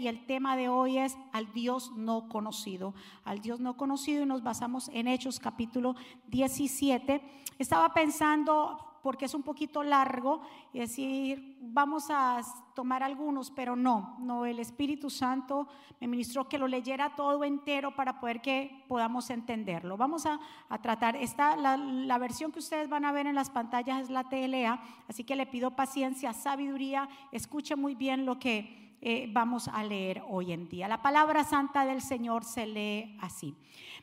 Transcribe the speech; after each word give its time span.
y 0.00 0.06
el 0.06 0.26
tema 0.26 0.54
de 0.54 0.68
hoy 0.68 0.96
es 0.96 1.18
al 1.32 1.52
Dios 1.52 1.90
no 1.96 2.28
conocido, 2.28 2.94
al 3.24 3.40
Dios 3.40 3.58
no 3.58 3.76
conocido 3.76 4.22
y 4.22 4.26
nos 4.26 4.44
basamos 4.44 4.88
en 4.94 5.08
Hechos 5.08 5.40
capítulo 5.40 5.96
17. 6.28 7.20
Estaba 7.58 7.92
pensando, 7.92 9.00
porque 9.02 9.24
es 9.24 9.34
un 9.34 9.42
poquito 9.42 9.82
largo, 9.82 10.40
decir, 10.72 11.58
vamos 11.60 12.10
a 12.10 12.40
tomar 12.76 13.02
algunos, 13.02 13.50
pero 13.50 13.74
no, 13.74 14.14
no, 14.20 14.46
el 14.46 14.60
Espíritu 14.60 15.10
Santo 15.10 15.66
me 16.00 16.06
ministró 16.06 16.48
que 16.48 16.58
lo 16.58 16.68
leyera 16.68 17.16
todo 17.16 17.42
entero 17.42 17.96
para 17.96 18.20
poder 18.20 18.40
que 18.40 18.84
podamos 18.86 19.30
entenderlo. 19.30 19.96
Vamos 19.96 20.26
a, 20.26 20.38
tratar, 20.80 21.16
esta, 21.16 21.56
la, 21.56 21.76
la 21.76 22.18
versión 22.18 22.52
que 22.52 22.60
ustedes 22.60 22.88
van 22.88 23.04
a 23.04 23.10
ver 23.10 23.26
en 23.26 23.34
las 23.34 23.50
pantallas 23.50 24.02
es 24.02 24.10
la 24.10 24.28
TLA, 24.28 24.80
así 25.08 25.24
que 25.24 25.34
le 25.34 25.46
pido 25.46 25.72
paciencia, 25.72 26.32
sabiduría, 26.34 27.08
escuche 27.32 27.74
muy 27.74 27.96
bien 27.96 28.26
lo 28.26 28.38
que 28.38 28.87
eh, 29.00 29.28
vamos 29.30 29.68
a 29.68 29.82
leer 29.84 30.22
hoy 30.28 30.52
en 30.52 30.68
día. 30.68 30.88
La 30.88 31.02
palabra 31.02 31.44
santa 31.44 31.84
del 31.84 32.02
Señor 32.02 32.44
se 32.44 32.66
lee 32.66 33.16
así. 33.20 33.54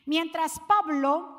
Mientras 0.06 0.60
Pablo 0.60 1.36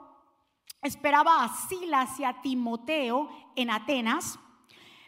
esperaba 0.81 1.43
a 1.43 1.49
Silas 1.49 2.19
y 2.19 2.23
a 2.23 2.41
Timoteo 2.41 3.29
en 3.55 3.71
Atenas, 3.71 4.39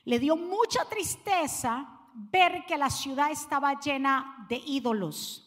le 0.05 0.19
dio 0.19 0.35
mucha 0.35 0.85
tristeza 0.85 1.87
ver 2.13 2.65
que 2.65 2.77
la 2.77 2.89
ciudad 2.89 3.31
estaba 3.31 3.79
llena 3.79 4.45
de 4.49 4.57
ídolos. 4.65 5.45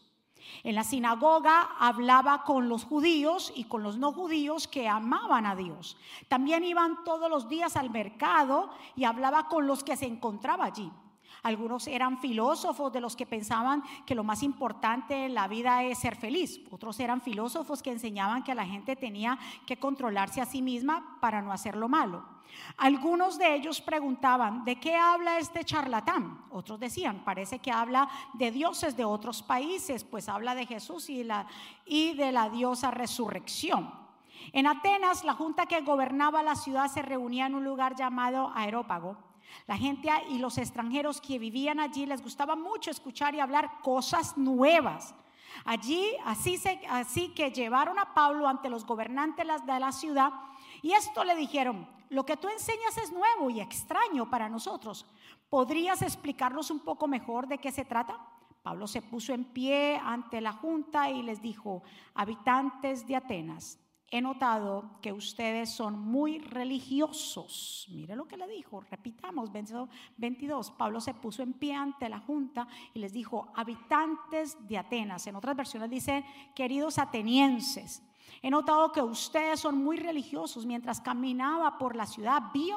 En 0.63 0.75
la 0.75 0.85
sinagoga 0.85 1.71
hablaba 1.79 2.45
con 2.45 2.69
los 2.69 2.85
judíos 2.85 3.53
y 3.57 3.65
con 3.65 3.83
los 3.83 3.97
no 3.97 4.13
judíos 4.13 4.69
que 4.69 4.89
amaban 4.89 5.47
a 5.47 5.57
Dios. 5.57 5.97
También 6.29 6.63
iban 6.63 7.03
todos 7.05 7.29
los 7.29 7.49
días 7.49 7.77
al 7.77 7.91
mercado 7.91 8.71
y 8.95 9.05
hablaba 9.05 9.49
con 9.49 9.67
los 9.67 9.83
que 9.83 9.97
se 9.97 10.07
encontraba 10.07 10.67
allí. 10.67 10.91
Algunos 11.43 11.89
eran 11.89 12.19
filósofos 12.19 12.93
de 12.93 13.01
los 13.01 13.17
que 13.17 13.27
pensaban 13.27 13.83
que 14.07 14.15
lo 14.15 14.23
más 14.23 14.45
importante 14.45 15.27
en 15.27 15.35
la 15.35 15.49
vida 15.49 15.83
es 15.83 15.99
ser 15.99 16.15
feliz. 16.15 16.61
Otros 16.71 17.01
eran 17.01 17.21
filósofos 17.21 17.83
que 17.83 17.91
enseñaban 17.91 18.45
que 18.45 18.55
la 18.55 18.65
gente 18.65 18.95
tenía 18.95 19.37
que 19.67 19.77
controlarse 19.77 20.41
a 20.41 20.47
sí 20.47 20.63
misma 20.63 21.19
para 21.21 21.43
no 21.43 21.53
hacer 21.53 21.77
lo 21.77 21.89
malo. 21.89 22.25
Algunos 22.77 23.39
de 23.39 23.57
ellos 23.57 23.81
preguntaban, 23.81 24.65
¿de 24.65 24.77
qué 24.79 24.95
habla 24.95 25.39
este 25.39 25.65
charlatán? 25.65 26.45
Otros 26.51 26.79
decían, 26.79 27.25
parece 27.25 27.59
que 27.59 27.73
habla 27.73 28.09
de 28.35 28.53
dioses 28.53 28.97
de 28.97 29.05
otros 29.05 29.43
países, 29.43 30.05
pues 30.05 30.29
habla 30.29 30.55
de 30.55 30.67
Jesús 30.67 31.11
y, 31.11 31.25
la, 31.25 31.47
y 31.87 32.15
de 32.15 32.31
la 32.31 32.51
diosa 32.51 32.91
resurrección. 32.93 33.93
En 34.53 34.67
Atenas, 34.67 35.25
la 35.25 35.35
junta 35.35 35.67
que 35.67 35.81
gobernaba 35.81 36.43
la 36.43 36.55
ciudad 36.55 36.89
se 36.89 37.03
reunía 37.03 37.47
en 37.47 37.55
un 37.55 37.65
lugar 37.65 37.97
llamado 37.97 38.53
Aerópago 38.55 39.32
la 39.67 39.77
gente 39.77 40.09
y 40.31 40.39
los 40.39 40.59
extranjeros 40.59 41.21
que 41.21 41.39
vivían 41.39 41.81
allí 41.81 42.07
les 42.07 42.23
gustaba 42.23 42.57
mucho 42.57 42.91
escuchar 42.91 43.35
y 43.35 43.41
hablar 43.41 43.81
cosas 43.83 44.37
nuevas. 44.37 45.15
Allí, 45.65 46.11
así, 46.25 47.29
que 47.35 47.51
llevaron 47.51 47.99
a 47.99 48.15
Pablo 48.15 48.49
ante 48.49 48.71
los 48.71 48.85
gobernantes 48.85 49.47
de 49.67 49.81
la 49.81 49.93
ciudad 49.93 50.33
y 50.81 50.93
esto 50.93 51.25
le 51.25 51.37
dijeron, 51.37 51.87
lo 52.09 52.27
que 52.27 52.37
tú 52.37 52.49
enseñas 52.49 52.97
es 52.99 53.13
nuevo 53.13 53.51
y 53.51 53.61
extraño 53.61 54.29
para 54.29 54.49
nosotros. 54.49 55.07
¿Podrías 55.49 56.03
explicarnos 56.03 56.71
un 56.71 56.81
poco 56.81 57.07
mejor 57.07 57.47
de 57.47 57.59
qué 57.59 57.71
se 57.71 57.85
trata? 57.85 58.19
Pablo 58.63 58.87
se 58.87 59.03
puso 59.03 59.33
en 59.33 59.45
pie 59.45 60.01
ante 60.03 60.41
la 60.41 60.53
junta 60.53 61.11
y 61.11 61.23
les 61.23 61.43
dijo, 61.43 61.83
habitantes 62.15 63.07
de 63.07 63.17
Atenas, 63.17 63.79
he 64.13 64.21
notado 64.21 64.99
que 65.01 65.11
ustedes 65.11 65.71
son 65.71 65.99
muy 65.99 66.39
religiosos. 66.39 67.87
Mire 67.91 68.15
lo 68.15 68.29
que 68.29 68.37
le 68.37 68.47
dijo, 68.47 68.83
repitamos, 68.83 69.51
22. 69.51 70.71
Pablo 70.73 71.01
se 71.01 71.15
puso 71.15 71.43
en 71.43 71.55
pie 71.55 71.75
ante 71.75 72.11
la 72.11 72.21
junta 72.21 72.69
y 72.93 72.99
les 72.99 73.15
dijo, 73.15 73.49
habitantes 73.57 74.59
de 74.69 74.77
Atenas. 74.77 75.27
En 75.27 75.37
otras 75.37 75.57
versiones 75.57 75.89
dice, 75.89 76.27
queridos 76.55 76.99
atenienses. 76.99 78.03
He 78.43 78.51
notado 78.51 78.93
que 78.93 79.01
ustedes 79.01 79.61
son 79.61 79.83
muy 79.83 79.97
religiosos. 79.97 80.67
Mientras 80.67 81.01
caminaba 81.01 81.79
por 81.79 81.97
la 81.97 82.05
ciudad, 82.05 82.43
vi, 82.53 82.71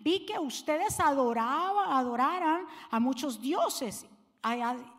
vi 0.00 0.26
que 0.26 0.40
ustedes 0.40 0.98
adoraban, 0.98 1.92
adoraran 1.92 2.66
a 2.90 2.98
muchos 2.98 3.40
dioses 3.40 4.08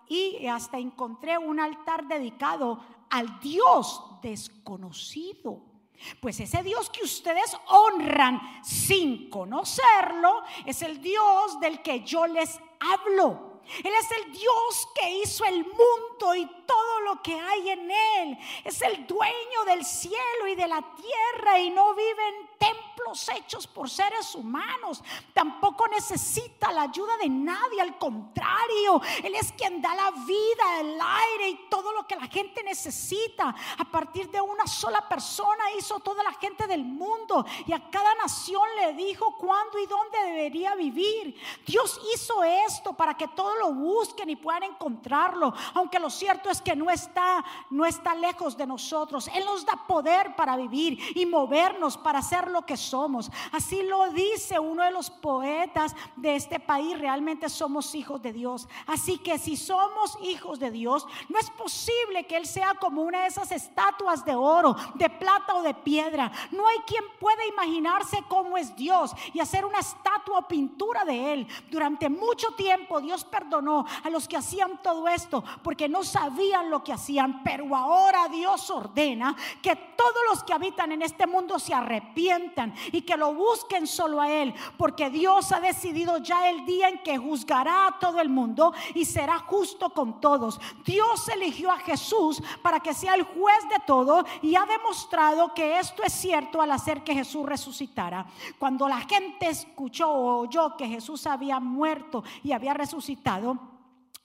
y 0.07 0.47
hasta 0.47 0.79
encontré 0.79 1.37
un 1.37 1.59
altar 1.59 2.07
dedicado 2.07 2.79
al 3.09 3.41
Dios 3.41 4.01
desconocido. 4.21 5.70
Pues 6.19 6.39
ese 6.39 6.63
Dios 6.63 6.89
que 6.89 7.03
ustedes 7.03 7.55
honran 7.67 8.41
sin 8.63 9.29
conocerlo 9.29 10.43
es 10.65 10.81
el 10.81 11.01
Dios 11.01 11.59
del 11.59 11.81
que 11.81 12.01
yo 12.01 12.27
les 12.27 12.59
hablo. 12.79 13.61
Él 13.83 13.93
es 13.99 14.11
el 14.11 14.31
Dios 14.33 14.87
que 14.99 15.09
hizo 15.19 15.45
el 15.45 15.63
mundo 15.65 16.35
y 16.35 16.45
todo 16.65 16.99
lo 17.01 17.21
que 17.21 17.39
hay 17.39 17.69
en 17.69 17.91
él. 17.91 18.37
Es 18.63 18.81
el 18.81 19.05
dueño 19.07 19.63
del 19.65 19.85
cielo 19.85 20.47
y 20.51 20.55
de 20.55 20.67
la 20.67 20.81
tierra 20.95 21.59
y 21.59 21.69
no 21.69 21.93
vive 21.93 22.27
en 22.27 22.47
templos 22.57 22.90
hechos 23.35 23.67
por 23.67 23.89
seres 23.89 24.33
humanos. 24.35 25.03
Tampoco 25.33 25.87
necesita 25.87 26.71
la 26.71 26.83
ayuda 26.83 27.17
de 27.17 27.29
nadie, 27.29 27.81
al 27.81 27.97
contrario, 27.97 29.01
Él 29.23 29.35
es 29.35 29.51
quien 29.53 29.81
da 29.81 29.93
la 29.93 30.11
vida, 30.11 30.79
el 30.79 30.99
aire 30.99 31.49
y 31.49 31.69
todo 31.69 31.91
lo 31.91 32.07
que 32.07 32.15
la 32.15 32.27
gente 32.27 32.63
necesita. 32.63 33.53
A 33.77 33.85
partir 33.85 34.29
de 34.29 34.41
una 34.41 34.65
sola 34.67 35.07
persona 35.07 35.63
hizo 35.77 35.99
toda 35.99 36.23
la 36.23 36.33
gente 36.33 36.67
del 36.67 36.83
mundo 36.83 37.45
y 37.65 37.73
a 37.73 37.89
cada 37.89 38.15
nación 38.15 38.67
le 38.77 38.93
dijo 38.93 39.35
cuándo 39.37 39.77
y 39.79 39.85
dónde 39.85 40.17
debería 40.25 40.75
vivir. 40.75 41.35
Dios 41.65 41.99
hizo 42.13 42.43
esto 42.43 42.93
para 42.93 43.15
que 43.15 43.27
todos 43.29 43.57
lo 43.59 43.73
busquen 43.73 44.29
y 44.29 44.35
puedan 44.35 44.63
encontrarlo, 44.63 45.53
aunque 45.73 45.99
lo 45.99 46.09
cierto 46.09 46.49
es 46.49 46.61
que 46.61 46.75
no 46.75 46.89
está 46.89 47.43
no 47.69 47.85
está 47.85 48.15
lejos 48.15 48.57
de 48.57 48.67
nosotros. 48.67 49.29
Él 49.33 49.45
nos 49.45 49.65
da 49.65 49.85
poder 49.87 50.35
para 50.35 50.55
vivir 50.57 50.99
y 51.15 51.25
movernos 51.25 51.97
para 51.97 52.19
hacer 52.19 52.49
lo 52.49 52.65
que 52.65 52.77
somos. 52.91 53.31
Así 53.51 53.83
lo 53.83 54.09
dice 54.11 54.59
uno 54.59 54.83
de 54.83 54.91
los 54.91 55.09
poetas 55.09 55.95
de 56.15 56.35
este 56.35 56.59
país. 56.59 56.99
Realmente 56.99 57.49
somos 57.49 57.95
hijos 57.95 58.21
de 58.21 58.33
Dios. 58.33 58.67
Así 58.85 59.17
que 59.17 59.37
si 59.37 59.57
somos 59.57 60.17
hijos 60.21 60.59
de 60.59 60.71
Dios, 60.71 61.07
no 61.29 61.39
es 61.39 61.49
posible 61.51 62.25
que 62.27 62.37
Él 62.37 62.45
sea 62.45 62.75
como 62.75 63.01
una 63.01 63.21
de 63.21 63.27
esas 63.27 63.51
estatuas 63.51 64.23
de 64.25 64.35
oro, 64.35 64.75
de 64.95 65.09
plata 65.09 65.55
o 65.55 65.63
de 65.63 65.73
piedra. 65.73 66.31
No 66.51 66.67
hay 66.67 66.79
quien 66.85 67.03
pueda 67.19 67.45
imaginarse 67.45 68.23
cómo 68.27 68.57
es 68.57 68.75
Dios 68.75 69.13
y 69.33 69.39
hacer 69.39 69.65
una 69.65 69.79
estatua 69.79 70.39
o 70.39 70.47
pintura 70.47 71.05
de 71.05 71.33
Él. 71.33 71.47
Durante 71.69 72.09
mucho 72.09 72.51
tiempo 72.51 73.01
Dios 73.01 73.23
perdonó 73.23 73.85
a 74.03 74.09
los 74.09 74.27
que 74.27 74.37
hacían 74.37 74.81
todo 74.81 75.07
esto 75.07 75.43
porque 75.63 75.87
no 75.87 76.03
sabían 76.03 76.69
lo 76.69 76.83
que 76.83 76.93
hacían. 76.93 77.41
Pero 77.43 77.75
ahora 77.75 78.27
Dios 78.27 78.69
ordena 78.69 79.35
que 79.61 79.75
todos 79.75 80.21
los 80.29 80.43
que 80.43 80.53
habitan 80.53 80.91
en 80.91 81.01
este 81.01 81.27
mundo 81.27 81.59
se 81.59 81.73
arrepientan 81.73 82.73
y 82.91 83.01
que 83.01 83.17
lo 83.17 83.33
busquen 83.33 83.87
solo 83.87 84.21
a 84.21 84.31
Él, 84.31 84.53
porque 84.77 85.09
Dios 85.09 85.51
ha 85.51 85.59
decidido 85.59 86.17
ya 86.17 86.49
el 86.49 86.65
día 86.65 86.89
en 86.89 87.01
que 87.03 87.17
juzgará 87.17 87.87
a 87.87 87.99
todo 87.99 88.19
el 88.19 88.29
mundo 88.29 88.73
y 88.93 89.05
será 89.05 89.39
justo 89.39 89.89
con 89.89 90.19
todos. 90.19 90.59
Dios 90.85 91.27
eligió 91.29 91.71
a 91.71 91.77
Jesús 91.79 92.41
para 92.61 92.79
que 92.79 92.93
sea 92.93 93.15
el 93.15 93.23
juez 93.23 93.69
de 93.69 93.77
todo 93.85 94.25
y 94.41 94.55
ha 94.55 94.65
demostrado 94.65 95.53
que 95.53 95.79
esto 95.79 96.03
es 96.03 96.13
cierto 96.13 96.61
al 96.61 96.71
hacer 96.71 97.03
que 97.03 97.13
Jesús 97.13 97.45
resucitara. 97.45 98.25
Cuando 98.59 98.87
la 98.87 99.01
gente 99.01 99.49
escuchó 99.49 100.09
o 100.09 100.41
oyó 100.41 100.75
que 100.77 100.87
Jesús 100.87 101.25
había 101.27 101.59
muerto 101.59 102.23
y 102.43 102.51
había 102.51 102.73
resucitado, 102.73 103.70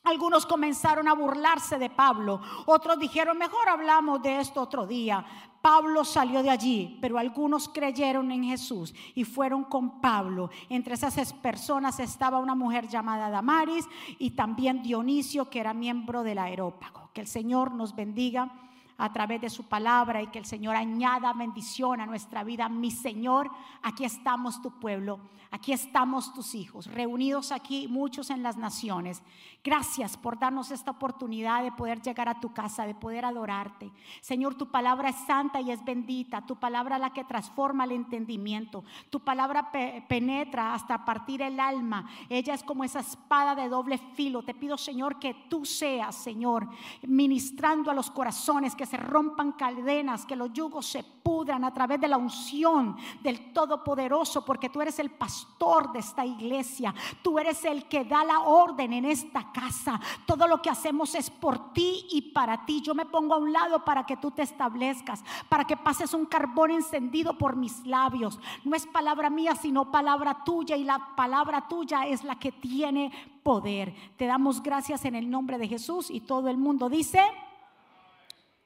algunos 0.07 0.47
comenzaron 0.47 1.09
a 1.09 1.15
burlarse 1.15 1.79
de 1.79 1.91
Pablo, 1.91 2.41
otros 2.67 2.99
dijeron, 2.99 3.37
mejor 3.37 3.69
hablamos 3.69 4.23
de 4.23 4.41
esto 4.41 4.63
otro 4.63 4.87
día. 4.87 5.25
Pablo 5.61 6.05
salió 6.05 6.45
de 6.45 6.51
allí, 6.51 6.97
pero 7.01 7.19
algunos 7.19 7.69
creyeron 7.69 8.31
en 8.31 8.45
Jesús 8.45 8.95
y 9.17 9.25
fueron 9.25 9.65
con 9.65 10.01
Pablo. 10.01 10.49
Entre 10.69 10.95
esas 10.95 11.33
personas 11.33 11.99
estaba 11.99 12.39
una 12.39 12.55
mujer 12.55 12.87
llamada 12.87 13.31
Damaris 13.31 13.85
y 14.19 14.31
también 14.31 14.83
Dionisio, 14.85 15.51
que 15.51 15.59
era 15.59 15.75
miembro 15.75 16.23
del 16.23 16.39
aerópago. 16.39 17.11
Que 17.13 17.23
el 17.23 17.27
Señor 17.27 17.73
nos 17.73 17.97
bendiga 17.97 18.66
a 18.99 19.13
través 19.13 19.41
de 19.41 19.51
su 19.51 19.65
palabra 19.65 20.23
y 20.23 20.29
que 20.29 20.39
el 20.39 20.47
Señor 20.47 20.77
añada 20.77 21.33
bendición 21.33 22.01
a 22.01 22.07
nuestra 22.07 22.45
vida. 22.45 22.69
Mi 22.69 22.91
Señor, 22.91 23.51
aquí 23.83 24.05
estamos 24.05 24.63
tu 24.63 24.71
pueblo, 24.71 25.21
aquí 25.51 25.73
estamos 25.73 26.33
tus 26.33 26.55
hijos, 26.55 26.87
reunidos 26.87 27.53
aquí 27.53 27.89
muchos 27.89 28.31
en 28.31 28.43
las 28.43 28.57
naciones. 28.57 29.23
Gracias 29.63 30.17
por 30.17 30.39
darnos 30.39 30.71
esta 30.71 30.93
oportunidad 30.93 31.65
de 31.65 31.73
poder 31.73 32.01
llegar 32.01 32.29
a 32.29 32.39
tu 32.39 32.55
casa, 32.55 32.87
de 32.87 32.95
poder 32.95 33.25
adorarte. 33.25 33.91
Señor, 34.21 34.55
tu 34.55 34.71
palabra 34.71 35.09
es 35.09 35.17
santa 35.27 35.61
y 35.61 35.73
es 35.73 35.85
bendita, 35.85 36.47
tu 36.47 36.55
palabra 36.55 36.99
la 36.99 37.13
que 37.13 37.25
transforma 37.25 37.83
el 37.83 37.91
entendimiento, 37.91 38.85
tu 39.11 39.19
palabra 39.19 39.73
penetra 40.09 40.73
hasta 40.73 41.05
partir 41.05 41.43
el 41.43 41.59
alma. 41.59 42.09
Ella 42.29 42.55
es 42.55 42.63
como 42.63 42.85
esa 42.85 43.01
espada 43.01 43.57
de 43.57 43.69
doble 43.69 43.99
filo. 43.99 44.45
Te 44.45 44.55
pido, 44.55 44.79
Señor, 44.79 45.19
que 45.19 45.35
tú 45.49 45.65
seas, 45.65 46.15
Señor, 46.15 46.69
ministrando 47.03 47.91
a 47.91 47.95
los 47.95 48.11
corazones 48.11 48.77
que 48.77 48.86
se 48.87 48.97
rompan 48.97 49.53
cadenas, 49.53 50.25
que 50.25 50.37
los 50.37 50.53
yugos 50.53 50.87
se 50.87 51.03
pudran 51.03 51.65
a 51.65 51.75
través 51.75 52.01
de 52.01 52.09
la 52.09 52.17
unción 52.17 52.97
del 53.21 53.53
Todopoderoso, 53.53 54.45
porque 54.45 54.69
tú 54.69 54.81
eres 54.81 54.99
el 54.99 55.11
pastor 55.11 55.93
de 55.93 55.99
esta 55.99 56.25
iglesia, 56.25 56.95
tú 57.23 57.39
eres 57.39 57.65
el 57.65 57.89
que 57.89 58.05
da 58.05 58.25
la 58.25 58.41
orden 58.41 58.93
en 58.93 59.05
esta 59.05 59.51
casa. 59.53 60.01
Todo 60.25 60.47
lo 60.47 60.63
que 60.63 60.71
hacemos 60.71 61.15
es 61.15 61.31
por 61.31 61.73
ti 61.73 62.07
y 62.11 62.33
para 62.33 62.65
ti. 62.65 62.81
Yo 62.81 62.95
me 62.95 63.07
pongo 63.07 63.35
a 63.35 63.39
un 63.39 63.53
lado 63.53 63.85
para 63.85 64.07
que 64.07 64.17
tú 64.17 64.31
te 64.31 64.43
establezcas, 64.43 65.25
para 65.49 65.65
que 65.65 65.77
pases 65.77 66.15
un 66.15 66.27
carbón 66.27 66.71
encendido 66.71 67.37
por 67.37 67.57
mis 67.57 67.85
labios. 67.87 68.39
No 68.65 68.77
es 68.77 68.87
palabra 68.87 69.29
mía, 69.29 69.55
sino 69.57 69.91
palabra 69.91 70.45
tuya 70.45 70.77
y 70.77 70.85
la 70.85 71.15
palabra 71.17 71.67
tuya 71.69 72.07
es 72.07 72.23
la 72.25 72.39
que 72.39 72.53
tiene 72.53 73.11
poder. 73.43 73.95
Te 74.17 74.27
damos 74.27 74.63
gracias 74.63 75.05
en 75.05 75.15
el 75.15 75.31
nombre 75.31 75.59
de 75.59 75.69
Jesús 75.69 76.11
y 76.11 76.21
todo 76.21 76.49
el 76.49 76.57
mundo 76.57 76.89
dice, 76.89 77.21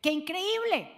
qué 0.00 0.10
increíble. 0.10 0.96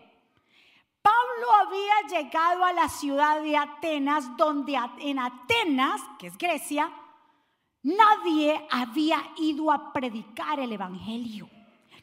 Pablo 1.02 1.52
había 1.60 2.22
llegado 2.22 2.64
a 2.64 2.72
la 2.72 2.88
ciudad 2.88 3.42
de 3.42 3.56
Atenas, 3.56 4.36
donde 4.36 4.78
en 5.00 5.18
Atenas, 5.18 6.00
que 6.18 6.28
es 6.28 6.38
Grecia, 6.38 6.92
nadie 7.82 8.66
había 8.70 9.20
ido 9.36 9.72
a 9.72 9.92
predicar 9.92 10.60
el 10.60 10.72
Evangelio. 10.72 11.48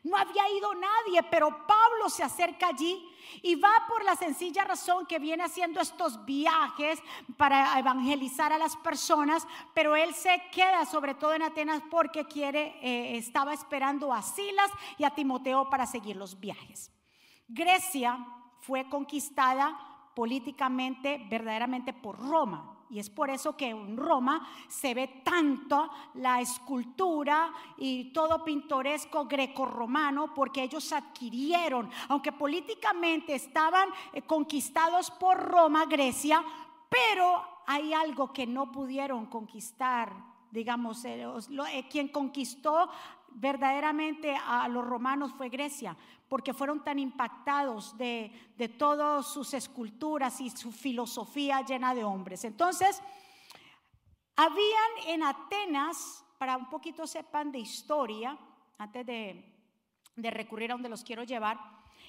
No 0.04 0.18
había 0.18 0.50
ido 0.51 0.74
nadie, 0.75 1.24
pero 1.30 1.66
Pablo 1.66 2.10
se 2.10 2.24
acerca 2.24 2.68
allí 2.68 3.08
y 3.42 3.56
va 3.56 3.71
por 3.88 4.04
la 4.04 4.16
sencilla 4.16 4.63
razón 4.63 5.06
que 5.06 5.19
viene 5.19 5.44
haciendo 5.44 5.81
estos 5.81 6.25
viajes 6.25 7.01
para 7.38 7.77
evangelizar 7.80 8.54
a 8.54 8.57
las 8.57 8.75
personas, 8.77 9.48
pero 9.74 9.95
él 9.95 10.13
se 10.13 10.42
queda 10.51 10.86
sobre 10.86 11.16
todo 11.16 11.33
en 11.33 11.44
Atenas 11.44 11.81
porque 11.89 12.25
quiere, 12.25 12.77
eh, 12.81 13.18
estaba 13.18 13.54
esperando 13.54 14.13
a 14.13 14.21
Silas 14.21 14.71
y 14.98 15.04
a 15.04 15.12
Timoteo 15.12 15.69
para 15.69 15.86
seguir 15.86 16.16
los 16.16 16.39
viajes. 16.39 16.92
Grecia 17.48 18.25
fue 18.62 18.88
conquistada 18.89 20.12
políticamente, 20.15 21.25
verdaderamente 21.30 21.94
por 21.94 22.19
Roma. 22.19 22.78
Y 22.89 23.00
es 23.00 23.09
por 23.09 23.30
eso 23.30 23.56
que 23.56 23.69
en 23.69 23.95
Roma 23.95 24.47
se 24.68 24.94
ve 24.94 25.21
tanto 25.24 25.91
la 26.15 26.41
escultura 26.41 27.53
y 27.77 28.06
todo 28.12 28.44
pintoresco 28.44 29.25
greco-romano, 29.25 30.33
porque 30.33 30.63
ellos 30.63 30.91
adquirieron, 30.91 31.89
aunque 32.07 32.31
políticamente 32.31 33.36
estaban 33.36 33.89
eh, 34.13 34.24
conquistados 34.24 35.12
por 35.12 35.38
Roma, 35.38 35.86
Grecia, 35.86 36.44
pero 36.89 37.44
hay 37.68 37.94
algo 37.94 38.33
que 38.33 38.47
no 38.47 38.71
pudieron 38.71 39.27
conquistar, 39.27 40.12
digamos, 40.50 41.06
eh, 41.06 41.27
eh, 41.71 41.88
quien 41.88 42.07
conquistó 42.07 42.89
verdaderamente 43.33 44.35
a 44.35 44.67
los 44.67 44.85
romanos 44.85 45.33
fue 45.33 45.49
Grecia, 45.49 45.95
porque 46.27 46.53
fueron 46.53 46.83
tan 46.83 46.99
impactados 46.99 47.97
de, 47.97 48.31
de 48.57 48.69
todas 48.69 49.27
sus 49.27 49.53
esculturas 49.53 50.39
y 50.41 50.49
su 50.49 50.71
filosofía 50.71 51.61
llena 51.61 51.95
de 51.95 52.03
hombres. 52.03 52.43
Entonces, 52.43 53.01
habían 54.35 54.91
en 55.07 55.23
Atenas, 55.23 56.23
para 56.37 56.55
un 56.55 56.69
poquito 56.69 57.05
sepan 57.05 57.51
de 57.51 57.59
historia, 57.59 58.37
antes 58.77 59.05
de, 59.05 59.53
de 60.15 60.31
recurrir 60.31 60.71
a 60.71 60.75
donde 60.75 60.87
los 60.87 61.03
quiero 61.03 61.23
llevar, 61.23 61.59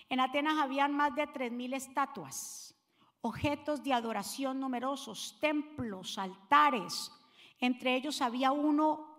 en 0.08 0.20
Atenas 0.20 0.58
habían 0.58 0.94
más 0.94 1.14
de 1.14 1.28
3.000 1.28 1.74
estatuas, 1.74 2.74
objetos 3.22 3.82
de 3.82 3.92
adoración 3.92 4.60
numerosos, 4.60 5.38
templos, 5.40 6.18
altares. 6.18 7.12
Entre 7.58 7.94
ellos 7.94 8.20
había 8.20 8.52
uno 8.52 9.09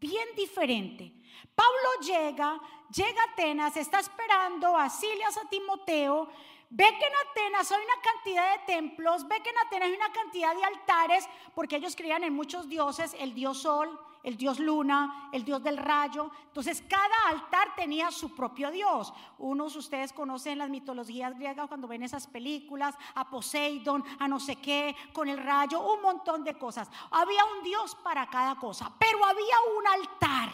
bien 0.00 0.28
diferente. 0.36 1.12
Pablo 1.54 2.06
llega, 2.06 2.60
llega 2.94 3.22
a 3.22 3.32
Atenas, 3.32 3.76
está 3.76 4.00
esperando 4.00 4.76
a 4.76 4.88
Silas, 4.88 5.36
a 5.36 5.48
Timoteo, 5.48 6.28
ve 6.70 6.84
que 6.98 7.06
en 7.06 7.12
Atenas 7.30 7.72
hay 7.72 7.82
una 7.82 8.02
cantidad 8.02 8.52
de 8.52 8.66
templos, 8.66 9.26
ve 9.26 9.42
que 9.42 9.50
en 9.50 9.58
Atenas 9.58 9.88
hay 9.88 9.94
una 9.94 10.12
cantidad 10.12 10.54
de 10.54 10.64
altares, 10.64 11.28
porque 11.54 11.76
ellos 11.76 11.96
creían 11.96 12.24
en 12.24 12.34
muchos 12.34 12.68
dioses, 12.68 13.14
el 13.18 13.34
dios 13.34 13.62
sol, 13.62 13.98
el 14.22 14.36
dios 14.36 14.58
luna, 14.58 15.30
el 15.32 15.44
dios 15.44 15.62
del 15.62 15.76
rayo. 15.76 16.30
Entonces 16.46 16.82
cada 16.88 17.28
altar 17.28 17.74
tenía 17.76 18.10
su 18.10 18.34
propio 18.34 18.70
dios. 18.70 19.12
Unos 19.38 19.76
ustedes 19.76 20.12
conocen 20.12 20.58
las 20.58 20.70
mitologías 20.70 21.34
griegas 21.34 21.68
cuando 21.68 21.88
ven 21.88 22.02
esas 22.02 22.26
películas, 22.26 22.94
a 23.14 23.28
Poseidón, 23.30 24.04
a 24.18 24.28
no 24.28 24.40
sé 24.40 24.56
qué, 24.56 24.94
con 25.12 25.28
el 25.28 25.38
rayo, 25.38 25.80
un 25.80 26.02
montón 26.02 26.44
de 26.44 26.54
cosas. 26.54 26.90
Había 27.10 27.44
un 27.44 27.62
dios 27.62 27.94
para 27.96 28.28
cada 28.28 28.56
cosa, 28.56 28.92
pero 28.98 29.24
había 29.24 29.56
un 29.78 29.86
altar. 29.86 30.50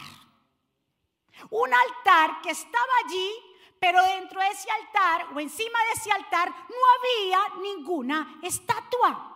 Un 1.49 1.69
altar 1.73 2.41
que 2.41 2.51
estaba 2.51 2.93
allí 3.05 3.29
pero 3.85 4.01
dentro 4.01 4.41
de 4.41 4.47
ese 4.47 4.67
altar 4.71 5.27
o 5.35 5.39
encima 5.39 5.77
de 5.83 5.91
ese 5.91 6.11
altar 6.11 6.49
no 6.49 6.81
había 6.95 7.61
ninguna 7.61 8.39
estatua. 8.41 9.31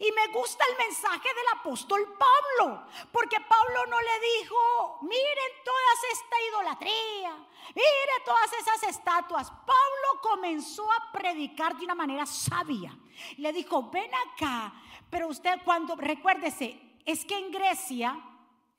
Y 0.00 0.10
me 0.10 0.26
gusta 0.32 0.64
el 0.68 0.76
mensaje 0.76 1.28
del 1.28 1.60
apóstol 1.60 2.18
Pablo, 2.18 2.84
porque 3.12 3.36
Pablo 3.38 3.86
no 3.86 4.00
le 4.00 4.40
dijo, 4.40 4.98
miren 5.02 5.52
toda 5.64 5.78
esta 6.12 6.36
idolatría, 6.48 7.36
miren 7.76 8.24
todas 8.24 8.52
esas 8.54 8.82
estatuas. 8.82 9.52
Pablo 9.52 10.20
comenzó 10.20 10.90
a 10.90 11.12
predicar 11.12 11.76
de 11.76 11.84
una 11.84 11.94
manera 11.94 12.26
sabia. 12.26 12.98
Le 13.36 13.52
dijo, 13.52 13.88
ven 13.88 14.10
acá, 14.32 14.72
pero 15.08 15.28
usted 15.28 15.60
cuando, 15.64 15.94
recuérdese, 15.94 16.98
es 17.06 17.24
que 17.24 17.38
en 17.38 17.52
Grecia, 17.52 18.20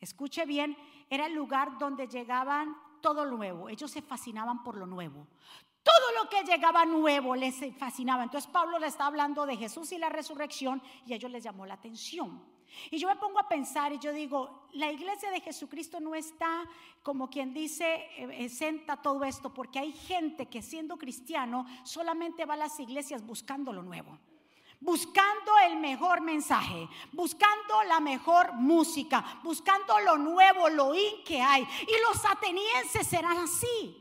escuche 0.01 0.45
bien, 0.45 0.77
era 1.09 1.27
el 1.27 1.33
lugar 1.33 1.77
donde 1.77 2.09
llegaban 2.09 2.88
todo 3.01 3.25
nuevo. 3.25 3.69
Ellos 3.69 3.91
se 3.91 4.01
fascinaban 4.01 4.63
por 4.63 4.77
lo 4.77 4.85
nuevo. 4.85 5.27
Todo 5.83 6.23
lo 6.23 6.29
que 6.29 6.43
llegaba 6.43 6.85
nuevo 6.85 7.35
les 7.35 7.55
fascinaba. 7.77 8.23
Entonces 8.23 8.49
Pablo 8.51 8.79
le 8.79 8.87
está 8.87 9.07
hablando 9.07 9.45
de 9.45 9.57
Jesús 9.57 9.91
y 9.91 9.97
la 9.97 10.09
resurrección 10.09 10.81
y 11.05 11.13
a 11.13 11.15
ellos 11.15 11.31
les 11.31 11.43
llamó 11.43 11.65
la 11.65 11.75
atención. 11.75 12.43
Y 12.91 12.99
yo 12.99 13.07
me 13.07 13.15
pongo 13.15 13.39
a 13.39 13.47
pensar 13.47 13.91
y 13.93 13.99
yo 13.99 14.13
digo, 14.13 14.67
la 14.73 14.91
iglesia 14.91 15.31
de 15.31 15.41
Jesucristo 15.41 15.99
no 15.99 16.13
está 16.13 16.65
como 17.01 17.29
quien 17.29 17.53
dice, 17.53 18.05
exenta 18.43 18.93
eh, 18.93 18.99
todo 19.01 19.23
esto, 19.23 19.51
porque 19.53 19.79
hay 19.79 19.91
gente 19.91 20.47
que 20.47 20.61
siendo 20.61 20.97
cristiano 20.97 21.65
solamente 21.83 22.45
va 22.45 22.53
a 22.53 22.57
las 22.57 22.79
iglesias 22.79 23.25
buscando 23.25 23.73
lo 23.73 23.81
nuevo 23.81 24.19
buscando 24.79 25.51
el 25.67 25.77
mejor 25.77 26.21
mensaje, 26.21 26.87
buscando 27.11 27.83
la 27.83 27.99
mejor 27.99 28.53
música, 28.53 29.39
buscando 29.43 29.99
lo 29.99 30.17
nuevo, 30.17 30.69
lo 30.69 30.95
in 30.95 31.23
que 31.25 31.41
hay. 31.41 31.63
Y 31.63 32.01
los 32.07 32.25
atenienses 32.25 33.07
serán 33.07 33.37
así. 33.37 33.95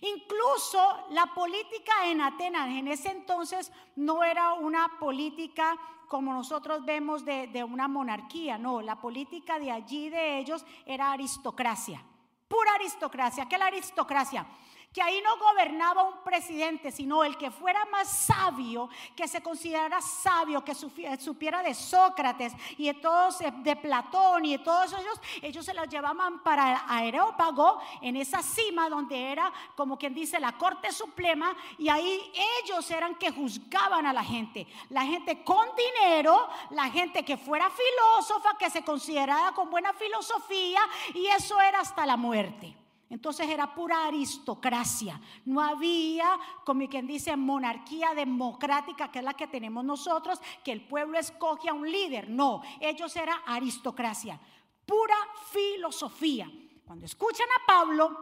Incluso 0.00 1.06
la 1.10 1.26
política 1.26 2.06
en 2.06 2.20
Atenas 2.20 2.68
en 2.68 2.88
ese 2.88 3.10
entonces 3.10 3.72
no 3.96 4.24
era 4.24 4.54
una 4.54 4.98
política 4.98 5.78
como 6.08 6.32
nosotros 6.32 6.84
vemos 6.84 7.24
de, 7.24 7.48
de, 7.48 7.64
una 7.64 7.88
monarquía, 7.88 8.58
no, 8.58 8.80
la 8.80 9.00
política 9.00 9.58
de 9.58 9.70
allí 9.72 10.10
de 10.10 10.38
ellos 10.38 10.64
era 10.86 11.12
aristocracia, 11.12 12.04
pura 12.46 12.74
aristocracia. 12.74 13.48
¿Qué 13.48 13.56
es 13.56 13.58
la 13.58 13.66
aristocracia? 13.66 14.46
Que 14.94 15.02
ahí 15.02 15.20
no 15.22 15.36
gobernaba 15.38 16.04
un 16.04 16.22
presidente, 16.22 16.92
sino 16.92 17.24
el 17.24 17.36
que 17.36 17.50
fuera 17.50 17.84
más 17.86 18.08
sabio, 18.08 18.88
que 19.16 19.26
se 19.26 19.42
considerara 19.42 20.00
sabio, 20.00 20.64
que 20.64 20.72
supiera 20.72 21.64
de 21.64 21.74
Sócrates 21.74 22.52
y 22.78 22.86
de 22.86 22.94
todos, 22.94 23.40
eh, 23.40 23.52
de 23.56 23.74
Platón 23.74 24.44
y 24.44 24.56
de 24.56 24.62
todos 24.62 24.92
ellos, 24.92 25.20
ellos 25.42 25.66
se 25.66 25.74
los 25.74 25.88
llevaban 25.88 26.44
para 26.44 26.76
Areópago, 26.86 27.80
en 28.02 28.14
esa 28.14 28.40
cima 28.40 28.88
donde 28.88 29.32
era 29.32 29.52
como 29.74 29.98
quien 29.98 30.14
dice 30.14 30.38
la 30.38 30.52
corte 30.52 30.92
suprema, 30.92 31.56
y 31.76 31.88
ahí 31.88 32.32
ellos 32.62 32.88
eran 32.92 33.16
que 33.16 33.32
juzgaban 33.32 34.06
a 34.06 34.12
la 34.12 34.22
gente, 34.22 34.64
la 34.90 35.04
gente 35.04 35.42
con 35.42 35.66
dinero, 35.74 36.48
la 36.70 36.88
gente 36.88 37.24
que 37.24 37.36
fuera 37.36 37.68
filósofa, 37.68 38.56
que 38.56 38.70
se 38.70 38.84
considerara 38.84 39.50
con 39.52 39.68
buena 39.70 39.92
filosofía, 39.92 40.82
y 41.14 41.26
eso 41.26 41.60
era 41.60 41.80
hasta 41.80 42.06
la 42.06 42.16
muerte. 42.16 42.83
Entonces 43.14 43.48
era 43.48 43.72
pura 43.72 44.06
aristocracia. 44.06 45.20
No 45.44 45.60
había, 45.60 46.36
como 46.64 46.88
quien 46.88 47.06
dice, 47.06 47.36
monarquía 47.36 48.12
democrática, 48.12 49.08
que 49.12 49.20
es 49.20 49.24
la 49.24 49.34
que 49.34 49.46
tenemos 49.46 49.84
nosotros, 49.84 50.40
que 50.64 50.72
el 50.72 50.84
pueblo 50.84 51.16
escoge 51.16 51.68
a 51.68 51.74
un 51.74 51.88
líder. 51.88 52.28
No, 52.28 52.62
ellos 52.80 53.14
era 53.14 53.36
aristocracia, 53.46 54.40
pura 54.84 55.14
filosofía. 55.52 56.50
Cuando 56.84 57.06
escuchan 57.06 57.46
a 57.56 57.64
Pablo 57.64 58.18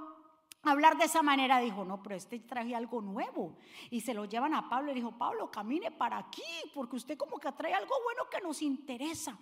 hablar 0.64 0.98
de 0.98 1.06
esa 1.06 1.22
manera, 1.22 1.58
dijo, 1.58 1.86
no, 1.86 2.02
pero 2.02 2.16
este 2.16 2.40
trae 2.40 2.74
algo 2.74 3.00
nuevo. 3.00 3.56
Y 3.88 4.02
se 4.02 4.12
lo 4.12 4.26
llevan 4.26 4.52
a 4.52 4.68
Pablo 4.68 4.92
y 4.92 4.94
dijo, 4.94 5.12
Pablo, 5.12 5.50
camine 5.50 5.90
para 5.90 6.18
aquí, 6.18 6.42
porque 6.74 6.96
usted 6.96 7.16
como 7.16 7.38
que 7.38 7.50
trae 7.52 7.72
algo 7.72 7.94
bueno 8.04 8.28
que 8.28 8.42
nos 8.42 8.60
interesa. 8.60 9.38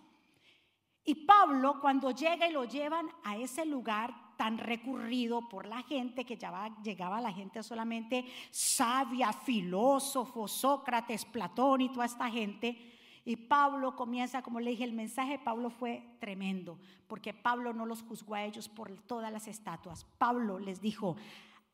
Y 1.05 1.27
Pablo, 1.27 1.81
cuando 1.81 2.11
llega 2.11 2.49
y 2.49 2.53
lo 2.53 2.65
llevan 2.65 3.09
a 3.25 3.37
ese 3.37 3.65
lugar, 3.65 4.15
tan 4.41 4.57
recurrido 4.57 5.49
por 5.51 5.67
la 5.67 5.83
gente 5.83 6.25
que 6.25 6.39
ya 6.39 6.75
llegaba 6.83 7.21
la 7.21 7.31
gente 7.31 7.63
solamente 7.63 8.25
sabia, 8.51 9.35
filósofo, 9.35 10.49
Sócrates, 10.49 11.27
Platón 11.27 11.83
y 11.83 11.93
toda 11.93 12.07
esta 12.07 12.31
gente. 12.31 12.97
Y 13.27 13.37
Pablo 13.37 13.95
comienza, 13.95 14.41
como 14.41 14.59
le 14.59 14.71
dije, 14.71 14.85
el 14.85 14.95
mensaje 14.95 15.33
de 15.33 15.39
Pablo 15.41 15.69
fue 15.69 16.17
tremendo, 16.21 16.79
porque 17.07 17.35
Pablo 17.35 17.75
no 17.75 17.85
los 17.85 18.03
juzgó 18.03 18.35
a 18.35 18.45
ellos 18.45 18.71
por 18.71 18.97
todas 19.03 19.31
las 19.31 19.47
estatuas. 19.47 20.05
Pablo 20.17 20.59
les 20.59 20.81
dijo, 20.81 21.17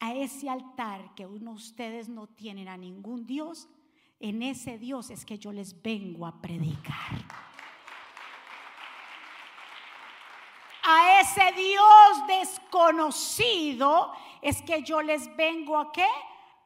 a 0.00 0.12
ese 0.14 0.50
altar 0.50 1.14
que 1.14 1.24
uno 1.24 1.52
ustedes 1.52 2.08
no 2.08 2.26
tienen 2.26 2.66
a 2.66 2.76
ningún 2.76 3.26
Dios, 3.26 3.68
En 4.18 4.42
ese 4.42 4.78
Dios 4.78 5.10
es 5.10 5.26
que 5.26 5.38
yo 5.38 5.52
les 5.52 5.82
vengo 5.82 6.26
a 6.26 6.40
predicar. 6.40 7.20
A 10.88 11.20
ese 11.20 11.52
Dios 11.52 12.26
desconocido 12.28 14.12
es 14.40 14.62
que 14.62 14.82
yo 14.84 15.02
les 15.02 15.34
vengo 15.36 15.76
a 15.76 15.90
qué? 15.90 16.06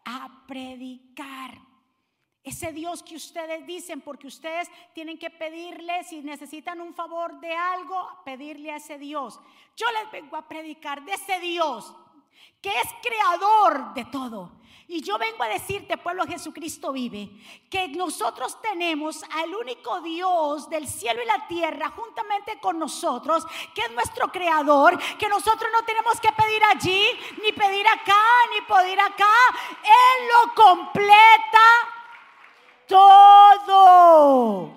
A 0.04 0.44
predicar. 0.46 1.58
Ese 2.42 2.72
Dios 2.72 3.02
que 3.02 3.16
ustedes 3.16 3.66
dicen, 3.66 4.02
porque 4.02 4.26
ustedes 4.26 4.70
tienen 4.92 5.18
que 5.18 5.30
pedirle, 5.30 6.04
si 6.04 6.20
necesitan 6.20 6.82
un 6.82 6.92
favor 6.92 7.40
de 7.40 7.54
algo, 7.54 8.08
pedirle 8.24 8.72
a 8.72 8.76
ese 8.76 8.98
Dios. 8.98 9.40
Yo 9.74 9.86
les 9.92 10.10
vengo 10.10 10.36
a 10.36 10.46
predicar 10.46 11.02
de 11.02 11.12
ese 11.12 11.40
Dios 11.40 11.94
que 12.60 12.68
es 12.68 12.88
creador 13.02 13.94
de 13.94 14.04
todo. 14.06 14.59
Y 14.92 15.02
yo 15.02 15.18
vengo 15.18 15.44
a 15.44 15.48
decirte, 15.48 15.96
pueblo 15.98 16.26
Jesucristo 16.26 16.90
vive, 16.90 17.30
que 17.70 17.86
nosotros 17.90 18.60
tenemos 18.60 19.22
al 19.30 19.54
único 19.54 20.00
Dios 20.00 20.68
del 20.68 20.88
cielo 20.88 21.22
y 21.22 21.26
la 21.26 21.46
tierra 21.46 21.90
juntamente 21.90 22.58
con 22.58 22.76
nosotros, 22.76 23.46
que 23.72 23.82
es 23.82 23.92
nuestro 23.92 24.32
creador, 24.32 24.98
que 25.16 25.28
nosotros 25.28 25.70
no 25.72 25.84
tenemos 25.84 26.20
que 26.20 26.32
pedir 26.32 26.60
allí, 26.64 27.06
ni 27.40 27.52
pedir 27.52 27.86
acá, 27.86 28.20
ni 28.52 28.62
pedir 28.62 28.98
acá. 28.98 29.32
Él 29.84 30.26
lo 30.26 30.54
completa 30.56 31.68
todo. 32.88 34.76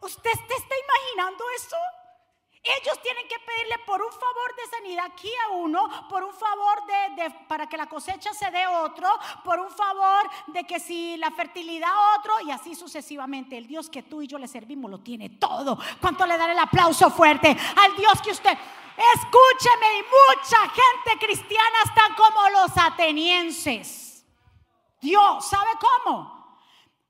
¿Usted 0.00 0.32
te 0.48 0.54
está 0.54 0.74
imaginando 0.84 1.44
eso? 1.54 1.76
Ellos 2.62 3.00
tienen 3.02 3.26
que 3.28 3.38
pedirle 3.38 3.78
por 3.86 4.02
un 4.02 4.12
favor 4.12 4.56
de 4.56 4.76
sanidad 4.76 5.06
aquí 5.06 5.30
a 5.46 5.52
uno, 5.52 6.08
por 6.08 6.24
un 6.24 6.32
favor 6.34 6.84
de, 7.16 7.30
para 7.46 7.68
que 7.68 7.76
la 7.76 7.86
cosecha 7.86 8.34
se 8.34 8.50
dé 8.50 8.66
otro, 8.66 9.08
por 9.44 9.60
un 9.60 9.70
favor 9.70 10.28
de 10.48 10.64
que 10.64 10.80
si 10.80 11.16
la 11.16 11.30
fertilidad 11.30 11.90
otro 12.18 12.40
y 12.40 12.50
así 12.50 12.74
sucesivamente. 12.74 13.56
El 13.56 13.66
Dios 13.66 13.88
que 13.88 14.02
tú 14.02 14.22
y 14.22 14.26
yo 14.26 14.38
le 14.38 14.48
servimos 14.48 14.90
lo 14.90 15.00
tiene 15.00 15.30
todo. 15.30 15.78
¿Cuánto 16.00 16.26
le 16.26 16.36
daré 16.36 16.52
el 16.52 16.58
aplauso 16.58 17.10
fuerte 17.10 17.56
al 17.76 17.96
Dios 17.96 18.20
que 18.22 18.30
usted... 18.30 18.58
Escúcheme 19.14 19.98
y 19.98 20.02
mucha 20.02 20.58
gente 20.70 21.24
cristiana 21.24 21.78
están 21.84 22.16
como 22.16 22.48
los 22.48 22.76
atenienses. 22.76 24.26
Dios, 25.00 25.48
¿sabe 25.48 25.70
cómo? 25.78 26.37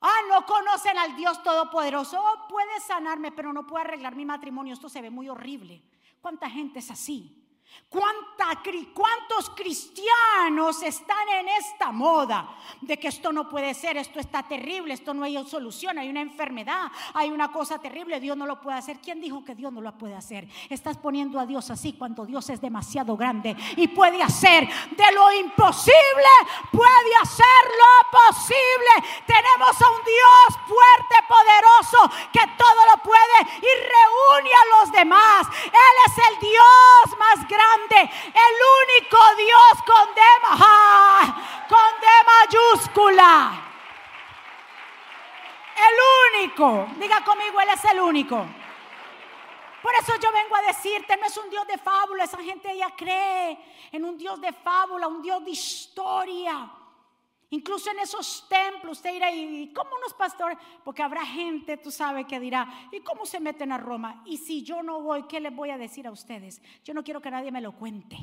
Ah, 0.00 0.20
no 0.28 0.46
conocen 0.46 0.96
al 0.96 1.16
Dios 1.16 1.42
Todopoderoso. 1.42 2.20
Oh, 2.20 2.48
puede 2.48 2.80
sanarme, 2.80 3.32
pero 3.32 3.52
no 3.52 3.66
puede 3.66 3.84
arreglar 3.84 4.14
mi 4.14 4.24
matrimonio. 4.24 4.74
Esto 4.74 4.88
se 4.88 5.02
ve 5.02 5.10
muy 5.10 5.28
horrible. 5.28 5.82
¿Cuánta 6.20 6.48
gente 6.48 6.78
es 6.78 6.90
así? 6.90 7.47
¿Cuántos 7.90 9.50
cristianos 9.56 10.82
están 10.82 11.26
en 11.40 11.48
esta 11.48 11.90
moda 11.90 12.54
de 12.82 12.98
que 12.98 13.08
esto 13.08 13.32
no 13.32 13.48
puede 13.48 13.72
ser, 13.72 13.96
esto 13.96 14.20
está 14.20 14.42
terrible, 14.42 14.92
esto 14.92 15.14
no 15.14 15.24
hay 15.24 15.42
solución, 15.46 15.98
hay 15.98 16.10
una 16.10 16.20
enfermedad, 16.20 16.92
hay 17.14 17.30
una 17.30 17.50
cosa 17.50 17.78
terrible, 17.78 18.20
Dios 18.20 18.36
no 18.36 18.44
lo 18.44 18.60
puede 18.60 18.76
hacer? 18.76 18.98
¿Quién 19.00 19.22
dijo 19.22 19.42
que 19.42 19.54
Dios 19.54 19.72
no 19.72 19.80
lo 19.80 19.96
puede 19.96 20.14
hacer? 20.14 20.46
Estás 20.68 20.98
poniendo 20.98 21.40
a 21.40 21.46
Dios 21.46 21.70
así 21.70 21.94
cuando 21.94 22.26
Dios 22.26 22.50
es 22.50 22.60
demasiado 22.60 23.16
grande 23.16 23.56
y 23.76 23.88
puede 23.88 24.22
hacer 24.22 24.68
de 24.68 25.12
lo 25.14 25.32
imposible, 25.32 26.32
puede 26.70 27.16
hacer 27.22 27.46
lo 27.46 28.18
posible. 28.28 29.08
Tenemos 29.26 29.80
a 29.80 29.90
un 29.90 30.04
Dios 30.04 30.60
fuerte, 30.66 31.14
poderoso, 31.26 32.28
que 32.32 32.52
todo 32.58 32.86
lo 32.94 33.02
puede 33.02 33.56
y 33.56 33.70
reúne 33.80 34.50
a 34.50 34.80
los 34.80 34.92
demás. 34.92 35.46
Él 35.64 35.96
es 36.06 36.18
el 36.28 36.40
Dios 36.40 37.18
más 37.18 37.48
grande 37.48 37.57
el 38.00 38.54
único 38.82 39.18
Dios 39.36 39.82
con 39.86 40.14
D, 40.14 40.20
con 41.68 41.78
mayúscula. 42.26 43.64
El 45.76 46.42
único. 46.42 46.88
Diga 46.96 47.22
conmigo, 47.24 47.60
Él 47.60 47.68
es 47.70 47.84
el 47.84 48.00
único. 48.00 48.46
Por 49.82 49.94
eso 49.94 50.12
yo 50.20 50.32
vengo 50.32 50.56
a 50.56 50.62
decirte, 50.62 51.16
no 51.16 51.26
es 51.26 51.36
un 51.36 51.48
Dios 51.50 51.66
de 51.66 51.78
fábula, 51.78 52.24
esa 52.24 52.38
gente 52.38 52.76
ya 52.76 52.90
cree 52.96 53.58
en 53.92 54.04
un 54.04 54.18
Dios 54.18 54.40
de 54.40 54.52
fábula, 54.52 55.06
un 55.06 55.22
Dios 55.22 55.44
de 55.44 55.50
historia. 55.52 56.68
Incluso 57.50 57.90
en 57.90 58.00
esos 58.00 58.46
templos, 58.48 58.98
usted 58.98 59.12
dirá, 59.12 59.32
¿y 59.32 59.72
cómo 59.72 59.96
unos 59.96 60.12
pastores? 60.12 60.58
Porque 60.84 61.02
habrá 61.02 61.24
gente, 61.24 61.78
tú 61.78 61.90
sabes, 61.90 62.26
que 62.26 62.38
dirá, 62.38 62.88
¿y 62.92 63.00
cómo 63.00 63.24
se 63.24 63.40
meten 63.40 63.72
a 63.72 63.78
Roma? 63.78 64.22
Y 64.26 64.36
si 64.36 64.62
yo 64.62 64.82
no 64.82 65.00
voy, 65.00 65.22
¿qué 65.22 65.40
les 65.40 65.54
voy 65.54 65.70
a 65.70 65.78
decir 65.78 66.06
a 66.06 66.10
ustedes? 66.10 66.60
Yo 66.84 66.92
no 66.92 67.02
quiero 67.02 67.22
que 67.22 67.30
nadie 67.30 67.50
me 67.50 67.62
lo 67.62 67.72
cuente. 67.72 68.16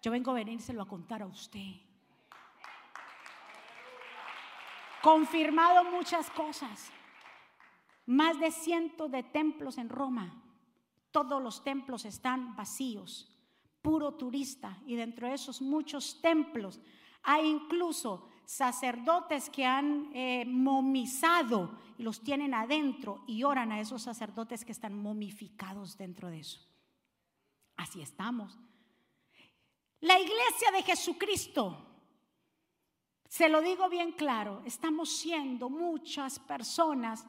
Yo 0.00 0.12
vengo 0.12 0.30
a 0.30 0.34
venírselo 0.34 0.82
a 0.82 0.88
contar 0.88 1.22
a 1.22 1.26
usted. 1.26 1.72
Confirmado 5.02 5.84
muchas 5.90 6.30
cosas. 6.30 6.92
Más 8.06 8.38
de 8.38 8.52
cientos 8.52 9.10
de 9.10 9.24
templos 9.24 9.78
en 9.78 9.88
Roma. 9.88 10.42
Todos 11.10 11.42
los 11.42 11.64
templos 11.64 12.04
están 12.04 12.54
vacíos, 12.54 13.36
puro 13.82 14.12
turista. 14.12 14.78
Y 14.86 14.94
dentro 14.94 15.26
de 15.26 15.34
esos 15.34 15.60
muchos 15.60 16.20
templos 16.20 16.80
hay 17.22 17.48
incluso 17.48 18.28
sacerdotes 18.44 19.50
que 19.50 19.64
han 19.64 20.10
eh, 20.14 20.44
momizado 20.46 21.78
y 21.98 22.02
los 22.02 22.22
tienen 22.22 22.54
adentro 22.54 23.24
y 23.26 23.44
oran 23.44 23.72
a 23.72 23.80
esos 23.80 24.02
sacerdotes 24.02 24.64
que 24.64 24.72
están 24.72 24.94
momificados 24.94 25.96
dentro 25.96 26.28
de 26.28 26.40
eso. 26.40 26.60
Así 27.76 28.00
estamos. 28.00 28.58
La 30.00 30.18
iglesia 30.18 30.70
de 30.72 30.82
Jesucristo, 30.82 31.78
se 33.28 33.48
lo 33.48 33.62
digo 33.62 33.88
bien 33.88 34.12
claro, 34.12 34.62
estamos 34.64 35.10
siendo 35.16 35.70
muchas 35.70 36.38
personas, 36.38 37.26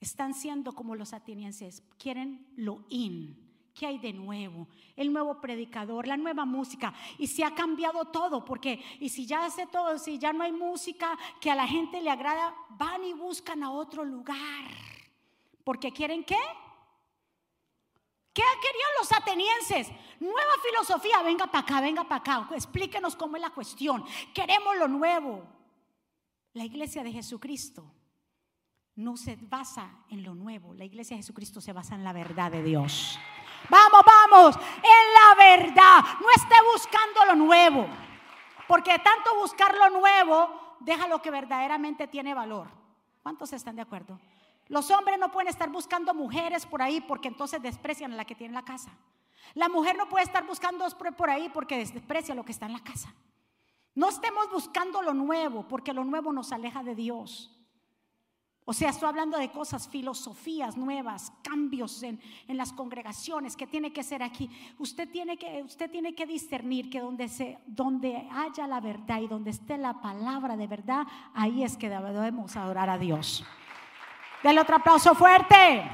están 0.00 0.34
siendo 0.34 0.74
como 0.74 0.94
los 0.94 1.12
atenienses, 1.12 1.82
quieren 1.98 2.46
lo 2.56 2.84
in 2.88 3.49
¿Qué 3.80 3.86
hay 3.86 3.96
de 3.96 4.12
nuevo? 4.12 4.68
El 4.94 5.10
nuevo 5.10 5.40
predicador, 5.40 6.06
la 6.06 6.18
nueva 6.18 6.44
música. 6.44 6.92
Y 7.16 7.26
si 7.26 7.42
ha 7.42 7.54
cambiado 7.54 8.04
todo, 8.04 8.44
porque 8.44 8.84
y 9.00 9.08
si 9.08 9.24
ya 9.24 9.46
hace 9.46 9.66
todo, 9.68 9.98
si 9.98 10.18
ya 10.18 10.34
no 10.34 10.44
hay 10.44 10.52
música 10.52 11.18
que 11.40 11.50
a 11.50 11.54
la 11.54 11.66
gente 11.66 12.02
le 12.02 12.10
agrada, 12.10 12.54
van 12.76 13.02
y 13.04 13.14
buscan 13.14 13.62
a 13.62 13.70
otro 13.70 14.04
lugar. 14.04 14.66
Porque 15.64 15.90
quieren 15.92 16.24
qué? 16.24 16.36
¿Qué 18.34 18.42
querían 18.60 18.90
los 18.98 19.12
atenienses? 19.12 19.88
Nueva 20.20 20.52
filosofía, 20.62 21.22
venga 21.22 21.46
para 21.46 21.60
acá, 21.60 21.80
venga 21.80 22.04
para 22.04 22.16
acá, 22.16 22.54
explíquenos 22.54 23.16
cómo 23.16 23.36
es 23.36 23.42
la 23.42 23.48
cuestión. 23.48 24.04
Queremos 24.34 24.76
lo 24.76 24.88
nuevo. 24.88 25.42
La 26.52 26.66
iglesia 26.66 27.02
de 27.02 27.12
Jesucristo 27.12 27.90
no 28.96 29.16
se 29.16 29.36
basa 29.36 30.04
en 30.10 30.22
lo 30.22 30.34
nuevo, 30.34 30.74
la 30.74 30.84
iglesia 30.84 31.16
de 31.16 31.22
Jesucristo 31.22 31.62
se 31.62 31.72
basa 31.72 31.94
en 31.94 32.04
la 32.04 32.12
verdad 32.12 32.52
de 32.52 32.62
Dios. 32.62 33.18
Vamos, 33.68 34.00
vamos, 34.04 34.56
en 34.76 35.14
la 35.14 35.34
verdad. 35.36 36.04
No 36.20 36.26
esté 36.34 36.54
buscando 36.72 37.24
lo 37.26 37.34
nuevo. 37.36 37.86
Porque 38.66 38.98
tanto 38.98 39.34
buscar 39.36 39.74
lo 39.74 39.90
nuevo 39.90 40.76
deja 40.80 41.08
lo 41.08 41.20
que 41.20 41.30
verdaderamente 41.30 42.06
tiene 42.06 42.34
valor. 42.34 42.68
¿Cuántos 43.22 43.52
están 43.52 43.76
de 43.76 43.82
acuerdo? 43.82 44.18
Los 44.68 44.90
hombres 44.90 45.18
no 45.18 45.32
pueden 45.32 45.48
estar 45.48 45.68
buscando 45.68 46.14
mujeres 46.14 46.64
por 46.64 46.80
ahí 46.80 47.00
porque 47.00 47.28
entonces 47.28 47.60
desprecian 47.60 48.12
a 48.12 48.16
la 48.16 48.24
que 48.24 48.36
tiene 48.36 48.54
la 48.54 48.64
casa. 48.64 48.90
La 49.54 49.68
mujer 49.68 49.96
no 49.96 50.08
puede 50.08 50.24
estar 50.24 50.46
buscando 50.46 50.86
por 51.16 51.30
ahí 51.30 51.48
porque 51.48 51.76
desprecia 51.78 52.34
lo 52.34 52.44
que 52.44 52.52
está 52.52 52.66
en 52.66 52.74
la 52.74 52.84
casa. 52.84 53.12
No 53.94 54.08
estemos 54.08 54.48
buscando 54.50 55.02
lo 55.02 55.12
nuevo 55.12 55.66
porque 55.66 55.92
lo 55.92 56.04
nuevo 56.04 56.32
nos 56.32 56.52
aleja 56.52 56.82
de 56.84 56.94
Dios. 56.94 57.50
O 58.64 58.72
sea, 58.72 58.90
estoy 58.90 59.08
hablando 59.08 59.38
de 59.38 59.50
cosas, 59.50 59.88
filosofías 59.88 60.76
nuevas, 60.76 61.32
cambios 61.42 62.02
en, 62.02 62.20
las 62.48 62.72
congregaciones 62.72 63.56
que 63.56 63.66
tiene 63.66 63.92
que 63.92 64.02
ser 64.02 64.22
aquí. 64.22 64.50
Usted 64.78 65.08
tiene 65.08 65.36
que, 65.36 65.62
usted 65.64 65.90
tiene 65.90 66.14
que 66.14 66.26
discernir 66.26 66.90
que 66.90 67.00
donde, 67.00 67.28
se, 67.28 67.58
donde 67.66 68.28
haya 68.30 68.66
la 68.66 68.80
verdad 68.80 69.20
y 69.20 69.26
donde 69.26 69.50
esté 69.50 69.78
la 69.78 70.00
palabra 70.00 70.56
de 70.56 70.66
verdad, 70.66 71.06
ahí 71.34 71.64
es 71.64 71.76
que 71.76 71.88
debemos 71.88 72.54
adorar 72.56 72.90
a 72.90 72.98
Dios. 72.98 73.44
Denle 74.42 74.60
otro 74.60 74.76
aplauso 74.76 75.14
fuerte. 75.14 75.90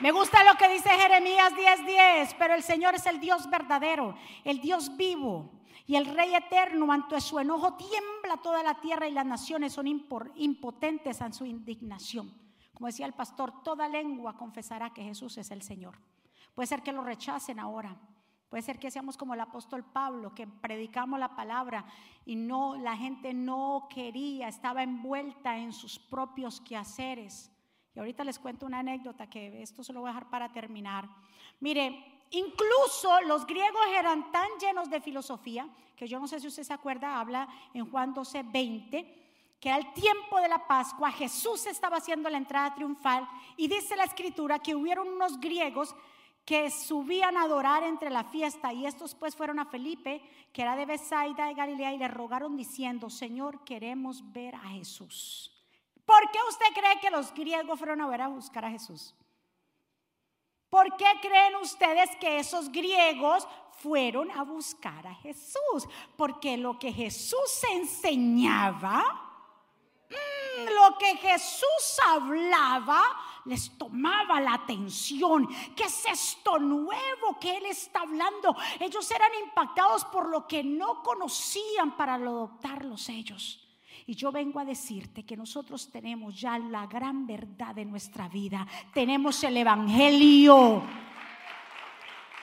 Me 0.00 0.10
gusta 0.10 0.44
lo 0.44 0.54
que 0.56 0.68
dice 0.68 0.90
Jeremías 0.90 1.52
10:10, 1.54 2.34
pero 2.38 2.54
el 2.54 2.62
Señor 2.62 2.94
es 2.94 3.06
el 3.06 3.20
Dios 3.20 3.48
verdadero, 3.48 4.16
el 4.44 4.60
Dios 4.60 4.96
vivo 4.96 5.61
y 5.86 5.96
el 5.96 6.06
Rey 6.06 6.34
eterno, 6.34 6.92
ante 6.92 7.20
su 7.20 7.38
enojo, 7.38 7.74
tiembla 7.74 8.36
toda 8.42 8.62
la 8.62 8.80
tierra 8.80 9.08
y 9.08 9.12
las 9.12 9.26
naciones 9.26 9.72
son 9.72 9.86
impotentes 9.88 11.20
en 11.20 11.32
su 11.32 11.44
indignación. 11.44 12.32
Como 12.72 12.86
decía 12.86 13.06
el 13.06 13.12
pastor, 13.12 13.62
toda 13.62 13.88
lengua 13.88 14.36
confesará 14.36 14.90
que 14.90 15.02
Jesús 15.02 15.38
es 15.38 15.50
el 15.50 15.62
Señor. 15.62 15.98
Puede 16.54 16.66
ser 16.66 16.82
que 16.82 16.92
lo 16.92 17.02
rechacen 17.02 17.58
ahora. 17.58 17.96
Puede 18.48 18.62
ser 18.62 18.78
que 18.78 18.90
seamos 18.90 19.16
como 19.16 19.32
el 19.32 19.40
apóstol 19.40 19.82
Pablo, 19.82 20.34
que 20.34 20.46
predicamos 20.46 21.18
la 21.18 21.34
palabra 21.34 21.86
y 22.26 22.36
no 22.36 22.76
la 22.76 22.96
gente 22.96 23.32
no 23.32 23.88
quería, 23.88 24.48
estaba 24.48 24.82
envuelta 24.82 25.56
en 25.56 25.72
sus 25.72 25.98
propios 25.98 26.60
quehaceres. 26.60 27.50
Y 27.94 27.98
ahorita 27.98 28.24
les 28.24 28.38
cuento 28.38 28.66
una 28.66 28.80
anécdota 28.80 29.28
que 29.28 29.62
esto 29.62 29.82
se 29.82 29.92
lo 29.92 30.00
voy 30.00 30.10
a 30.10 30.12
dejar 30.12 30.28
para 30.28 30.52
terminar. 30.52 31.08
Mire, 31.60 32.21
Incluso 32.32 33.20
los 33.22 33.46
griegos 33.46 33.82
eran 33.94 34.32
tan 34.32 34.48
llenos 34.58 34.88
de 34.88 35.00
filosofía, 35.00 35.68
que 35.96 36.08
yo 36.08 36.18
no 36.18 36.26
sé 36.26 36.40
si 36.40 36.46
usted 36.46 36.62
se 36.62 36.72
acuerda, 36.72 37.20
habla 37.20 37.46
en 37.74 37.90
Juan 37.90 38.14
12, 38.14 38.42
20, 38.44 39.22
que 39.60 39.70
el 39.70 39.92
tiempo 39.92 40.40
de 40.40 40.48
la 40.48 40.66
Pascua, 40.66 41.12
Jesús 41.12 41.66
estaba 41.66 41.98
haciendo 41.98 42.30
la 42.30 42.38
entrada 42.38 42.74
triunfal 42.74 43.28
y 43.56 43.68
dice 43.68 43.96
la 43.96 44.04
escritura 44.04 44.58
que 44.58 44.74
hubieron 44.74 45.08
unos 45.08 45.38
griegos 45.38 45.94
que 46.44 46.70
subían 46.70 47.36
a 47.36 47.42
adorar 47.42 47.84
entre 47.84 48.10
la 48.10 48.24
fiesta 48.24 48.72
y 48.72 48.86
estos 48.86 49.14
pues 49.14 49.36
fueron 49.36 49.58
a 49.58 49.66
Felipe, 49.66 50.22
que 50.52 50.62
era 50.62 50.74
de 50.74 50.86
Besaida 50.86 51.46
de 51.46 51.54
Galilea, 51.54 51.92
y 51.92 51.98
le 51.98 52.08
rogaron 52.08 52.56
diciendo, 52.56 53.10
Señor, 53.10 53.62
queremos 53.62 54.32
ver 54.32 54.54
a 54.56 54.70
Jesús. 54.70 55.52
¿Por 56.04 56.30
qué 56.32 56.38
usted 56.48 56.66
cree 56.74 57.00
que 57.00 57.10
los 57.10 57.32
griegos 57.32 57.78
fueron 57.78 58.00
a 58.00 58.08
ver 58.08 58.22
a 58.22 58.28
buscar 58.28 58.64
a 58.64 58.70
Jesús? 58.70 59.14
¿Por 60.72 60.96
qué 60.96 61.04
creen 61.20 61.56
ustedes 61.56 62.08
que 62.16 62.38
esos 62.38 62.72
griegos 62.72 63.46
fueron 63.82 64.30
a 64.30 64.42
buscar 64.42 65.06
a 65.06 65.14
Jesús? 65.16 65.86
Porque 66.16 66.56
lo 66.56 66.78
que 66.78 66.90
Jesús 66.90 67.62
enseñaba 67.70 69.32
Mm, 70.52 70.64
lo 70.64 70.98
que 70.98 71.16
Jesús 71.16 71.98
hablaba 72.06 73.02
les 73.46 73.76
tomaba 73.78 74.40
la 74.40 74.54
atención. 74.54 75.48
¿Qué 75.74 75.84
es 75.84 76.04
esto 76.06 76.58
nuevo 76.58 77.38
que 77.40 77.56
Él 77.56 77.66
está 77.66 78.00
hablando? 78.00 78.54
Ellos 78.78 79.10
eran 79.10 79.30
impactados 79.42 80.04
por 80.06 80.28
lo 80.28 80.46
que 80.46 80.62
no 80.62 81.02
conocían 81.02 81.96
para 81.96 82.14
adoptarlos 82.14 83.08
ellos. 83.08 83.61
Y 84.06 84.14
yo 84.14 84.32
vengo 84.32 84.58
a 84.60 84.64
decirte 84.64 85.24
que 85.24 85.36
nosotros 85.36 85.90
tenemos 85.90 86.40
ya 86.40 86.58
la 86.58 86.86
gran 86.86 87.26
verdad 87.26 87.74
de 87.74 87.84
nuestra 87.84 88.28
vida. 88.28 88.66
Tenemos 88.92 89.42
el 89.44 89.56
Evangelio. 89.56 90.82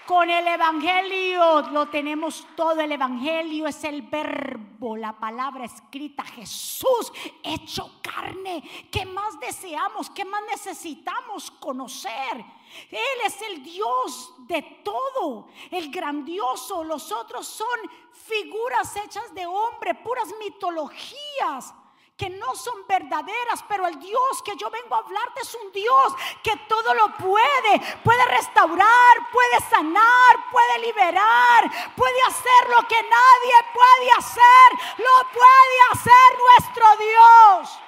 Con 0.10 0.28
el 0.28 0.48
Evangelio 0.48 1.62
lo 1.70 1.88
tenemos 1.88 2.48
todo. 2.56 2.82
El 2.82 2.94
Evangelio 2.94 3.68
es 3.68 3.84
el 3.84 4.02
verbo, 4.02 4.98
la 4.98 5.14
palabra 5.14 5.66
escrita. 5.66 6.24
Jesús 6.24 7.12
hecho 7.44 8.00
carne. 8.02 8.64
¿Qué 8.92 9.06
más 9.06 9.40
deseamos? 9.40 10.10
¿Qué 10.10 10.26
más 10.26 10.42
necesitamos 10.50 11.52
conocer? 11.52 12.44
Él 12.90 13.20
es 13.24 13.40
el 13.44 13.62
Dios 13.62 14.34
de 14.48 14.82
todo, 14.84 15.50
el 15.70 15.92
grandioso. 15.92 16.84
Los 16.84 17.12
otros 17.12 17.46
son 17.46 17.68
figuras 18.12 18.96
hechas 18.96 19.32
de 19.36 19.46
hombre, 19.46 19.94
puras 19.94 20.34
mitologías 20.44 21.76
que 22.20 22.30
no 22.30 22.54
son 22.54 22.86
verdaderas, 22.86 23.64
pero 23.70 23.88
el 23.88 23.98
Dios 23.98 24.44
que 24.44 24.58
yo 24.58 24.70
vengo 24.70 24.94
a 24.94 25.00
hablarte 25.00 25.40
es 25.42 25.56
un 25.56 25.72
Dios 25.72 26.14
que 26.44 26.54
todo 26.68 26.94
lo 26.94 27.16
puede, 27.16 27.80
puede 28.04 28.26
restaurar, 28.26 29.32
puede 29.32 29.60
sanar, 29.70 30.50
puede 30.52 30.80
liberar, 30.80 31.94
puede 31.96 32.22
hacer 32.24 32.70
lo 32.76 32.86
que 32.90 33.02
nadie 33.02 33.54
puede 33.74 34.12
hacer, 34.18 34.98
lo 34.98 35.30
puede 35.32 35.80
hacer 35.92 36.38
nuestro 36.38 36.98
Dios. 36.98 37.80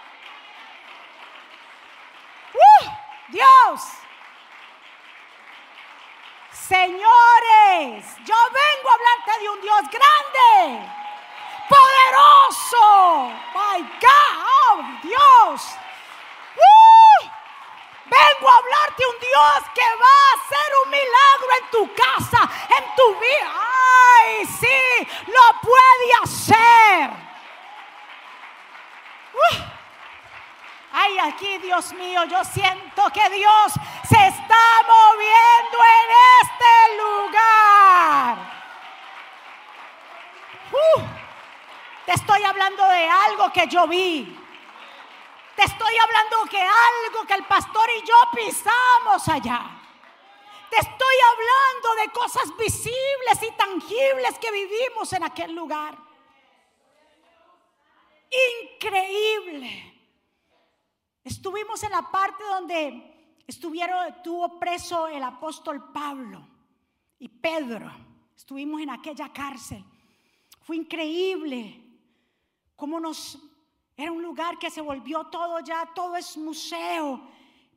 ¡Uh! 2.53 2.89
Dios. 3.27 3.81
Señores, 6.53 8.15
yo 8.23 8.35
vengo 8.35 8.89
a 8.89 8.93
hablarte 8.93 9.41
de 9.41 9.49
un 9.49 9.61
Dios 9.61 9.81
grande 9.91 11.00
poderoso. 11.71 13.31
My 13.55 13.79
God, 14.03 14.33
oh, 14.67 14.77
Dios. 15.01 15.61
Vengo 18.11 18.49
a 18.49 18.57
hablarte 18.57 19.03
un 19.07 19.19
Dios 19.19 19.59
que 19.73 19.87
va 20.03 20.15
a 20.19 20.33
hacer 20.35 20.69
un 20.83 20.89
milagro 20.89 21.49
en 21.59 21.65
tu 21.71 21.95
casa, 21.95 22.49
en 22.77 22.95
tu 22.95 23.19
vida. 23.21 23.49
Ay, 24.17 24.45
sí, 24.45 25.07
lo 25.27 25.61
puede 25.61 26.07
hacer. 26.21 27.09
Ay, 30.93 31.19
aquí, 31.19 31.57
Dios 31.59 31.93
mío, 31.93 32.25
yo 32.25 32.43
siento 32.43 33.09
que 33.13 33.29
Dios 33.29 33.73
se 34.09 34.27
está 34.27 34.81
moviendo 34.85 35.77
en 35.99 36.07
este 36.41 36.73
lugar. 37.01 38.37
Uh. 40.73 41.10
Te 42.05 42.13
estoy 42.13 42.43
hablando 42.43 42.83
de 42.87 43.07
algo 43.07 43.51
que 43.53 43.67
yo 43.67 43.87
vi. 43.87 44.37
Te 45.55 45.63
estoy 45.63 45.93
hablando 45.97 46.45
de 46.45 46.61
algo 46.61 47.27
que 47.27 47.33
el 47.33 47.45
pastor 47.45 47.89
y 47.97 48.07
yo 48.07 48.15
pisamos 48.33 49.27
allá. 49.27 49.81
Te 50.69 50.77
estoy 50.77 51.15
hablando 51.31 52.01
de 52.01 52.11
cosas 52.11 52.57
visibles 52.57 53.43
y 53.43 53.51
tangibles 53.57 54.39
que 54.39 54.51
vivimos 54.51 55.11
en 55.13 55.23
aquel 55.23 55.53
lugar. 55.53 55.97
Increíble. 58.71 59.91
Estuvimos 61.23 61.83
en 61.83 61.91
la 61.91 62.09
parte 62.09 62.43
donde 62.45 63.41
estuvieron, 63.45 64.07
estuvo 64.07 64.59
preso 64.59 65.07
el 65.07 65.21
apóstol 65.21 65.91
Pablo 65.91 66.47
y 67.19 67.27
Pedro. 67.27 67.91
Estuvimos 68.35 68.81
en 68.81 68.89
aquella 68.89 69.31
cárcel. 69.31 69.83
Fue 70.61 70.77
increíble 70.77 71.80
cómo 72.81 72.99
nos... 72.99 73.37
Era 73.95 74.11
un 74.11 74.23
lugar 74.23 74.57
que 74.57 74.71
se 74.71 74.81
volvió 74.81 75.25
todo 75.25 75.59
ya, 75.59 75.85
todo 75.93 76.15
es 76.15 76.35
museo. 76.35 77.21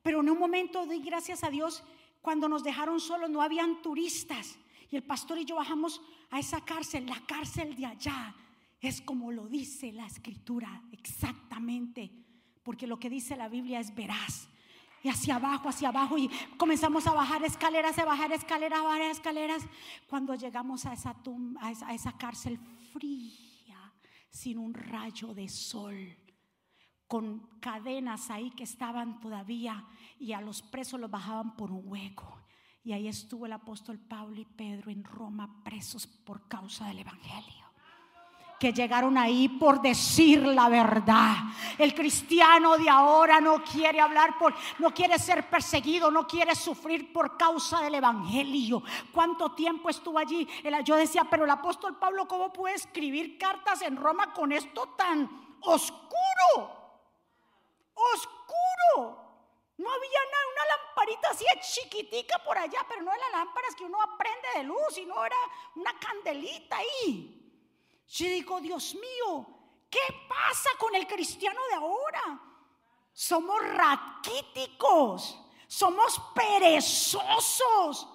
Pero 0.03 0.21
en 0.23 0.31
un 0.31 0.39
momento 0.39 0.87
di 0.87 1.01
gracias 1.01 1.45
a 1.45 1.51
Dios, 1.51 1.85
cuando 2.23 2.49
nos 2.49 2.65
dejaron 2.65 2.99
solos 3.01 3.29
no 3.29 3.43
habían 3.43 3.83
turistas. 3.83 4.59
Y 4.91 4.97
el 4.97 5.03
pastor 5.03 5.37
y 5.37 5.45
yo 5.45 5.57
bajamos 5.57 6.01
a 6.31 6.39
esa 6.39 6.65
cárcel, 6.65 7.05
la 7.05 7.21
cárcel 7.27 7.77
de 7.77 7.85
allá. 7.85 8.35
Es 8.81 9.03
como 9.03 9.31
lo 9.31 9.47
dice 9.47 9.93
la 9.93 10.07
escritura, 10.07 10.83
exactamente. 10.91 12.11
Porque 12.63 12.87
lo 12.87 12.99
que 12.99 13.11
dice 13.11 13.37
la 13.37 13.51
Biblia 13.51 13.81
es 13.81 13.95
veraz. 13.95 14.49
Y 15.03 15.11
hacia 15.11 15.37
abajo, 15.37 15.69
hacia 15.69 15.91
abajo. 15.91 16.17
Y 16.17 16.31
comenzamos 16.57 17.07
a 17.07 17.13
bajar 17.13 17.45
escaleras, 17.45 17.99
a 17.99 18.07
bajar 18.07 18.33
escaleras, 18.33 18.81
a 18.81 18.85
bajar 18.85 19.03
escaleras. 19.03 19.67
Cuando 20.09 20.35
llegamos 20.35 20.87
a 20.87 20.95
esa, 20.95 21.13
tumba, 21.13 21.61
a 21.63 21.73
esa, 21.73 21.89
a 21.89 21.95
esa 21.95 22.13
cárcel 22.17 22.59
fría 22.91 23.44
sin 24.35 24.59
un 24.59 24.75
rayo 24.75 25.33
de 25.33 25.49
sol, 25.49 26.17
con 27.07 27.39
cadenas 27.61 28.31
ahí 28.31 28.51
que 28.51 28.65
estaban 28.65 29.21
todavía 29.21 29.87
y 30.19 30.33
a 30.33 30.41
los 30.41 30.61
presos 30.61 30.99
los 30.99 31.11
bajaban 31.11 31.55
por 31.57 31.71
un 31.71 31.83
hueco. 31.85 32.41
Y 32.83 32.93
ahí 32.93 33.07
estuvo 33.07 33.47
el 33.47 33.53
apóstol 33.53 34.01
Pablo 34.01 34.41
y 34.41 34.45
Pedro 34.45 34.91
en 34.91 35.05
Roma 35.05 35.63
presos 35.63 36.09
por 36.09 36.49
causa 36.49 36.89
del 36.89 36.99
Evangelio 36.99 37.64
llegaron 38.73 39.19
ahí 39.19 39.49
por 39.49 39.81
decir 39.81 40.47
la 40.47 40.69
verdad. 40.69 41.37
El 41.79 41.95
cristiano 41.95 42.77
de 42.77 42.89
ahora 42.89 43.41
no 43.41 43.63
quiere 43.63 44.01
hablar 44.01 44.39
por, 44.39 44.55
no 44.79 44.93
quiere 44.93 45.19
ser 45.19 45.49
perseguido, 45.49 46.11
no 46.11 46.27
quiere 46.27 46.55
sufrir 46.55 47.13
por 47.13 47.37
causa 47.37 47.81
del 47.83 47.97
evangelio. 47.97 48.83
¿Cuánto 49.13 49.53
tiempo 49.53 49.91
estuvo 49.91 50.19
allí? 50.19 50.49
Yo 50.85 50.97
decía, 50.97 51.25
pero 51.29 51.45
el 51.45 51.51
apóstol 51.51 51.99
Pablo, 51.99 52.27
¿cómo 52.27 52.53
puede 52.53 52.75
escribir 52.75 53.39
cartas 53.39 53.83
en 53.83 53.97
Roma 53.97 54.33
con 54.33 54.53
esto 54.53 54.95
tan 54.97 55.59
oscuro? 55.61 56.11
Oscuro. 57.95 59.25
No 59.77 59.91
había 59.91 60.19
una 60.55 60.77
lamparita 60.77 61.31
así 61.31 61.45
chiquitica 61.61 62.39
por 62.45 62.57
allá, 62.57 62.79
pero 62.89 63.03
no 63.03 63.13
eran 63.13 63.33
lámparas 63.33 63.75
que 63.75 63.85
uno 63.85 64.01
aprende 64.01 64.49
de 64.57 64.63
luz, 64.65 64.79
sino 64.93 65.25
era 65.25 65.37
una 65.75 65.99
candelita 65.99 66.77
ahí. 66.77 67.44
Yo 68.09 68.27
digo, 68.27 68.61
Dios 68.61 68.95
mío, 68.95 69.47
¿qué 69.91 70.27
pasa 70.29 70.71
con 70.79 70.95
el 70.95 71.07
cristiano 71.07 71.61
de 71.71 71.75
ahora? 71.75 72.41
Somos 73.13 73.61
raquíticos, 73.63 75.39
somos 75.67 76.21
perezosos, 76.35 78.09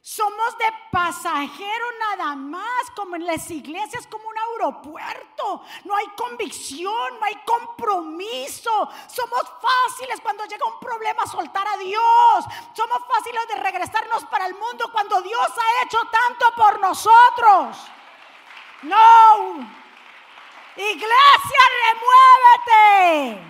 somos 0.00 0.58
de 0.58 0.64
pasajero 0.90 1.86
nada 2.00 2.34
más, 2.34 2.90
como 2.96 3.16
en 3.16 3.26
las 3.26 3.50
iglesias, 3.50 4.06
como 4.06 4.26
un 4.26 4.38
aeropuerto. 4.38 5.62
No 5.84 5.94
hay 5.94 6.06
convicción, 6.16 7.20
no 7.20 7.26
hay 7.26 7.36
compromiso. 7.44 8.88
Somos 9.06 9.42
fáciles 9.60 10.20
cuando 10.22 10.46
llega 10.46 10.64
un 10.66 10.80
problema 10.80 11.26
soltar 11.26 11.66
a 11.68 11.76
Dios. 11.76 12.44
Somos 12.72 12.98
fáciles 13.06 13.48
de 13.48 13.56
regresarnos 13.56 14.24
para 14.24 14.46
el 14.46 14.54
mundo 14.54 14.90
cuando 14.92 15.20
Dios 15.20 15.46
ha 15.46 15.84
hecho 15.84 15.98
tanto 16.10 16.54
por 16.56 16.80
nosotros. 16.80 17.76
No. 18.82 19.78
Iglesia, 20.76 21.62
remuévete. 21.84 23.42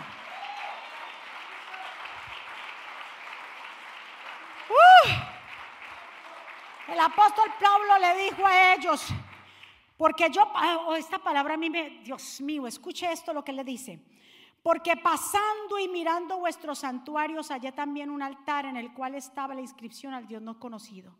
Uh. 4.70 5.08
el 6.92 7.00
apóstol 7.00 7.50
Pablo 7.60 7.98
le 7.98 8.24
dijo 8.24 8.46
a 8.46 8.74
ellos, 8.74 9.06
porque 9.96 10.30
yo, 10.30 10.50
oh, 10.86 10.94
esta 10.94 11.18
palabra 11.18 11.54
a 11.54 11.56
mí 11.56 11.68
me, 11.68 12.00
Dios 12.00 12.40
mío, 12.40 12.66
escuche 12.66 13.10
esto 13.12 13.32
lo 13.32 13.44
que 13.44 13.52
le 13.52 13.64
dice. 13.64 14.02
Porque 14.62 14.96
pasando 14.96 15.78
y 15.78 15.88
mirando 15.88 16.38
vuestros 16.38 16.80
santuarios 16.80 17.50
hallé 17.50 17.72
también 17.72 18.10
un 18.10 18.22
altar 18.22 18.64
en 18.64 18.76
el 18.76 18.92
cual 18.94 19.14
estaba 19.14 19.54
la 19.54 19.60
inscripción 19.60 20.14
al 20.14 20.26
Dios 20.26 20.40
no 20.42 20.58
conocido, 20.58 21.14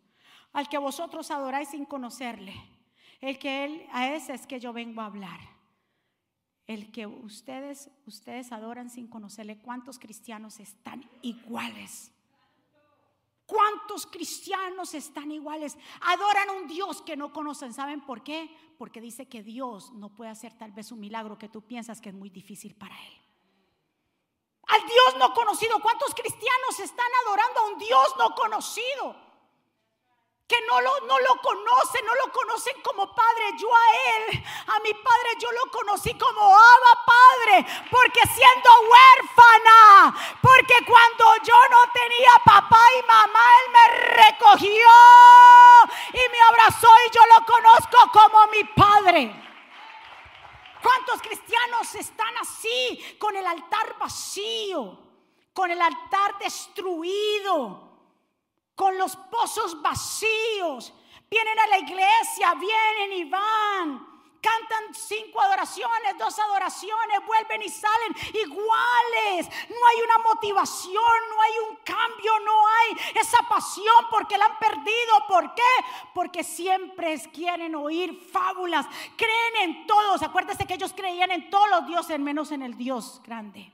al 0.53 0.69
que 0.69 0.79
vosotros 0.79 1.31
adoráis 1.31 1.69
sin 1.69 1.85
conocerle. 1.85 2.78
El 3.21 3.39
que 3.39 3.65
él, 3.65 3.87
a 3.93 4.13
ese 4.15 4.35
es 4.35 4.47
que 4.47 4.61
yo 4.61 4.73
vengo 4.73 5.01
a 5.01 5.07
hablar. 5.07 5.41
el 6.67 6.93
que 6.93 7.07
ustedes, 7.07 7.91
ustedes 8.05 8.53
adoran 8.53 8.91
sin 8.91 9.09
conocerle, 9.09 9.59
¿cuántos 9.59 9.99
cristianos 9.99 10.61
están 10.61 11.09
iguales? 11.23 12.13
¿Cuántos 13.47 14.07
cristianos 14.07 14.93
están 14.93 15.33
iguales? 15.33 15.79
Adoran 16.03 16.51
a 16.51 16.53
un 16.53 16.69
Dios 16.69 17.01
que 17.01 17.17
no 17.17 17.33
conocen. 17.33 17.73
¿Saben 17.73 18.03
por 18.03 18.23
qué? 18.23 18.55
Porque 18.77 19.01
dice 19.01 19.27
que 19.27 19.43
Dios 19.43 19.91
no 19.95 20.11
puede 20.11 20.31
hacer 20.31 20.53
tal 20.53 20.73
vez 20.73 20.93
un 20.93 21.01
milagro 21.01 21.39
que 21.39 21.49
tú 21.49 21.63
piensas 21.63 22.03
que 22.03 22.11
es 22.11 22.15
muy 22.15 22.29
difícil 22.29 22.75
para 22.75 22.95
Él. 22.95 23.15
Al 24.65 24.81
Dios 24.83 25.17
no 25.19 25.33
conocido. 25.33 25.81
¿Cuántos 25.81 26.15
cristianos 26.15 26.79
están 26.79 27.07
adorando 27.25 27.61
a 27.61 27.69
un 27.69 27.79
Dios 27.79 28.15
no 28.19 28.35
conocido? 28.35 29.28
Que 30.49 30.57
no 30.63 30.81
lo, 30.81 31.01
no 31.01 31.19
lo 31.21 31.37
conocen, 31.43 32.07
no 32.07 32.15
lo 32.15 32.33
conocen 32.33 32.81
como 32.83 33.15
padre. 33.15 33.53
Yo 33.59 33.69
a 33.69 33.87
él, 34.17 34.45
a 34.67 34.81
mi 34.81 34.95
padre, 34.95 35.29
yo 35.39 35.53
lo 35.53 35.71
conocí 35.71 36.15
como 36.15 36.41
Abba 36.41 37.05
Padre, 37.05 37.67
porque 37.91 38.21
siendo 38.27 38.71
huérfana, 38.89 40.39
porque 40.41 40.75
cuando 40.87 41.45
yo 41.45 41.55
no 41.71 41.93
tenía 41.93 42.31
papá 42.45 42.81
y 42.99 43.07
mamá, 43.07 43.45
él 43.61 43.73
me 43.73 44.23
recogió 44.23 44.89
y 46.15 46.31
me 46.33 46.41
abrazó 46.49 46.89
y 47.07 47.15
yo 47.15 47.21
lo 47.27 47.45
conozco 47.45 47.99
como 48.11 48.47
mi 48.47 48.65
padre. 48.65 49.45
¿Cuántos 50.83 51.21
cristianos 51.21 51.95
están 51.95 52.35
así, 52.39 53.17
con 53.19 53.37
el 53.37 53.47
altar 53.47 53.99
vacío, 53.99 54.99
con 55.53 55.71
el 55.71 55.83
altar 55.83 56.39
destruido? 56.39 57.88
Con 58.79 58.97
los 58.97 59.17
pozos 59.17 59.83
vacíos. 59.83 60.95
Vienen 61.29 61.59
a 61.59 61.67
la 61.67 61.79
iglesia, 61.79 62.55
vienen 62.55 63.13
y 63.13 63.25
van. 63.25 64.07
Cantan 64.41 64.95
cinco 64.95 65.41
adoraciones, 65.41 66.17
dos 66.17 66.39
adoraciones, 66.39 67.27
vuelven 67.27 67.61
y 67.63 67.69
salen 67.69 68.15
iguales. 68.33 69.49
No 69.69 69.87
hay 69.89 70.01
una 70.05 70.19
motivación, 70.19 70.95
no 70.95 71.43
hay 71.43 71.53
un 71.69 71.77
cambio, 71.85 72.39
no 72.39 72.67
hay 72.69 73.21
esa 73.21 73.39
pasión 73.49 74.07
porque 74.13 74.39
la 74.39 74.45
han 74.45 74.59
perdido. 74.61 75.27
¿Por 75.27 75.55
qué? 75.57 75.63
Porque 76.15 76.45
siempre 76.45 77.21
quieren 77.33 77.75
oír 77.75 78.29
fábulas. 78.33 78.87
Creen 79.17 79.57
en 79.71 79.87
todos. 79.89 80.23
Acuérdense 80.23 80.67
que 80.67 80.75
ellos 80.75 80.93
creían 80.97 81.33
en 81.33 81.51
todos 81.51 81.69
los 81.69 81.87
dioses, 81.89 82.21
menos 82.21 82.53
en 82.53 82.63
el 82.63 82.77
Dios 82.77 83.21
grande 83.25 83.73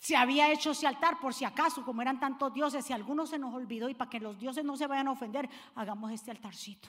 se 0.00 0.16
había 0.16 0.50
hecho 0.50 0.70
ese 0.70 0.86
altar 0.86 1.20
por 1.20 1.34
si 1.34 1.44
acaso, 1.44 1.84
como 1.84 2.00
eran 2.00 2.18
tantos 2.18 2.54
dioses, 2.54 2.86
si 2.86 2.94
alguno 2.94 3.26
se 3.26 3.38
nos 3.38 3.54
olvidó 3.54 3.86
y 3.90 3.94
para 3.94 4.08
que 4.08 4.18
los 4.18 4.38
dioses 4.38 4.64
no 4.64 4.74
se 4.74 4.86
vayan 4.86 5.08
a 5.08 5.12
ofender, 5.12 5.48
hagamos 5.74 6.10
este 6.10 6.30
altarcito. 6.30 6.88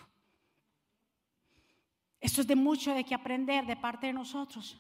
Esto 2.21 2.39
es 2.39 2.47
de 2.47 2.55
mucho 2.55 2.93
de 2.93 3.03
que 3.03 3.13
aprender 3.13 3.65
de 3.65 3.75
parte 3.75 4.07
de 4.07 4.13
nosotros. 4.13 4.79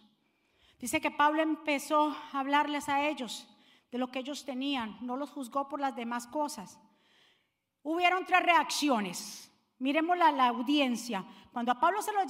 Dice 0.79 1.01
que 1.01 1.11
Pablo 1.11 1.41
empezó 1.41 2.15
a 2.31 2.39
hablarles 2.39 2.87
a 2.87 3.05
ellos 3.05 3.49
de 3.91 3.97
lo 3.97 4.09
que 4.09 4.19
ellos 4.19 4.45
tenían, 4.45 4.97
no 5.01 5.17
los 5.17 5.29
juzgó 5.31 5.67
por 5.67 5.81
las 5.81 5.97
demás 5.97 6.25
cosas. 6.25 6.79
Hubieron 7.83 8.25
tres 8.25 8.43
reacciones. 8.43 9.51
Miremos 9.77 10.17
la, 10.17 10.31
la 10.31 10.47
audiencia. 10.47 11.25
Cuando 11.51 11.73
a 11.73 11.79
Pablo 11.81 12.01
se 12.01 12.13
lo, 12.13 12.21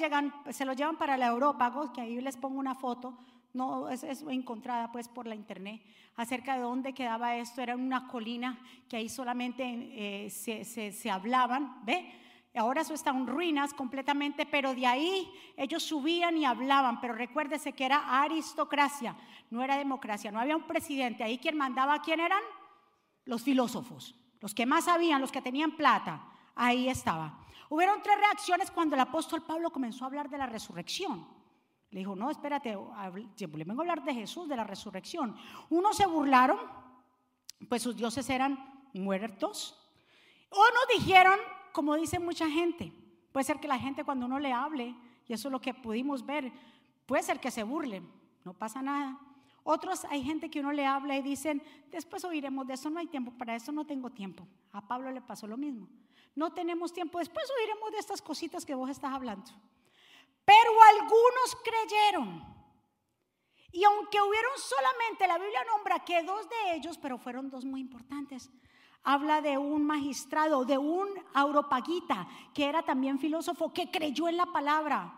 se 0.52 0.66
lo 0.66 0.74
llevan 0.74 0.98
para 0.98 1.16
la 1.16 1.28
Europa, 1.28 1.72
que 1.94 2.02
ahí 2.02 2.20
les 2.20 2.38
pongo 2.38 2.58
una 2.58 2.74
foto, 2.74 3.20
no 3.54 3.90
es, 3.90 4.04
encontrada 4.04 4.92
pues 4.92 5.08
por 5.08 5.28
la 5.28 5.36
internet, 5.36 5.82
acerca 6.16 6.56
de 6.56 6.62
dónde 6.62 6.94
quedaba 6.94 7.36
esto. 7.38 7.62
Era 7.62 7.76
una 7.76 8.08
colina 8.08 8.60
que 8.90 8.98
ahí 8.98 9.10
solamente 9.10 9.64
eh, 9.66 10.30
se, 10.30 10.64
se, 10.64 11.12
hablaban, 11.12 11.84
¿ve? 11.86 12.14
Ahora 12.54 12.82
eso 12.82 12.94
está 12.94 13.12
en 13.12 13.28
ruinas 13.28 13.74
completamente, 13.74 14.46
pero 14.46 14.76
de 14.76 14.86
ahí 14.86 15.32
ellos 15.56 15.84
subían 15.84 16.36
y 16.36 16.46
hablaban. 16.46 17.00
Pero 17.00 17.14
recuérdese 17.14 17.72
que 17.72 17.86
era 17.86 18.22
aristocracia, 18.22 19.16
no 19.50 19.64
era 19.64 19.78
democracia, 19.78 20.32
no 20.32 20.40
había 20.40 20.58
un 20.58 20.68
presidente. 20.68 21.24
Ahí 21.24 21.38
quien 21.38 21.58
mandaba, 21.58 22.02
¿quién 22.02 22.20
eran? 22.20 22.42
Los 23.24 23.44
filósofos, 23.44 24.16
los 24.42 24.54
que 24.54 24.66
más 24.66 24.86
sabían, 24.86 25.22
los 25.22 25.32
que 25.32 25.42
tenían 25.42 25.78
plata. 25.78 26.28
Ahí 26.56 26.90
estaba. 26.90 27.40
Hubieron 27.70 28.02
tres 28.04 28.18
reacciones 28.18 28.70
cuando 28.70 28.96
el 28.96 29.02
apóstol 29.02 29.44
Pablo 29.44 29.72
comenzó 29.72 30.04
a 30.04 30.08
hablar 30.08 30.30
de 30.30 30.38
la 30.38 30.46
resurrección. 30.46 31.41
Le 31.92 32.00
dijo, 32.00 32.16
no, 32.16 32.30
espérate, 32.32 32.70
le 32.72 33.64
vengo 33.64 33.82
a 33.82 33.84
hablar 33.84 34.04
de 34.04 34.14
Jesús, 34.14 34.48
de 34.48 34.56
la 34.56 34.64
resurrección. 34.64 35.36
Unos 35.70 35.98
se 35.98 36.06
burlaron, 36.06 36.58
pues 37.68 37.82
sus 37.82 37.96
dioses 37.96 38.30
eran 38.30 38.58
muertos. 38.94 39.78
O 40.50 40.58
nos 40.58 41.06
dijeron, 41.06 41.38
como 41.74 41.96
dice 41.96 42.18
mucha 42.18 42.50
gente, 42.50 42.94
puede 43.32 43.44
ser 43.44 43.60
que 43.60 43.68
la 43.68 43.78
gente 43.78 44.06
cuando 44.06 44.26
uno 44.26 44.40
le 44.40 44.54
hable, 44.54 44.96
y 45.28 45.34
eso 45.34 45.50
es 45.50 45.52
lo 45.52 45.60
que 45.60 45.74
pudimos 45.74 46.26
ver, 46.26 46.52
puede 47.06 47.24
ser 47.24 47.40
que 47.42 47.52
se 47.52 47.64
burlen, 47.64 48.10
no 48.46 48.54
pasa 48.54 48.82
nada. 48.82 49.20
Otros 49.64 50.06
hay 50.06 50.24
gente 50.24 50.50
que 50.50 50.62
uno 50.62 50.72
le 50.72 50.86
habla 50.86 51.18
y 51.18 51.22
dicen, 51.22 51.62
después 51.92 52.24
oiremos 52.24 52.66
de 52.68 52.74
eso, 52.74 52.90
no 52.90 53.00
hay 53.00 53.08
tiempo, 53.08 53.32
para 53.32 53.56
eso 53.56 53.72
no 53.72 53.86
tengo 53.86 54.10
tiempo. 54.10 54.48
A 54.72 54.88
Pablo 54.88 55.12
le 55.12 55.22
pasó 55.22 55.46
lo 55.46 55.58
mismo. 55.58 55.88
No 56.36 56.54
tenemos 56.54 56.94
tiempo, 56.94 57.20
después 57.20 57.46
oiremos 57.60 57.92
de 57.92 57.98
estas 57.98 58.22
cositas 58.22 58.66
que 58.66 58.76
vos 58.76 58.90
estás 58.90 59.14
hablando. 59.14 59.52
Pero 60.52 60.72
algunos 60.84 61.58
creyeron. 61.64 62.44
Y 63.72 63.86
aunque 63.86 64.22
hubieron 64.22 64.52
solamente, 64.58 65.26
la 65.26 65.38
Biblia 65.38 65.64
nombra 65.64 66.04
que 66.04 66.24
dos 66.24 66.50
de 66.50 66.76
ellos, 66.76 66.98
pero 66.98 67.18
fueron 67.18 67.50
dos 67.50 67.64
muy 67.64 67.80
importantes. 67.80 68.52
Habla 69.02 69.40
de 69.40 69.58
un 69.58 69.86
magistrado, 69.86 70.66
de 70.66 70.78
un 70.78 71.08
auropaguita, 71.34 72.28
que 72.54 72.66
era 72.66 72.84
también 72.84 73.18
filósofo, 73.18 73.72
que 73.72 73.90
creyó 73.90 74.28
en 74.28 74.36
la 74.36 74.48
palabra, 74.48 75.18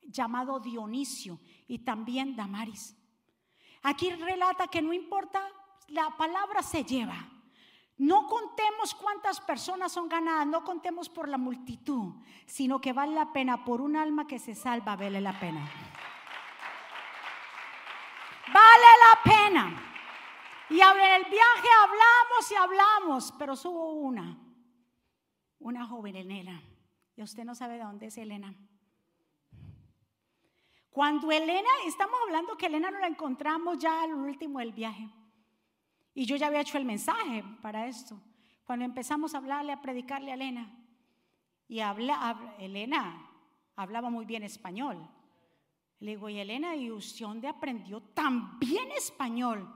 llamado 0.00 0.58
Dionisio, 0.60 1.38
y 1.68 1.80
también 1.80 2.34
Damaris. 2.34 2.96
Aquí 3.82 4.08
relata 4.10 4.68
que 4.68 4.80
no 4.80 4.94
importa, 4.94 5.46
la 5.88 6.16
palabra 6.16 6.62
se 6.62 6.84
lleva. 6.84 7.28
No 8.00 8.26
contemos 8.26 8.94
cuántas 8.94 9.42
personas 9.42 9.92
son 9.92 10.08
ganadas, 10.08 10.46
no 10.46 10.64
contemos 10.64 11.10
por 11.10 11.28
la 11.28 11.36
multitud, 11.36 12.14
sino 12.46 12.80
que 12.80 12.94
vale 12.94 13.14
la 13.14 13.30
pena 13.30 13.62
por 13.62 13.82
un 13.82 13.94
alma 13.94 14.26
que 14.26 14.38
se 14.38 14.54
salva, 14.54 14.96
vale 14.96 15.20
la 15.20 15.38
pena. 15.38 15.60
Vale 18.46 18.86
la 19.04 19.22
pena. 19.22 19.82
Y 20.70 20.80
en 20.80 21.14
el 21.14 21.30
viaje 21.30 21.68
hablamos 21.82 22.50
y 22.50 22.54
hablamos, 22.54 23.34
pero 23.38 23.54
subo 23.54 23.92
una, 23.92 24.38
una 25.58 25.86
joven 25.86 26.16
Elena. 26.16 26.62
Y 27.16 27.22
usted 27.22 27.44
no 27.44 27.54
sabe 27.54 27.74
de 27.74 27.84
dónde 27.84 28.06
es 28.06 28.16
Elena. 28.16 28.54
Cuando 30.88 31.30
Elena, 31.30 31.68
estamos 31.84 32.18
hablando 32.26 32.56
que 32.56 32.64
Elena 32.64 32.90
no 32.90 32.98
la 32.98 33.08
encontramos 33.08 33.78
ya 33.78 34.04
al 34.04 34.14
último 34.14 34.60
del 34.60 34.72
viaje. 34.72 35.06
Y 36.20 36.26
yo 36.26 36.36
ya 36.36 36.48
había 36.48 36.60
hecho 36.60 36.76
el 36.76 36.84
mensaje 36.84 37.42
para 37.62 37.86
esto. 37.86 38.20
Cuando 38.66 38.84
empezamos 38.84 39.34
a 39.34 39.38
hablarle, 39.38 39.72
a 39.72 39.80
predicarle 39.80 40.30
a 40.30 40.34
Elena, 40.34 40.70
y 41.66 41.80
habla, 41.80 42.54
Elena 42.58 43.26
hablaba 43.74 44.10
muy 44.10 44.26
bien 44.26 44.42
español. 44.42 44.98
Le 45.98 46.10
digo, 46.10 46.28
y 46.28 46.38
Elena, 46.38 46.76
¿y 46.76 46.90
usted 46.90 47.24
dónde 47.24 47.48
aprendió 47.48 48.02
tan 48.02 48.58
bien 48.58 48.90
español? 48.90 49.66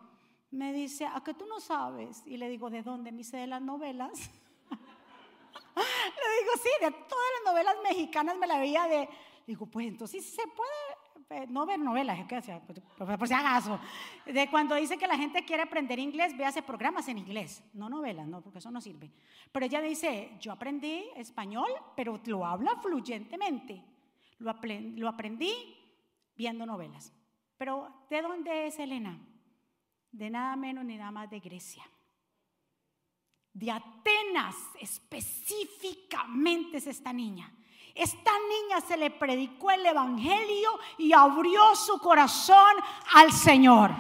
Me 0.51 0.71
dice, 0.75 1.07
¿a 1.07 1.23
qué 1.25 1.33
tú 1.33 1.47
no 1.47 1.61
sabes? 1.61 2.23
Y 2.27 2.37
le 2.37 2.51
digo, 2.51 2.69
¿de 2.69 2.83
dónde? 2.83 3.11
Me 3.11 3.17
dice, 3.17 3.39
de 3.39 3.47
las 3.47 3.63
novelas. 3.63 4.13
le 4.69 6.43
digo, 6.43 6.53
sí, 6.63 6.69
de 6.79 6.91
todas 6.91 7.29
las 7.37 7.55
novelas 7.55 7.77
mexicanas 7.83 8.37
me 8.37 8.47
la 8.47 8.59
veía 8.59 8.87
de... 8.87 9.09
Digo, 9.47 9.65
pues 9.65 9.87
entonces 9.87 10.23
se 10.23 10.47
puede 10.49 11.04
no 11.49 11.67
ver 11.67 11.79
novelas, 11.79 12.19
por, 12.67 13.29
si 13.29 13.35
acaso. 13.35 13.79
De 14.27 14.49
cuando 14.51 14.75
dice 14.75 14.97
que 14.97 15.07
la 15.07 15.17
gente 15.17 15.45
quiere 15.45 15.63
aprender 15.63 15.99
inglés, 15.99 16.37
véase 16.37 16.63
programas 16.63 17.09
en 17.09 17.19
inglés, 17.19 17.63
no 17.75 17.89
novelas, 17.89 18.27
no, 18.27 18.41
porque 18.41 18.59
eso 18.59 18.71
no 18.71 18.81
sirve. 18.81 19.11
Pero 19.51 19.67
ella 19.67 19.81
dice, 19.81 20.33
yo 20.41 20.53
aprendí 20.53 21.05
español, 21.17 21.71
pero 21.97 22.21
lo 22.27 22.45
habla 22.45 22.77
fluyentemente. 22.77 23.83
Lo, 24.39 24.51
aprendí, 24.51 25.01
lo 25.01 25.09
aprendí 25.09 25.53
viendo 26.37 26.67
novelas. 26.67 27.13
Pero 27.57 28.07
¿de 28.11 28.23
dónde 28.23 28.67
es 28.67 28.79
Elena? 28.79 29.19
De 30.11 30.31
nada 30.31 30.57
menos 30.57 30.85
ni 30.85 30.97
nada 30.97 31.11
más 31.11 31.31
de 31.31 31.41
Grecia. 31.41 31.85
De 33.53 33.71
Atenas 33.71 34.57
específicamente 34.81 36.79
es 36.79 36.87
esta 36.89 37.13
niña. 37.13 37.53
Esta 37.95 38.33
niña 38.49 38.81
se 38.81 38.97
le 38.97 39.11
predicó 39.11 39.71
el 39.71 39.87
Evangelio 39.87 40.81
y 40.99 41.13
abrió 41.13 41.77
su 41.77 41.99
corazón 41.99 42.75
al 43.15 43.33
Señor. 43.33 43.93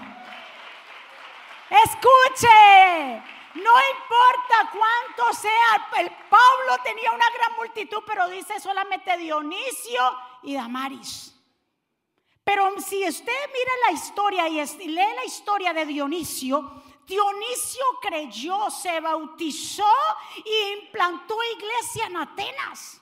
Escuche, 1.70 3.22
no 3.54 3.72
importa 3.96 4.70
cuánto 4.72 5.32
sea, 5.32 5.88
el 5.98 6.10
Pablo 6.28 6.82
tenía 6.82 7.12
una 7.12 7.30
gran 7.30 7.56
multitud, 7.56 8.02
pero 8.04 8.28
dice 8.28 8.58
solamente 8.58 9.16
Dionisio 9.16 10.02
y 10.42 10.54
Damaris. 10.54 11.32
Pero 12.42 12.78
si 12.80 13.08
usted 13.08 13.32
mira 13.52 13.72
la 13.86 13.92
historia 13.92 14.48
y 14.48 14.88
lee 14.88 15.14
la 15.16 15.24
historia 15.24 15.72
de 15.72 15.86
Dionisio, 15.86 16.82
Dionisio 17.06 17.84
creyó, 18.02 18.70
se 18.70 19.00
bautizó 19.00 19.92
e 20.44 20.82
implantó 20.82 21.36
iglesia 21.56 22.06
en 22.06 22.16
Atenas. 22.16 23.00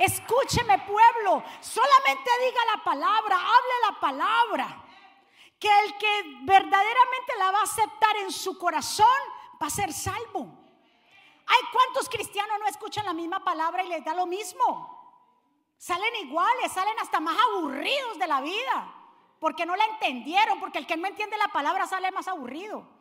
Escúcheme 0.00 0.78
pueblo, 0.78 1.44
solamente 1.60 2.30
diga 2.40 2.60
la 2.74 2.82
palabra, 2.82 3.36
hable 3.36 3.74
la 3.86 4.00
palabra. 4.00 4.84
Que 5.58 5.68
el 5.80 5.98
que 5.98 6.22
verdaderamente 6.44 7.36
la 7.38 7.50
va 7.50 7.60
a 7.60 7.64
aceptar 7.64 8.16
en 8.16 8.32
su 8.32 8.56
corazón 8.56 9.06
va 9.62 9.66
a 9.66 9.70
ser 9.70 9.92
salvo. 9.92 10.46
Hay 11.46 11.58
cuántos 11.70 12.08
cristianos 12.08 12.58
no 12.60 12.66
escuchan 12.66 13.04
la 13.04 13.12
misma 13.12 13.44
palabra 13.44 13.84
y 13.84 13.88
les 13.88 14.02
da 14.02 14.14
lo 14.14 14.24
mismo. 14.24 14.98
Salen 15.76 16.16
iguales, 16.16 16.72
salen 16.72 16.98
hasta 16.98 17.20
más 17.20 17.36
aburridos 17.38 18.18
de 18.18 18.26
la 18.26 18.40
vida, 18.40 18.94
porque 19.38 19.66
no 19.66 19.76
la 19.76 19.84
entendieron, 19.84 20.60
porque 20.60 20.78
el 20.78 20.86
que 20.86 20.96
no 20.96 21.08
entiende 21.08 21.36
la 21.36 21.48
palabra 21.48 21.86
sale 21.86 22.10
más 22.10 22.26
aburrido. 22.26 22.99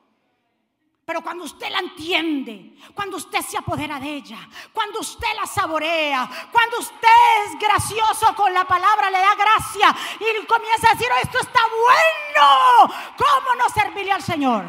Pero 1.10 1.24
cuando 1.24 1.44
usted 1.44 1.72
la 1.72 1.80
entiende, 1.80 2.76
cuando 2.94 3.18
usted 3.18 3.42
se 3.42 3.58
apodera 3.58 4.00
de 4.00 4.18
ella, 4.18 4.48
cuando 4.72 5.00
usted 5.00 5.28
la 5.36 5.48
saborea, 5.48 6.30
cuando 6.52 6.78
usted 6.78 7.46
es 7.48 7.60
gracioso 7.60 8.36
con 8.36 8.54
la 8.54 8.64
palabra, 8.64 9.10
le 9.10 9.18
da 9.18 9.34
gracia 9.34 9.96
y 10.20 10.46
comienza 10.46 10.88
a 10.88 10.94
decir, 10.94 11.08
oh, 11.12 11.20
esto 11.24 11.40
está 11.40 11.62
bueno, 11.88 12.94
¿cómo 13.18 13.56
no 13.56 13.70
servirle 13.74 14.12
al 14.12 14.22
Señor? 14.22 14.66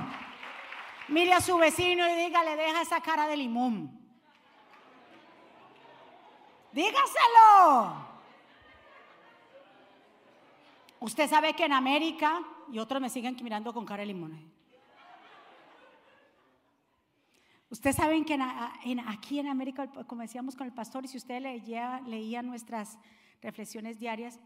Mire 1.09 1.35
a 1.35 1.42
su 1.42 1.59
vecino 1.59 2.09
y 2.09 2.14
dígale, 2.14 2.57
deja 2.57 2.81
esa 2.81 3.03
cara 3.03 3.26
de 3.26 3.37
limón. 3.37 4.00
Dígaselo. 6.72 7.96
Usted 11.00 11.29
sabe 11.29 11.53
que 11.53 11.66
en 11.66 11.74
América, 11.74 12.40
y 12.72 12.79
otros 12.79 12.98
me 12.98 13.11
siguen 13.11 13.37
mirando 13.42 13.74
con 13.74 13.85
cara 13.85 14.00
de 14.00 14.07
limón. 14.07 14.49
Ustedes 17.70 17.96
saben 17.96 18.24
que 18.24 18.37
aquí 19.06 19.38
en 19.38 19.46
América, 19.46 19.87
como 20.09 20.22
decíamos 20.22 20.56
con 20.56 20.66
el 20.66 20.72
pastor, 20.72 21.04
y 21.04 21.09
si 21.09 21.16
usted 21.16 21.40
leía, 21.40 22.00
leía 22.04 22.42
nuestras 22.42 22.98
reflexiones 23.40 24.00
diarias, 24.00 24.40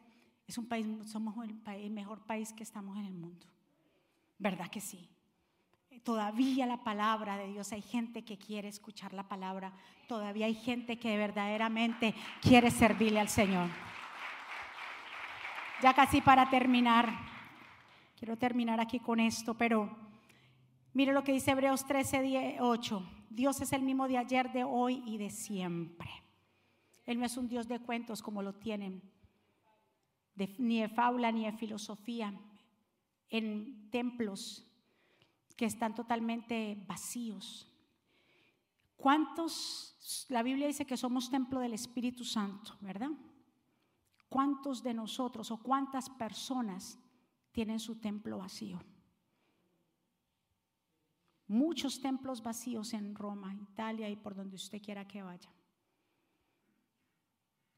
es 0.46 0.58
un 0.58 0.68
país, 0.68 0.86
somos 1.06 1.34
el 1.66 1.90
mejor 1.90 2.20
país 2.26 2.52
que 2.52 2.62
estamos 2.62 2.98
en 2.98 3.06
el 3.06 3.14
mundo. 3.14 3.46
¿Verdad 4.38 4.68
que 4.68 4.82
sí? 4.82 5.08
Todavía 6.02 6.66
la 6.66 6.84
palabra 6.84 7.38
de 7.38 7.48
Dios, 7.48 7.72
hay 7.72 7.80
gente 7.80 8.24
que 8.26 8.36
quiere 8.36 8.68
escuchar 8.68 9.14
la 9.14 9.26
palabra, 9.26 9.72
todavía 10.06 10.44
hay 10.44 10.54
gente 10.54 10.98
que 10.98 11.16
verdaderamente 11.16 12.14
quiere 12.42 12.70
servirle 12.70 13.20
al 13.20 13.30
Señor. 13.30 13.70
Ya 15.80 15.94
casi 15.94 16.20
para 16.20 16.50
terminar, 16.50 17.08
quiero 18.18 18.36
terminar 18.36 18.80
aquí 18.80 19.00
con 19.00 19.18
esto, 19.18 19.54
pero 19.54 20.03
mire 20.94 21.12
lo 21.12 21.22
que 21.22 21.32
dice 21.32 21.50
Hebreos 21.50 21.84
13, 21.84 22.58
8. 22.60 23.02
Dios 23.28 23.60
es 23.60 23.72
el 23.72 23.82
mismo 23.82 24.08
de 24.08 24.16
ayer, 24.16 24.52
de 24.52 24.64
hoy 24.64 25.02
y 25.04 25.18
de 25.18 25.28
siempre. 25.28 26.08
Él 27.04 27.18
no 27.18 27.26
es 27.26 27.36
un 27.36 27.48
Dios 27.48 27.68
de 27.68 27.80
cuentos 27.80 28.22
como 28.22 28.42
lo 28.42 28.54
tienen, 28.54 29.02
ni 30.58 30.80
de 30.80 30.88
fábula 30.88 31.30
ni 31.32 31.44
de 31.44 31.52
filosofía, 31.52 32.32
en 33.28 33.90
templos 33.90 34.66
que 35.56 35.66
están 35.66 35.94
totalmente 35.94 36.82
vacíos. 36.86 37.70
¿Cuántos, 38.96 40.26
la 40.28 40.42
Biblia 40.42 40.66
dice 40.66 40.86
que 40.86 40.96
somos 40.96 41.30
templo 41.30 41.60
del 41.60 41.74
Espíritu 41.74 42.24
Santo, 42.24 42.76
¿verdad? 42.80 43.10
¿Cuántos 44.28 44.82
de 44.82 44.94
nosotros 44.94 45.50
o 45.50 45.62
cuántas 45.62 46.08
personas 46.08 46.98
tienen 47.52 47.78
su 47.78 48.00
templo 48.00 48.38
vacío? 48.38 48.80
Muchos 51.46 52.00
templos 52.00 52.42
vacíos 52.42 52.94
en 52.94 53.14
Roma, 53.14 53.54
Italia 53.54 54.08
y 54.08 54.16
por 54.16 54.34
donde 54.34 54.56
usted 54.56 54.80
quiera 54.80 55.06
que 55.06 55.22
vaya. 55.22 55.52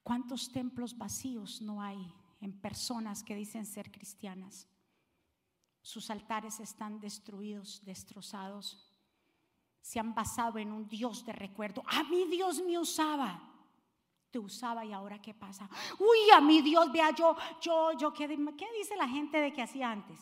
¿Cuántos 0.03 0.53
templos 0.53 0.97
vacíos 0.97 1.61
no 1.61 1.83
hay 1.83 1.99
en 2.41 2.53
personas 2.61 3.25
que 3.25 3.35
dicen 3.35 3.67
ser 3.67 3.91
cristianas? 3.91 4.69
Sus 5.83 6.11
altares 6.11 6.61
están 6.61 7.01
destruidos, 7.01 7.85
destrozados. 7.85 8.89
Se 9.81 9.99
han 9.99 10.15
basado 10.15 10.59
en 10.59 10.71
un 10.71 10.89
Dios 10.89 11.25
de 11.25 11.33
recuerdo. 11.33 11.83
A 11.87 12.05
mí 12.05 12.25
Dios 12.31 12.63
me 12.63 12.79
usaba. 12.79 13.43
Te 14.31 14.39
usaba 14.39 14.85
y 14.85 14.93
ahora 14.93 15.21
qué 15.21 15.35
pasa. 15.35 15.69
Uy, 15.99 16.31
a 16.35 16.41
mi 16.41 16.63
Dios, 16.63 16.93
vea 16.93 17.13
yo, 17.13 17.37
yo, 17.61 17.93
yo, 17.99 18.13
¿qué, 18.13 18.29
qué 18.29 18.67
dice 18.79 18.97
la 18.97 19.09
gente 19.09 19.39
de 19.39 19.53
que 19.53 19.63
hacía 19.63 19.91
antes? 19.91 20.21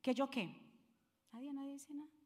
¿Que 0.00 0.14
yo 0.14 0.30
qué? 0.30 0.54
Nadie, 1.32 1.52
nadie 1.52 1.72
dice 1.72 1.94
nada. 1.94 2.17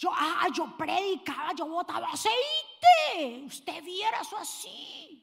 Yo, 0.00 0.10
ah, 0.14 0.48
yo 0.50 0.78
predicaba, 0.78 1.52
yo 1.52 1.66
botaba 1.66 2.08
aceite. 2.08 3.44
Usted 3.44 3.84
viera 3.84 4.22
eso 4.22 4.38
así. 4.38 5.22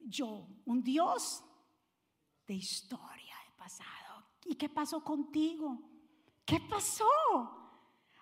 Yo, 0.00 0.48
un 0.64 0.82
Dios 0.82 1.40
de 2.48 2.54
historia, 2.54 3.36
de 3.46 3.52
pasado. 3.56 4.26
¿Y 4.44 4.56
qué 4.56 4.68
pasó 4.68 5.04
contigo? 5.04 5.78
¿Qué 6.44 6.58
pasó? 6.68 7.06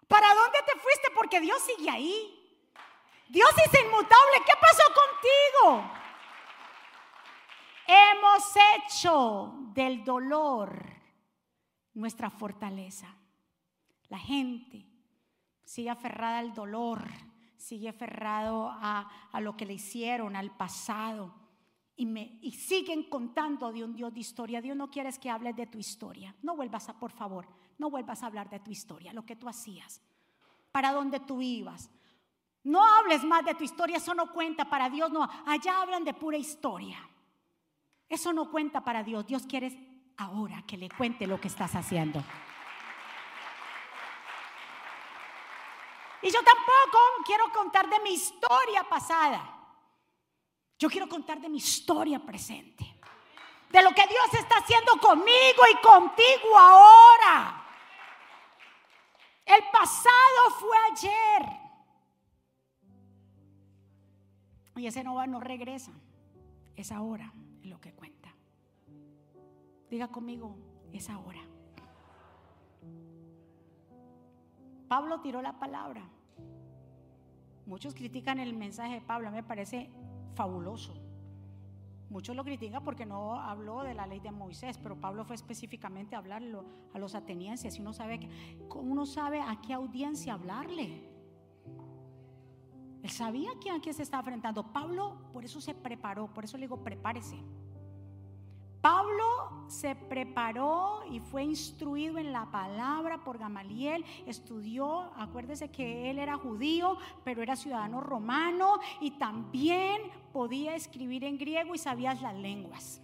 ¿Para 0.07 0.35
dónde 0.35 0.59
te 0.67 0.79
fuiste? 0.79 1.09
Porque 1.15 1.41
Dios 1.41 1.63
sigue 1.63 1.89
ahí. 1.89 2.63
Dios 3.31 3.51
es 3.57 3.81
inmutable. 3.83 4.45
¿Qué 4.45 4.53
pasó 4.61 4.83
contigo? 5.65 5.91
Hemos 7.87 8.55
hecho 8.77 9.55
del 9.73 10.05
dolor 10.05 10.85
nuestra 11.95 12.29
fortaleza. 12.29 13.17
La 14.11 14.19
gente 14.19 14.90
sigue 15.71 15.91
aferrada 15.91 16.41
al 16.41 16.53
dolor, 16.53 17.05
sigue 17.57 17.89
aferrado 17.89 18.69
a, 18.73 19.09
lo 19.41 19.57
que 19.57 19.65
le 19.65 19.75
hicieron, 19.75 20.35
al 20.35 20.51
pasado. 20.51 21.33
Y, 21.95 22.07
me, 22.07 22.41
y 22.43 22.51
siguen 22.53 23.05
contando 23.05 23.71
de 23.71 23.85
un 23.85 23.95
Dios 23.95 24.13
de 24.13 24.19
historia. 24.19 24.61
Dios 24.61 24.77
no 24.77 24.91
quiere 24.91 25.13
que 25.13 25.31
hables 25.31 25.55
de 25.55 25.69
tu 25.69 25.79
historia. 25.79 26.35
No 26.43 26.57
vuelvas 26.57 26.89
a, 26.89 26.99
por 26.99 27.13
favor, 27.13 27.47
no 27.79 27.89
vuelvas 27.89 28.21
a 28.21 28.27
hablar 28.27 28.51
de 28.51 28.59
tu 28.59 28.73
historia, 28.73 29.13
lo 29.13 29.25
que 29.25 29.37
tú 29.37 29.49
hacías, 29.49 30.03
para 30.73 30.93
dónde 30.93 31.21
tú 31.21 31.41
ibas. 31.41 31.89
No 32.65 32.85
hables 32.85 33.23
más 33.23 33.45
de 33.45 33.55
tu 33.55 33.63
historia, 33.63 33.99
eso 33.99 34.13
no 34.13 34.33
cuenta 34.33 34.69
para 34.69 34.91
Dios. 34.91 35.13
No, 35.13 35.23
allá 35.47 35.83
hablan 35.83 36.03
de 36.03 36.15
pura 36.15 36.37
historia. 36.37 36.99
Eso 38.09 38.33
no 38.33 38.51
cuenta 38.51 38.83
para 38.83 39.05
Dios. 39.05 39.25
Dios 39.25 39.47
quiere 39.47 40.13
ahora 40.17 40.65
que 40.67 40.77
le 40.77 40.89
cuente 40.89 41.29
lo 41.29 41.41
que 41.41 41.47
estás 41.47 41.77
haciendo. 41.77 42.25
Y 46.23 46.31
yo 46.31 46.43
tampoco 46.43 46.99
quiero 47.25 47.51
contar 47.53 47.89
de 47.89 48.01
mi 48.01 48.11
historia 48.11 48.85
pasada. 48.89 49.57
Yo 50.79 50.89
quiero 50.89 51.09
contar 51.09 51.41
de 51.41 51.49
mi 51.49 51.59
historia 51.59 52.19
presente. 52.19 52.85
De 53.71 53.83
lo 53.83 53.91
que 53.91 54.07
Dios 54.07 54.35
está 54.35 54.57
haciendo 54.57 54.93
conmigo 55.01 55.63
y 55.71 55.77
contigo 55.83 56.59
ahora. 56.59 57.67
El 59.45 59.63
pasado 59.73 60.51
fue 60.59 60.77
ayer. 60.93 61.61
Y 64.77 64.87
ese 64.87 65.05
no 65.05 65.15
va, 65.15 65.27
no 65.27 65.41
regresa. 65.41 65.93
Es 66.77 66.93
ahora 66.93 67.33
lo 67.63 67.81
que 67.81 67.93
cuenta. 67.93 68.35
Diga 69.91 70.09
conmigo, 70.09 70.57
es 70.93 71.11
ahora. 71.11 71.50
Pablo 74.91 75.21
tiró 75.21 75.41
la 75.41 75.57
palabra. 75.57 76.03
Muchos 77.65 77.95
critican 77.95 78.41
el 78.41 78.57
mensaje 78.57 78.95
de 78.95 79.01
Pablo, 79.01 79.31
me 79.31 79.45
parece 79.45 79.89
fabuloso. 80.35 80.95
Muchos 82.09 82.35
lo 82.35 82.43
critican 82.43 82.83
porque 82.83 83.07
no 83.07 83.37
habló 83.37 83.85
de 83.85 83.95
la 83.95 84.09
ley 84.09 84.19
de 84.19 84.33
Moisés, 84.33 84.79
pero 84.79 85.01
Pablo 85.01 85.25
fue 85.25 85.37
específicamente 85.37 86.17
a 86.17 86.19
hablarlo 86.19 86.65
a 86.93 86.99
los 86.99 87.15
atenienses. 87.15 87.79
Y 87.79 87.83
uno 87.83 87.93
sabe, 87.93 88.29
uno 88.75 89.07
sabe 89.07 89.41
a 89.41 89.61
qué 89.61 89.75
audiencia 89.75 90.33
hablarle. 90.33 91.09
Él 93.05 93.11
sabía 93.11 93.53
a 93.53 93.81
quién 93.81 93.95
se 93.95 94.03
estaba 94.03 94.23
enfrentando. 94.23 94.73
Pablo 94.73 95.19
por 95.33 95.45
eso 95.45 95.61
se 95.61 95.73
preparó, 95.73 96.35
por 96.35 96.43
eso 96.43 96.57
le 96.57 96.63
digo, 96.63 96.83
prepárese. 96.83 97.37
Pablo 98.81 99.25
se 99.69 99.95
preparó 99.95 101.03
y 101.11 101.21
fue 101.21 101.45
instruido 101.45 102.19
en 102.19 102.33
la 102.33 102.51
palabra 102.51 103.23
por 103.23 103.39
Gamaliel, 103.39 104.05
estudió, 104.27 105.13
acuérdese 105.17 105.71
que 105.71 106.11
él 106.11 106.19
era 106.19 106.37
judío, 106.37 106.97
pero 107.23 107.43
era 107.43 107.57
ciudadano 107.57 108.01
romano 108.01 108.79
y 109.01 109.13
también 109.13 110.01
podía 110.33 110.75
escribir 110.75 111.25
en 111.25 111.37
griego 111.37 111.75
y 111.75 111.79
sabía 111.79 112.15
las 112.15 112.35
lenguas. 112.35 113.03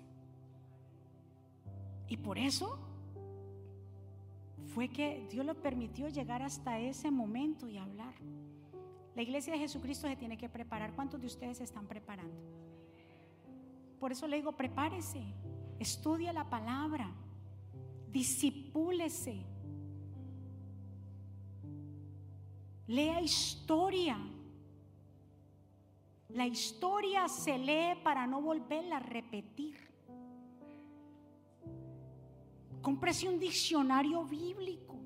Y 2.09 2.17
por 2.17 2.39
eso 2.39 2.79
fue 4.75 4.89
que 4.89 5.27
Dios 5.31 5.45
le 5.45 5.55
permitió 5.55 6.09
llegar 6.09 6.43
hasta 6.43 6.79
ese 6.79 7.11
momento 7.11 7.69
y 7.69 7.77
hablar. 7.77 8.15
La 9.15 9.23
iglesia 9.23 9.53
de 9.55 9.59
Jesucristo 9.59 10.07
se 10.07 10.17
tiene 10.17 10.37
que 10.37 10.49
preparar. 10.49 10.93
¿Cuántos 10.95 11.21
de 11.21 11.27
ustedes 11.27 11.59
se 11.59 11.65
están 11.65 11.87
preparando? 11.87 12.37
Por 13.99 14.13
eso 14.13 14.29
le 14.29 14.37
digo, 14.37 14.53
prepárese. 14.53 15.23
Estudia 15.79 16.33
la 16.33 16.49
palabra. 16.49 17.11
Disipúlese. 18.11 19.45
Lea 22.87 23.21
historia. 23.21 24.19
La 26.29 26.47
historia 26.47 27.29
se 27.29 27.59
lee 27.59 28.01
para 28.03 28.27
no 28.27 28.41
volverla 28.41 28.97
a 28.97 29.01
repetir. 29.01 29.77
Cómprese 32.83 33.29
un 33.29 33.39
diccionario 33.39 34.25
bíblico. 34.25 34.97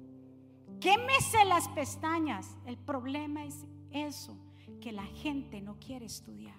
Quémese 0.80 1.44
las 1.46 1.68
pestañas. 1.68 2.56
El 2.66 2.76
problema 2.76 3.44
es 3.44 3.64
eso, 3.90 4.37
que 4.80 4.92
la 4.92 5.04
gente 5.04 5.61
no 5.61 5.78
quiere 5.78 6.06
estudiar. 6.06 6.59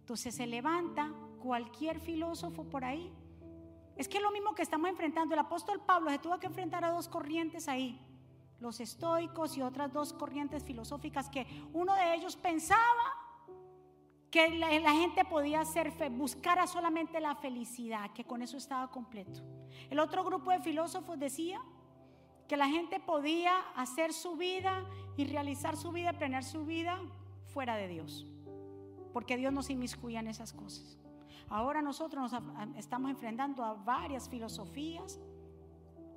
Entonces 0.00 0.34
se 0.34 0.46
levanta 0.46 1.12
cualquier 1.40 1.98
filósofo 2.00 2.64
por 2.64 2.84
ahí. 2.84 3.10
Es 3.96 4.08
que 4.08 4.18
es 4.18 4.22
lo 4.22 4.30
mismo 4.30 4.54
que 4.54 4.62
estamos 4.62 4.90
enfrentando. 4.90 5.34
El 5.34 5.40
apóstol 5.40 5.80
Pablo 5.80 6.10
se 6.10 6.18
tuvo 6.18 6.38
que 6.38 6.46
enfrentar 6.46 6.84
a 6.84 6.90
dos 6.90 7.08
corrientes 7.08 7.68
ahí. 7.68 8.00
Los 8.60 8.80
estoicos 8.80 9.56
y 9.56 9.62
otras 9.62 9.92
dos 9.92 10.12
corrientes 10.12 10.64
filosóficas 10.64 11.28
que 11.28 11.46
uno 11.72 11.94
de 11.94 12.14
ellos 12.14 12.36
pensaba 12.36 13.24
que 14.30 14.48
la, 14.48 14.92
gente 14.92 15.24
podía 15.24 15.64
ser, 15.64 15.92
buscara 16.10 16.66
solamente 16.66 17.20
la 17.20 17.36
felicidad, 17.36 18.10
que 18.12 18.24
con 18.24 18.42
eso 18.42 18.56
estaba 18.56 18.90
completo. 18.90 19.40
El 19.90 20.00
otro 20.00 20.24
grupo 20.24 20.50
de 20.50 20.58
filósofos 20.58 21.16
decía 21.20 21.60
que 22.48 22.56
la 22.56 22.68
gente 22.68 22.98
podía 22.98 23.56
hacer 23.76 24.12
su 24.12 24.36
vida 24.36 24.84
y 25.16 25.24
realizar 25.26 25.76
su 25.76 25.92
vida, 25.92 26.12
planear 26.14 26.42
su 26.42 26.64
vida 26.64 27.00
fuera 27.46 27.76
de 27.76 27.86
Dios, 27.86 28.26
porque 29.12 29.36
Dios 29.36 29.52
no 29.52 29.62
se 29.62 29.74
inmiscuía 29.74 30.18
en 30.18 30.26
esas 30.26 30.52
cosas. 30.52 30.98
Ahora 31.48 31.82
nosotros 31.82 32.32
nos 32.32 32.42
estamos 32.76 33.10
enfrentando 33.10 33.64
a 33.64 33.74
varias 33.74 34.28
filosofías, 34.28 35.20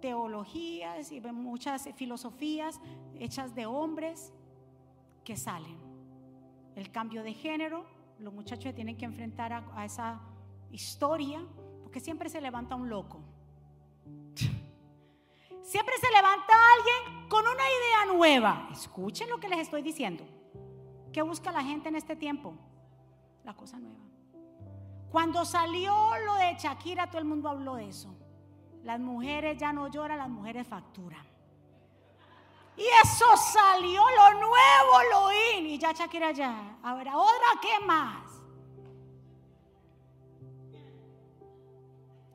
teologías 0.02 1.12
y 1.12 1.20
muchas 1.22 1.90
filosofías 1.96 2.80
hechas 3.20 3.54
de 3.56 3.66
hombres 3.66 4.34
que 5.24 5.36
salen. 5.36 5.78
El 6.76 6.92
cambio 6.92 7.24
de 7.24 7.34
género, 7.34 7.86
los 8.20 8.34
muchachos 8.34 8.74
tienen 8.74 8.98
que 8.98 9.06
enfrentar 9.06 9.52
a, 9.54 9.86
esa 9.86 10.22
historia, 10.72 11.44
porque 11.84 12.00
siempre 12.00 12.30
se 12.30 12.40
levanta 12.42 12.76
un 12.76 12.90
loco. 12.90 13.20
Siempre 15.64 15.96
se 16.00 16.10
levanta 16.10 16.54
alguien 16.78 17.28
con 17.28 17.42
una 17.42 17.52
idea 17.54 18.14
nueva. 18.16 18.70
Escuchen 18.72 19.30
lo 19.30 19.38
que 19.38 19.50
les 19.50 19.60
estoy 19.60 19.82
diciendo. 19.82 20.24
¿Qué 21.12 21.22
busca 21.22 21.52
la 21.52 21.62
gente 21.62 21.90
en 21.90 21.98
este 21.98 22.16
tiempo? 22.16 22.54
La 23.44 23.54
cosa 23.54 23.78
nueva. 23.78 24.07
Cuando 25.12 25.46
salió 25.46 25.94
lo 26.26 26.36
de 26.36 26.56
Shakira, 26.56 27.08
todo 27.08 27.20
el 27.20 27.26
mundo 27.26 27.50
habló 27.50 27.76
de 27.76 27.90
eso. 27.90 28.14
Las 28.84 29.00
mujeres 29.00 29.58
ya 29.58 29.74
no 29.74 29.88
lloran, 29.88 30.18
las 30.18 30.30
mujeres 30.30 30.68
facturan. 30.68 31.26
Y 32.76 32.86
eso 33.04 33.26
salió 33.38 34.04
lo 34.10 34.34
nuevo, 34.34 35.04
lo 35.12 35.32
in. 35.58 35.66
Y 35.66 35.80
ya 35.80 35.94
Shakira 35.94 36.32
ya. 36.32 36.78
Ahora, 36.84 37.18
¿otra 37.18 37.48
qué 37.62 37.86
más? 37.86 38.24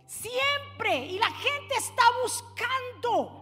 Siempre. 0.07 1.07
Y 1.07 1.19
la 1.19 1.31
gente 1.31 1.75
está 1.77 2.03
buscando. 2.23 3.42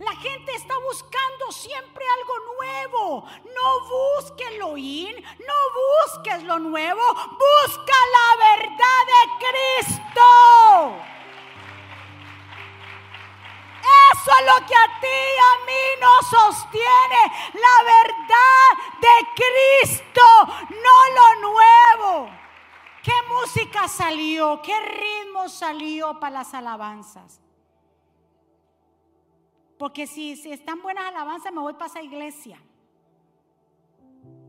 La 0.00 0.16
gente 0.16 0.54
está 0.54 0.78
buscando 0.78 1.52
siempre 1.52 2.02
algo 2.18 2.34
nuevo. 2.56 3.24
No 3.54 3.80
busques 3.86 4.58
lo 4.58 4.74
in, 4.78 5.14
no 5.14 5.58
busques 5.82 6.42
lo 6.44 6.58
nuevo, 6.58 7.02
busca 7.12 7.92
la 8.16 8.56
verdad 8.56 9.00
de 9.12 9.22
Cristo. 9.44 10.22
Eso 14.12 14.30
es 14.38 14.46
lo 14.46 14.66
que 14.66 14.74
a 14.74 15.00
ti 15.00 15.06
y 15.06 15.38
a 15.38 15.54
mí 15.66 15.84
nos 16.00 16.26
sostiene. 16.30 17.22
La 17.52 17.76
verdad 17.84 18.68
de 19.02 19.16
Cristo, 19.36 20.22
no 20.70 20.96
lo 21.14 21.40
nuevo. 21.52 22.30
¿Qué 23.02 23.12
música 23.28 23.86
salió? 23.86 24.62
¿Qué 24.62 24.80
ritmo 24.80 25.50
salió 25.50 26.18
para 26.18 26.38
las 26.38 26.54
alabanzas? 26.54 27.49
Porque 29.80 30.06
si, 30.06 30.36
si 30.36 30.52
están 30.52 30.82
buenas 30.82 31.06
alabanzas, 31.06 31.54
me 31.54 31.60
voy 31.62 31.72
para 31.72 31.86
esa 31.86 32.02
iglesia. 32.02 32.58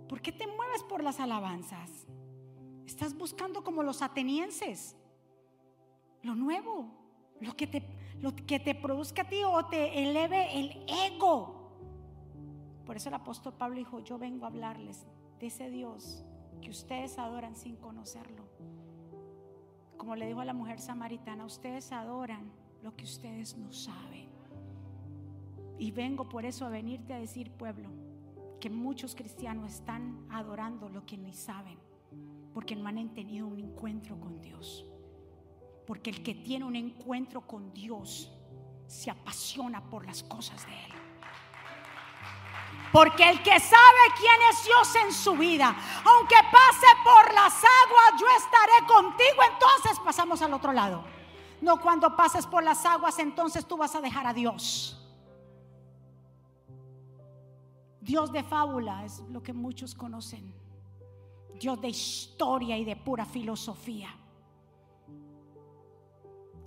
¿Por 0.09 0.21
qué 0.21 0.33
te 0.33 0.45
mueves 0.45 0.83
por 0.83 1.01
las 1.01 1.21
alabanzas? 1.21 2.05
Estás 2.85 3.17
buscando 3.17 3.63
como 3.63 3.81
los 3.81 4.01
atenienses, 4.01 4.97
lo 6.21 6.35
nuevo, 6.35 6.85
lo 7.39 7.55
que 7.55 7.65
te, 7.65 7.81
lo 8.19 8.35
que 8.35 8.59
te 8.59 8.75
produzca 8.75 9.21
a 9.21 9.29
ti 9.29 9.41
o 9.45 9.65
te 9.67 10.03
eleve 10.03 10.59
el 10.59 10.85
ego. 10.89 11.77
Por 12.85 12.97
eso 12.97 13.07
el 13.07 13.15
apóstol 13.15 13.53
Pablo 13.53 13.77
dijo, 13.77 14.01
yo 14.01 14.17
vengo 14.17 14.43
a 14.43 14.49
hablarles 14.49 15.07
de 15.39 15.47
ese 15.47 15.69
Dios 15.69 16.25
que 16.61 16.71
ustedes 16.71 17.17
adoran 17.17 17.55
sin 17.55 17.77
conocerlo. 17.77 18.43
Como 19.95 20.17
le 20.17 20.27
dijo 20.27 20.41
a 20.41 20.45
la 20.45 20.53
mujer 20.53 20.81
samaritana, 20.81 21.45
ustedes 21.45 21.93
adoran 21.93 22.51
lo 22.83 22.97
que 22.97 23.05
ustedes 23.05 23.57
no 23.57 23.71
saben. 23.71 24.30
Y 25.81 25.89
vengo 25.89 26.29
por 26.29 26.45
eso 26.45 26.63
a 26.63 26.69
venirte 26.69 27.11
a 27.11 27.17
decir, 27.17 27.49
pueblo, 27.53 27.89
que 28.59 28.69
muchos 28.69 29.15
cristianos 29.15 29.73
están 29.73 30.27
adorando 30.29 30.87
lo 30.89 31.07
que 31.07 31.17
ni 31.17 31.33
saben, 31.33 31.79
porque 32.53 32.75
no 32.75 32.87
han 32.87 33.15
tenido 33.15 33.47
un 33.47 33.57
encuentro 33.57 34.19
con 34.19 34.39
Dios. 34.41 34.85
Porque 35.87 36.11
el 36.11 36.21
que 36.21 36.35
tiene 36.35 36.65
un 36.65 36.75
encuentro 36.75 37.47
con 37.47 37.73
Dios 37.73 38.31
se 38.85 39.09
apasiona 39.09 39.83
por 39.89 40.05
las 40.05 40.21
cosas 40.21 40.63
de 40.67 40.71
Él. 40.71 40.93
Porque 42.93 43.27
el 43.27 43.41
que 43.41 43.59
sabe 43.59 44.03
quién 44.19 44.39
es 44.51 44.63
Dios 44.63 44.95
en 45.03 45.11
su 45.11 45.35
vida, 45.35 45.75
aunque 46.05 46.35
pase 46.51 46.87
por 47.03 47.33
las 47.33 47.55
aguas, 47.55 48.21
yo 48.21 48.27
estaré 48.37 48.87
contigo. 48.87 49.41
Entonces 49.51 49.99
pasamos 50.05 50.43
al 50.43 50.53
otro 50.53 50.73
lado. 50.73 51.03
No 51.59 51.81
cuando 51.81 52.15
pases 52.15 52.45
por 52.45 52.63
las 52.63 52.85
aguas, 52.85 53.17
entonces 53.17 53.65
tú 53.65 53.77
vas 53.77 53.95
a 53.95 54.01
dejar 54.01 54.27
a 54.27 54.33
Dios. 54.35 55.00
Dios 58.01 58.31
de 58.31 58.43
fábula 58.43 59.05
es 59.05 59.19
lo 59.29 59.41
que 59.41 59.53
muchos 59.53 59.95
conocen. 59.95 60.53
Dios 61.59 61.79
de 61.79 61.89
historia 61.89 62.77
y 62.77 62.83
de 62.83 62.95
pura 62.95 63.25
filosofía 63.25 64.09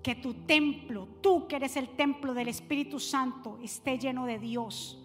que 0.04 0.14
tu 0.16 0.34
templo, 0.34 1.08
tú 1.22 1.48
que 1.48 1.56
eres 1.56 1.76
el 1.76 1.88
templo 1.96 2.34
del 2.34 2.48
Espíritu 2.48 3.00
Santo, 3.00 3.58
esté 3.62 3.98
lleno 3.98 4.26
de 4.26 4.38
Dios. 4.38 5.02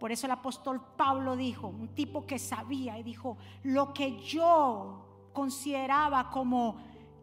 Por 0.00 0.10
eso 0.10 0.26
el 0.26 0.32
apóstol 0.32 0.80
Pablo 0.96 1.36
dijo, 1.36 1.68
un 1.68 1.88
tipo 1.88 2.26
que 2.26 2.38
sabía 2.38 2.98
y 2.98 3.02
dijo, 3.02 3.36
lo 3.64 3.92
que 3.92 4.18
yo 4.22 5.30
consideraba 5.34 6.30
como 6.30 6.76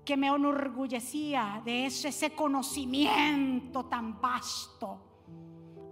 que 0.05 0.15
me 0.15 0.27
enorgullecía 0.27 1.63
de 1.65 1.87
ese, 1.87 2.35
conocimiento 2.35 3.85
tan 3.85 4.21
vasto, 4.21 4.99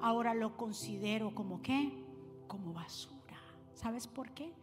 ahora 0.04 0.34
lo 0.34 0.58
considero 0.58 1.34
como 1.34 1.62
qué? 1.62 2.04
Como 2.48 2.74
basura. 2.74 3.40
¿Sabes 3.74 4.06
por 4.06 4.32
qué? 4.32 4.54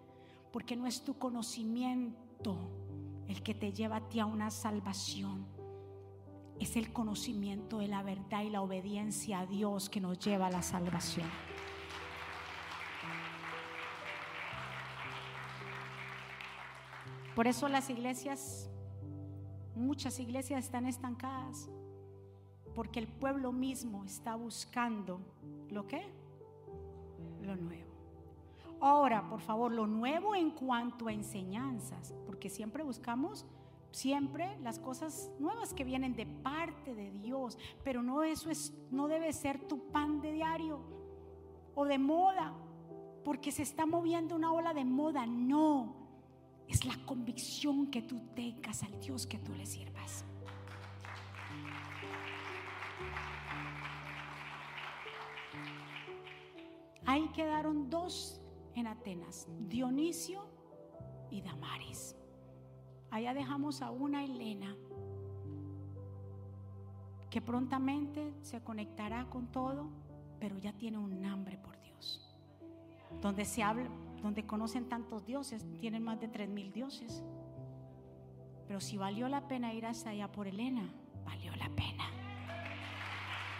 Porque 0.53 0.77
no 0.77 0.87
es 0.87 1.03
tu 1.03 1.15
conocimiento 1.19 2.59
el 3.27 3.43
que 3.43 3.55
te 3.55 3.73
lleva 3.73 3.97
a 3.97 4.09
ti 4.09 4.21
a 4.21 4.27
una 4.27 4.51
salvación. 4.51 5.47
Es 6.59 6.77
el 6.77 6.93
conocimiento 6.93 7.79
de 7.79 7.89
la 7.89 8.03
verdad 8.03 8.43
y 8.43 8.51
la 8.51 8.61
obediencia 8.61 9.41
a 9.41 9.47
Dios 9.47 9.89
que 9.89 9.99
nos 9.99 10.19
lleva 10.19 10.49
a 10.49 10.51
la 10.51 10.61
salvación. 10.61 11.29
Por 17.35 17.47
eso 17.47 17.67
las 17.69 17.89
iglesias, 17.89 18.69
muchas 19.75 20.19
iglesias 20.21 20.67
están 20.67 20.85
estancadas, 20.85 21.71
porque 22.75 23.01
el 23.01 23.09
pueblo 23.09 23.53
mismo 23.53 24.05
está 24.05 24.35
buscando 24.37 25.21
lo 25.71 25.87
que, 25.87 26.03
lo 27.43 27.57
nuevo. 27.57 27.91
Ahora, 28.81 29.29
por 29.29 29.41
favor, 29.41 29.73
lo 29.73 29.87
nuevo 29.87 30.35
en 30.35 30.51
cuanto 30.51 31.09
a 31.09 31.13
enseñanzas, 31.13 32.15
porque 32.27 32.49
siempre 32.49 32.83
buscamos 32.83 33.45
siempre 33.93 34.57
las 34.61 34.79
cosas 34.79 35.31
nuevas 35.39 35.75
que 35.75 35.85
vienen 35.85 36.15
de 36.15 36.27
parte 36.27 36.95
de 36.95 37.11
Dios, 37.11 37.59
pero 37.85 38.03
no 38.03 38.23
eso 38.23 38.51
es 38.51 38.73
no 38.91 39.09
debe 39.09 39.33
ser 39.33 39.67
tu 39.67 39.91
pan 39.91 40.21
de 40.21 40.33
diario 40.33 40.81
o 41.75 41.85
de 41.85 41.99
moda, 41.99 42.55
porque 43.25 43.53
se 43.53 43.63
está 43.63 43.87
moviendo 43.87 44.37
una 44.37 44.53
ola 44.53 44.73
de 44.75 44.85
moda, 44.85 45.27
no. 45.27 45.97
Es 46.69 46.85
la 46.85 46.97
convicción 47.05 47.89
que 47.89 48.03
tú 48.03 48.21
tengas 48.35 48.83
al 48.83 48.99
Dios 49.01 49.27
que 49.27 49.39
tú 49.39 49.53
le 49.55 49.67
sirvas. 49.67 50.25
Ahí 57.11 57.29
quedaron 57.31 57.91
dos 57.91 58.41
en 58.77 58.87
Atenas, 58.87 59.49
Dionisio 59.67 60.47
y 61.29 61.43
Damaris. 61.43 62.15
Allá 63.11 63.35
dejamos 63.35 63.83
a 63.83 63.91
una 63.91 64.25
Elena 64.25 64.77
que 67.29 67.41
prontamente 67.41 68.33
se 68.43 68.63
conectará 68.63 69.25
con 69.25 69.49
todo, 69.49 69.89
pero 70.39 70.57
ya 70.57 70.73
tiene 70.73 70.99
un 70.99 71.25
hambre 71.25 71.59
por 71.59 71.81
Dios. 71.81 72.33
Donde 73.21 73.45
se 73.45 73.65
habla, 73.65 73.91
donde 74.23 74.47
conocen 74.47 74.89
tantos 74.89 75.27
dioses, 75.27 75.67
tienen 75.81 76.05
más 76.05 76.21
de 76.21 76.29
tres 76.29 76.49
mil 76.49 76.71
dioses. 76.71 77.25
Pero 78.69 78.81
si 78.81 78.99
valió 78.99 79.29
la 79.29 79.49
pena 79.49 79.75
ir 79.75 79.85
hasta 79.85 80.11
allá 80.11 80.31
por 80.31 80.47
Elena, 80.47 80.89
valió 81.25 81.57
la 81.57 81.71
pena. 81.71 82.05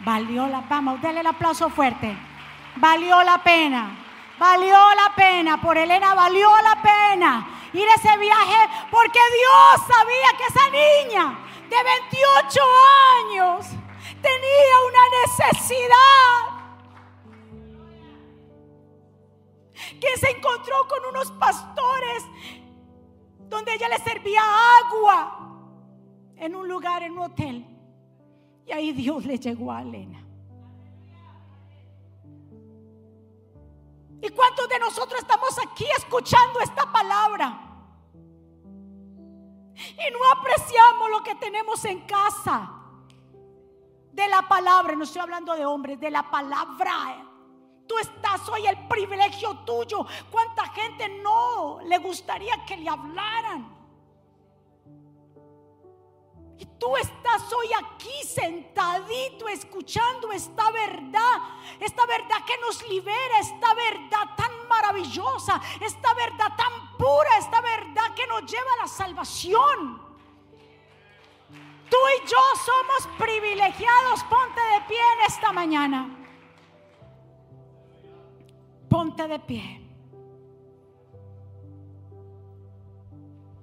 Valió 0.05 0.47
la 0.47 0.69
pena. 0.69 0.97
Dale 1.01 1.19
el 1.19 1.27
aplauso 1.27 1.69
fuerte. 1.69 2.30
Valió 2.75 3.23
la 3.23 3.43
pena. 3.43 3.97
Valió 4.39 4.77
la 4.95 5.13
pena. 5.15 5.61
Por 5.61 5.77
Elena 5.77 6.13
valió 6.15 6.49
la 6.61 6.81
pena 6.81 7.47
ir 7.73 7.87
a 7.87 7.95
ese 7.95 8.17
viaje 8.17 8.69
porque 8.89 9.19
Dios 9.19 9.87
sabía 9.87 10.29
que 10.37 10.43
esa 10.49 10.69
niña 10.69 11.39
de 11.69 11.83
28 11.83 12.59
años 13.19 13.65
tenía 14.21 14.75
una 14.87 15.03
necesidad. 15.21 16.51
Que 19.99 20.17
se 20.17 20.31
encontró 20.31 20.87
con 20.87 21.05
unos 21.09 21.31
pastores 21.33 22.23
donde 23.37 23.73
ella 23.73 23.89
le 23.89 23.99
servía 23.99 24.41
agua 24.85 25.37
en 26.37 26.55
un 26.55 26.67
lugar, 26.67 27.03
en 27.03 27.13
un 27.13 27.19
hotel. 27.19 27.65
Y 28.65 28.71
ahí 28.71 28.91
Dios 28.93 29.25
le 29.25 29.37
llegó 29.37 29.71
a 29.71 29.81
Elena. 29.81 30.23
¿Y 34.21 34.29
cuántos 34.29 34.69
de 34.69 34.79
nosotros 34.79 35.19
estamos 35.19 35.57
aquí 35.59 35.85
escuchando 35.97 36.59
esta 36.59 36.91
palabra? 36.91 37.59
Y 39.75 40.11
no 40.11 40.31
apreciamos 40.31 41.09
lo 41.09 41.23
que 41.23 41.35
tenemos 41.35 41.83
en 41.85 42.01
casa. 42.01 42.71
De 44.11 44.27
la 44.27 44.41
palabra, 44.43 44.95
no 44.95 45.05
estoy 45.05 45.21
hablando 45.21 45.55
de 45.55 45.65
hombres, 45.65 45.99
de 45.99 46.11
la 46.11 46.29
palabra. 46.29 47.25
Tú 47.87 47.97
estás 47.97 48.47
hoy 48.49 48.67
el 48.67 48.87
privilegio 48.87 49.57
tuyo. 49.65 50.05
¿Cuánta 50.29 50.67
gente 50.67 51.09
no 51.23 51.79
le 51.83 51.97
gustaría 51.97 52.63
que 52.65 52.77
le 52.77 52.89
hablaran? 52.89 53.80
Tú 56.65 56.95
estás 56.97 57.51
hoy 57.53 57.67
aquí 57.77 58.23
sentadito 58.27 59.47
escuchando 59.47 60.31
esta 60.31 60.71
verdad, 60.71 61.37
esta 61.79 62.05
verdad 62.05 62.43
que 62.45 62.57
nos 62.59 62.87
libera, 62.87 63.39
esta 63.39 63.73
verdad 63.73 64.35
tan 64.35 64.67
maravillosa, 64.67 65.61
esta 65.79 66.13
verdad 66.13 66.55
tan 66.57 66.97
pura, 66.97 67.37
esta 67.37 67.61
verdad 67.61 68.13
que 68.15 68.27
nos 68.27 68.51
lleva 68.51 68.73
a 68.79 68.83
la 68.83 68.87
salvación. 68.87 70.01
Tú 71.91 71.97
y 72.17 72.27
yo 72.27 72.37
somos 72.65 73.17
privilegiados. 73.17 74.23
Ponte 74.23 74.61
de 74.61 74.81
pie 74.87 74.97
en 74.97 75.25
esta 75.27 75.51
mañana. 75.51 76.17
Ponte 78.89 79.27
de 79.27 79.39
pie. 79.39 79.81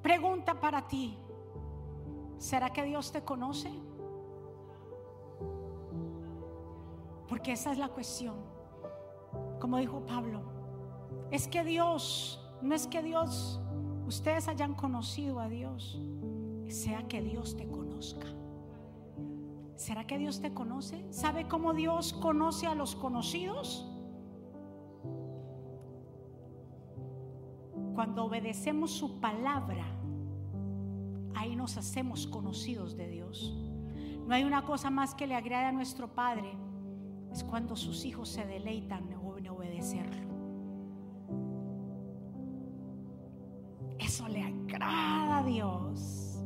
Pregunta 0.02 0.60
para 0.60 0.86
ti. 0.86 1.18
¿Será 2.38 2.70
que 2.70 2.84
Dios 2.84 3.10
te 3.12 3.22
conoce? 3.22 3.70
Porque 7.28 7.52
esa 7.52 7.72
es 7.72 7.78
la 7.78 7.88
cuestión. 7.88 8.36
Como 9.60 9.76
dijo 9.78 10.06
Pablo, 10.06 10.40
es 11.30 11.48
que 11.48 11.64
Dios, 11.64 12.40
no 12.62 12.74
es 12.74 12.86
que 12.86 13.02
Dios, 13.02 13.60
ustedes 14.06 14.48
hayan 14.48 14.74
conocido 14.74 15.40
a 15.40 15.48
Dios, 15.48 16.00
sea 16.68 17.06
que 17.08 17.20
Dios 17.20 17.56
te 17.56 17.68
conozca. 17.68 18.26
¿Será 19.76 20.06
que 20.06 20.18
Dios 20.18 20.40
te 20.40 20.54
conoce? 20.54 21.04
¿Sabe 21.12 21.46
cómo 21.46 21.74
Dios 21.74 22.12
conoce 22.12 22.66
a 22.66 22.74
los 22.74 22.96
conocidos? 22.96 23.86
Cuando 27.94 28.24
obedecemos 28.24 28.92
su 28.92 29.20
palabra 29.20 29.97
ahí 31.34 31.56
nos 31.56 31.76
hacemos 31.76 32.26
conocidos 32.26 32.96
de 32.96 33.08
Dios. 33.08 33.54
No 34.26 34.34
hay 34.34 34.44
una 34.44 34.64
cosa 34.64 34.90
más 34.90 35.14
que 35.14 35.26
le 35.26 35.34
agrade 35.34 35.66
a 35.66 35.72
nuestro 35.72 36.14
Padre, 36.14 36.52
es 37.32 37.44
cuando 37.44 37.76
sus 37.76 38.04
hijos 38.04 38.28
se 38.28 38.46
deleitan 38.46 39.10
en 39.10 39.48
obedecerlo. 39.48 40.28
Eso 43.98 44.28
le 44.28 44.42
agrada 44.42 45.38
a 45.38 45.42
Dios, 45.44 46.42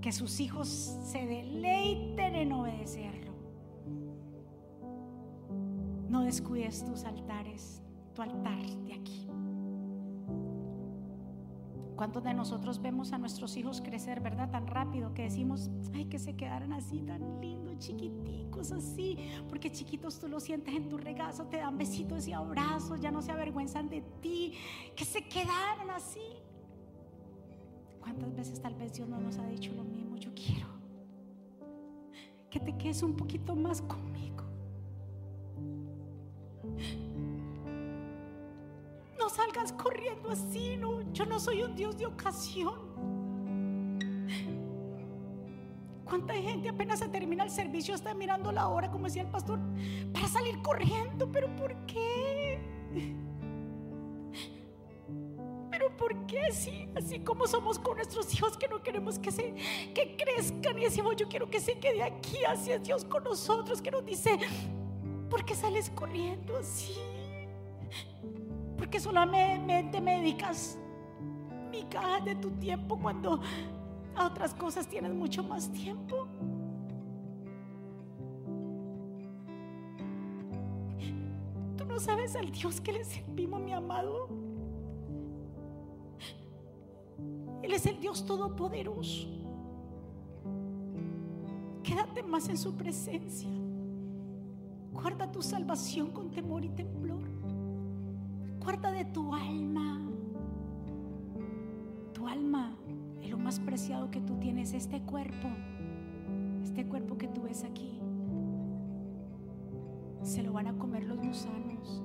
que 0.00 0.12
sus 0.12 0.40
hijos 0.40 0.68
se 0.68 1.26
deleiten 1.26 2.34
en 2.34 2.52
obedecerlo. 2.52 3.32
No 6.08 6.22
descuides 6.22 6.84
tus 6.84 7.04
altares, 7.04 7.82
tu 8.14 8.22
altar 8.22 8.64
de 8.84 8.94
aquí. 8.94 9.28
¿Cuántos 11.96 12.24
de 12.24 12.34
nosotros 12.34 12.82
vemos 12.82 13.12
a 13.12 13.18
nuestros 13.18 13.56
hijos 13.56 13.80
crecer, 13.80 14.20
verdad? 14.20 14.50
Tan 14.50 14.66
rápido 14.66 15.14
que 15.14 15.22
decimos, 15.22 15.70
ay, 15.94 16.06
que 16.06 16.18
se 16.18 16.34
quedaran 16.34 16.72
así, 16.72 17.02
tan 17.02 17.40
lindos, 17.40 17.78
chiquiticos, 17.78 18.72
así. 18.72 19.16
Porque 19.48 19.70
chiquitos 19.70 20.18
tú 20.18 20.28
los 20.28 20.42
sientes 20.42 20.74
en 20.74 20.88
tu 20.88 20.96
regazo, 20.96 21.46
te 21.46 21.58
dan 21.58 21.78
besitos 21.78 22.26
y 22.26 22.32
abrazos, 22.32 23.00
ya 23.00 23.10
no 23.10 23.22
se 23.22 23.30
avergüenzan 23.30 23.88
de 23.88 24.02
ti. 24.20 24.54
Que 24.96 25.04
se 25.04 25.22
quedaran 25.28 25.90
así. 25.90 26.20
¿Cuántas 28.00 28.34
veces 28.34 28.60
tal 28.60 28.74
vez 28.74 28.92
Dios 28.92 29.08
no 29.08 29.20
nos 29.20 29.38
ha 29.38 29.46
dicho 29.46 29.72
lo 29.74 29.84
mismo? 29.84 30.16
Yo 30.16 30.30
quiero 30.34 30.68
que 32.50 32.60
te 32.60 32.76
quedes 32.76 33.02
un 33.02 33.16
poquito 33.16 33.56
más 33.56 33.82
conmigo 33.82 34.44
corriendo 39.72 40.30
así, 40.30 40.76
no, 40.76 41.00
yo 41.12 41.26
no 41.26 41.40
soy 41.40 41.62
un 41.62 41.74
Dios 41.74 41.96
de 41.96 42.06
ocasión. 42.06 42.94
¿Cuánta 46.04 46.34
gente 46.34 46.68
apenas 46.68 46.98
se 46.98 47.08
termina 47.08 47.44
el 47.44 47.50
servicio 47.50 47.94
está 47.94 48.14
mirando 48.14 48.52
la 48.52 48.68
hora, 48.68 48.90
como 48.90 49.06
decía 49.06 49.22
el 49.22 49.30
pastor, 49.30 49.58
para 50.12 50.28
salir 50.28 50.60
corriendo? 50.62 51.30
¿Pero 51.32 51.54
por 51.56 51.74
qué? 51.86 52.60
¿Pero 55.70 55.96
por 55.96 56.26
qué 56.26 56.40
así? 56.42 56.88
Así 56.94 57.20
como 57.20 57.46
somos 57.46 57.78
con 57.78 57.96
nuestros 57.96 58.32
hijos 58.34 58.56
que 58.56 58.68
no 58.68 58.82
queremos 58.82 59.18
que, 59.18 59.32
se, 59.32 59.54
que 59.94 60.16
crezcan 60.16 60.78
y 60.78 60.84
decimos, 60.84 61.16
yo 61.16 61.26
quiero 61.26 61.50
que 61.50 61.58
se 61.58 61.78
quede 61.78 62.02
aquí, 62.02 62.36
así 62.46 62.70
es 62.70 62.82
Dios 62.84 63.04
con 63.04 63.24
nosotros, 63.24 63.82
que 63.82 63.90
nos 63.90 64.04
dice, 64.04 64.38
¿por 65.30 65.44
qué 65.44 65.54
sales 65.54 65.90
corriendo 65.90 66.56
así? 66.58 66.94
Porque 68.76 69.00
solamente 69.00 70.00
me 70.00 70.18
dedicas 70.18 70.78
caja 71.88 72.20
de 72.20 72.34
tu 72.34 72.50
tiempo 72.50 72.98
cuando 72.98 73.40
a 74.16 74.26
otras 74.26 74.54
cosas 74.54 74.86
tienes 74.86 75.12
mucho 75.12 75.42
más 75.42 75.70
tiempo. 75.72 76.26
Tú 81.76 81.84
no 81.84 81.98
sabes 81.98 82.36
al 82.36 82.50
Dios 82.50 82.80
que 82.80 82.92
le 82.92 83.04
servimos, 83.04 83.60
mi 83.60 83.72
amado. 83.72 84.28
Él 87.62 87.72
es 87.72 87.86
el 87.86 87.98
Dios 88.00 88.24
todopoderoso. 88.26 89.28
Quédate 91.82 92.22
más 92.22 92.48
en 92.48 92.58
su 92.58 92.74
presencia. 92.74 93.48
Guarda 94.92 95.30
tu 95.30 95.42
salvación 95.42 96.10
con 96.10 96.30
temor 96.30 96.64
y 96.64 96.68
temblor. 96.70 97.22
Guarda 98.64 98.90
de 98.90 99.04
tu 99.04 99.34
alma. 99.34 100.00
Tu 102.12 102.26
alma 102.26 102.76
es 103.22 103.30
lo 103.30 103.38
más 103.38 103.60
preciado 103.60 104.10
que 104.10 104.20
tú 104.20 104.36
tienes, 104.38 104.72
este 104.72 105.00
cuerpo. 105.02 105.48
Este 106.62 106.86
cuerpo 106.86 107.16
que 107.16 107.28
tú 107.28 107.42
ves 107.42 107.62
aquí. 107.62 108.00
Se 110.22 110.42
lo 110.42 110.52
van 110.52 110.66
a 110.66 110.78
comer 110.78 111.04
los 111.04 111.18
gusanos. 111.18 112.02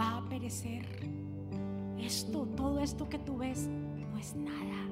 Va 0.00 0.18
a 0.18 0.28
perecer. 0.28 0.86
Esto, 1.98 2.46
todo 2.56 2.80
esto 2.80 3.08
que 3.08 3.18
tú 3.18 3.38
ves, 3.38 3.68
no 4.12 4.18
es 4.18 4.34
nada. 4.36 4.88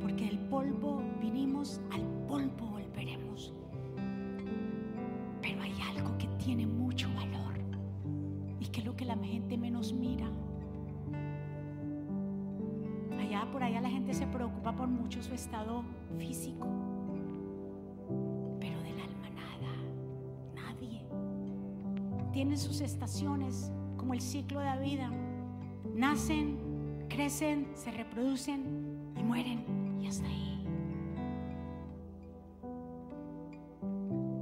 Porque 0.00 0.28
el 0.28 0.38
polvo 0.38 1.02
vinimos 1.20 1.80
al 1.90 2.02
polvo 2.26 2.68
tiene 2.98 3.18
la 9.16 9.26
gente 9.26 9.56
menos 9.56 9.92
mira. 9.92 10.26
Allá 13.18 13.50
por 13.50 13.62
allá 13.62 13.80
la 13.80 13.90
gente 13.90 14.12
se 14.14 14.26
preocupa 14.26 14.74
por 14.74 14.88
mucho 14.88 15.22
su 15.22 15.34
estado 15.34 15.82
físico, 16.18 16.66
pero 18.60 18.80
del 18.82 19.00
alma 19.00 19.30
nada, 19.30 19.72
nadie. 20.54 21.02
Tienen 22.32 22.58
sus 22.58 22.80
estaciones 22.80 23.72
como 23.96 24.14
el 24.14 24.20
ciclo 24.20 24.60
de 24.60 24.66
la 24.66 24.78
vida. 24.78 25.10
Nacen, 25.94 26.58
crecen, 27.08 27.68
se 27.74 27.90
reproducen 27.90 29.12
y 29.16 29.22
mueren 29.22 30.00
y 30.00 30.06
hasta 30.06 30.26
ahí. 30.26 30.64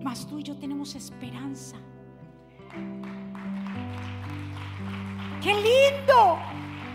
Mas 0.02 0.26
tú 0.26 0.38
y 0.38 0.42
yo 0.42 0.56
tenemos 0.56 0.94
esperanza 0.94 1.76
¡Qué 5.46 5.54
lindo! 5.54 6.40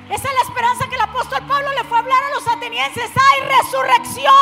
Esa 0.10 0.28
es 0.28 0.34
la 0.34 0.42
esperanza 0.42 0.86
que 0.90 0.96
el 0.96 1.02
apóstol 1.02 1.40
Pablo 1.48 1.70
le 1.72 1.86
fue 1.86 1.96
a 1.96 2.02
hablar 2.02 2.22
a 2.22 2.36
los 2.36 2.46
atenienses. 2.46 3.10
¡Hay 3.16 3.48
resurrección! 3.48 4.34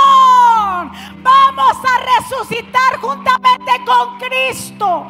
Vamos 1.21 1.77
a 1.85 2.17
resucitar 2.17 2.97
juntamente 2.99 3.71
con 3.85 4.17
Cristo. 4.17 5.05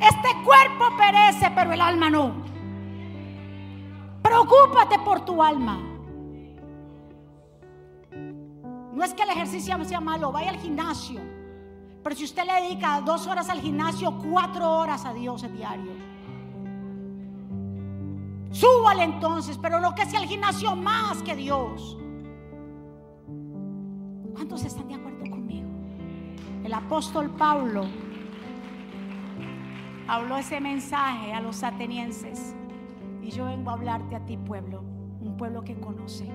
Este 0.00 0.44
cuerpo 0.44 0.96
perece, 0.96 1.50
pero 1.52 1.72
el 1.72 1.80
alma 1.80 2.10
no. 2.10 2.44
Preocúpate 4.22 5.00
por 5.00 5.24
tu 5.24 5.42
alma. 5.42 5.80
No 8.12 9.02
es 9.02 9.12
que 9.14 9.24
el 9.24 9.30
ejercicio 9.30 9.84
sea 9.84 10.00
malo, 10.00 10.30
vaya 10.30 10.50
al 10.50 10.58
gimnasio. 10.58 11.20
Pero 12.04 12.14
si 12.14 12.22
usted 12.22 12.44
le 12.44 12.52
dedica 12.62 13.00
dos 13.00 13.26
horas 13.26 13.50
al 13.50 13.60
gimnasio, 13.60 14.16
cuatro 14.30 14.70
horas 14.78 15.04
a 15.04 15.12
Dios 15.12 15.42
diario. 15.52 16.09
Súbale 18.60 19.04
entonces, 19.04 19.56
pero 19.56 19.80
no 19.80 19.94
que 19.94 20.04
sea 20.04 20.20
el 20.20 20.28
gimnasio 20.28 20.76
más 20.76 21.22
que 21.22 21.34
Dios. 21.34 21.96
¿Cuántos 24.34 24.64
están 24.64 24.86
de 24.86 24.96
acuerdo 24.96 25.30
conmigo? 25.30 25.66
El 26.62 26.74
apóstol 26.74 27.30
Pablo 27.30 27.84
habló 30.06 30.36
ese 30.36 30.60
mensaje 30.60 31.32
a 31.32 31.40
los 31.40 31.62
atenienses. 31.62 32.54
Y 33.22 33.30
yo 33.30 33.46
vengo 33.46 33.70
a 33.70 33.74
hablarte 33.74 34.14
a 34.14 34.26
ti, 34.26 34.36
pueblo, 34.36 34.82
un 35.22 35.38
pueblo 35.38 35.62
que 35.62 35.80
conoce. 35.80 36.28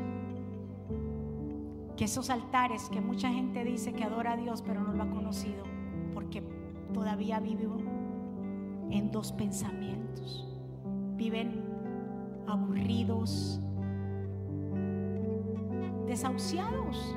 Que 1.96 2.06
esos 2.06 2.32
altares 2.32 2.90
que 2.90 3.02
mucha 3.02 3.30
gente 3.30 3.64
dice 3.64 3.94
que 3.94 4.04
adora 4.04 4.32
a 4.32 4.38
Dios, 4.38 4.64
pero 4.64 4.82
no 4.82 4.94
lo 4.94 5.04
ha 5.04 5.10
conocido, 5.12 5.64
porque 6.16 6.42
todavía 6.92 7.40
vivo 7.40 7.78
en 8.90 9.12
dos 9.12 9.32
pensamientos. 9.32 10.48
Viven 11.18 11.65
aburridos, 12.48 13.60
desahuciados. 16.08 17.16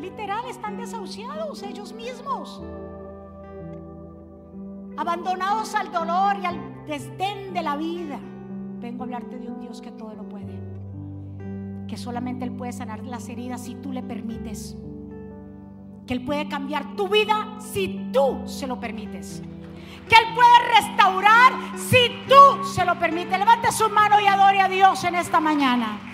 Literal, 0.00 0.44
están 0.48 0.76
desahuciados 0.76 1.62
ellos 1.62 1.92
mismos. 1.92 2.62
Abandonados 4.96 5.74
al 5.74 5.90
dolor 5.90 6.36
y 6.42 6.46
al 6.46 6.86
desdén 6.86 7.52
de 7.54 7.62
la 7.62 7.76
vida. 7.76 8.20
Vengo 8.80 9.02
a 9.02 9.06
hablarte 9.06 9.38
de 9.38 9.48
un 9.48 9.60
Dios 9.60 9.80
que 9.80 9.90
todo 9.90 10.14
lo 10.14 10.28
puede. 10.28 10.58
Que 11.88 11.96
solamente 11.96 12.44
Él 12.44 12.52
puede 12.52 12.72
sanar 12.72 13.04
las 13.04 13.28
heridas 13.28 13.62
si 13.62 13.74
tú 13.76 13.92
le 13.92 14.02
permites. 14.02 14.76
Que 16.06 16.14
Él 16.14 16.24
puede 16.24 16.48
cambiar 16.48 16.94
tu 16.96 17.08
vida 17.08 17.56
si 17.58 18.10
tú 18.12 18.42
se 18.44 18.66
lo 18.66 18.78
permites 18.78 19.42
que 20.08 20.16
Él 20.16 20.34
puede 20.34 20.80
restaurar 20.80 21.52
si 21.76 22.24
tú 22.28 22.64
se 22.64 22.84
lo 22.84 22.98
permites. 22.98 23.38
Levante 23.38 23.72
su 23.72 23.88
mano 23.90 24.20
y 24.20 24.26
adore 24.26 24.60
a 24.60 24.68
Dios 24.68 25.02
en 25.04 25.14
esta 25.14 25.40
mañana. 25.40 26.13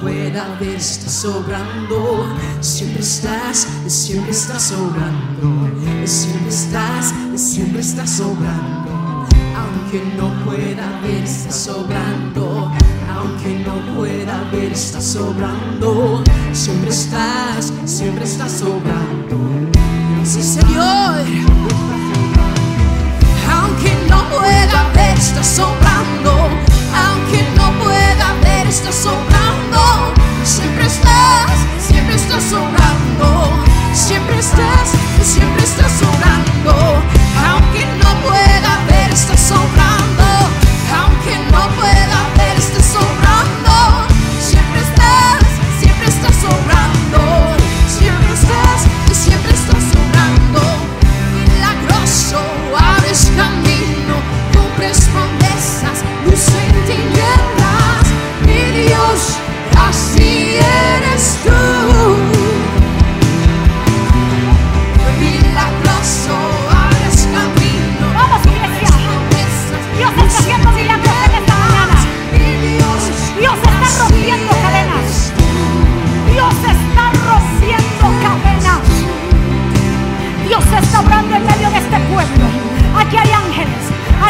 fuera 0.00 0.56
de 0.60 0.76
está 0.76 1.08
sobrando. 1.08 2.26
Siempre 2.60 3.00
estás, 3.02 3.66
siempre 3.86 4.30
estás 4.30 4.62
sobrando. 4.62 5.70
Siempre 6.04 6.48
estás, 6.48 7.14
siempre 7.36 7.80
estás 7.80 8.10
sobrando. 8.10 9.26
Aunque 9.56 10.02
no 10.16 10.28
pueda 10.44 11.00
ver, 11.02 11.24
está 11.24 11.50
sobrando. 11.52 12.72
Aunque 13.14 13.58
no 13.60 13.94
pueda 13.94 14.44
ver, 14.52 14.72
está 14.72 15.00
sobrando. 15.00 16.22
Siempre 16.52 16.90
estás, 16.90 17.72
siempre 17.84 18.24
estás 18.24 18.52
sobrando. 18.52 19.36
Sí, 20.24 20.42
Señor. 20.42 21.24
Aunque 23.52 23.92
no 24.08 24.28
pueda 24.30 24.90
ver, 24.94 25.18
está 25.18 25.42
sobrando. 25.42 26.32
Aunque 26.94 27.42
no 27.56 27.78
pueda 27.82 28.34
ver, 28.42 28.66
está 28.66 28.92
sobrando 28.92 29.33
sobrando. 32.40 33.50
Siempre 33.92 34.38
estás, 34.38 34.73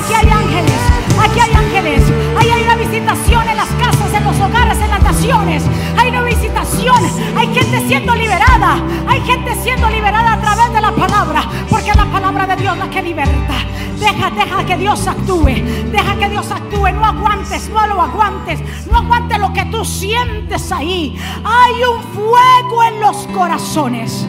aquí 0.04 0.14
hay 0.14 0.30
ángeles, 0.30 0.80
aquí 1.18 1.40
hay 1.40 1.52
ángeles. 1.54 2.02
Ahí 2.36 2.50
hay 2.50 2.62
una 2.62 2.76
visitación 2.76 3.48
en 3.48 3.56
las 3.56 3.68
casas, 3.68 4.12
en 4.12 4.24
los 4.24 4.38
hogares, 4.40 4.78
en 4.78 4.90
las 4.90 5.02
naciones. 5.02 5.62
Hay 5.96 6.08
una 6.08 6.22
visitación. 6.22 7.02
Hay 7.36 7.46
gente 7.54 7.82
siendo 7.86 8.14
liberada. 8.14 8.76
Hay 9.08 9.20
gente 9.22 9.54
siendo 9.62 9.88
liberada 9.88 10.34
a 10.34 10.40
través 10.40 10.72
de 10.72 10.80
la 10.80 10.92
palabra. 10.92 11.42
Porque 11.70 11.92
la 11.94 12.04
palabra 12.06 12.46
de 12.46 12.56
Dios 12.56 12.76
la 12.76 12.90
que 12.90 13.02
liberta. 13.02 13.54
Deja, 13.98 14.30
deja 14.30 14.66
que 14.66 14.76
Dios 14.76 15.06
actúe. 15.06 15.62
Deja 15.90 16.16
que 16.16 16.28
Dios 16.28 16.50
actúe. 16.50 16.92
No 16.92 17.06
aguantes, 17.06 17.68
no 17.70 17.86
lo 17.86 18.02
aguantes. 18.02 18.60
No 18.90 18.98
aguantes 18.98 19.38
lo 19.38 19.52
que 19.52 19.64
tú 19.66 19.84
sientes 19.84 20.70
ahí. 20.70 21.18
Hay 21.44 21.84
un 21.84 22.02
fuego 22.14 22.84
en 22.84 23.00
los 23.00 23.26
corazones. 23.28 24.26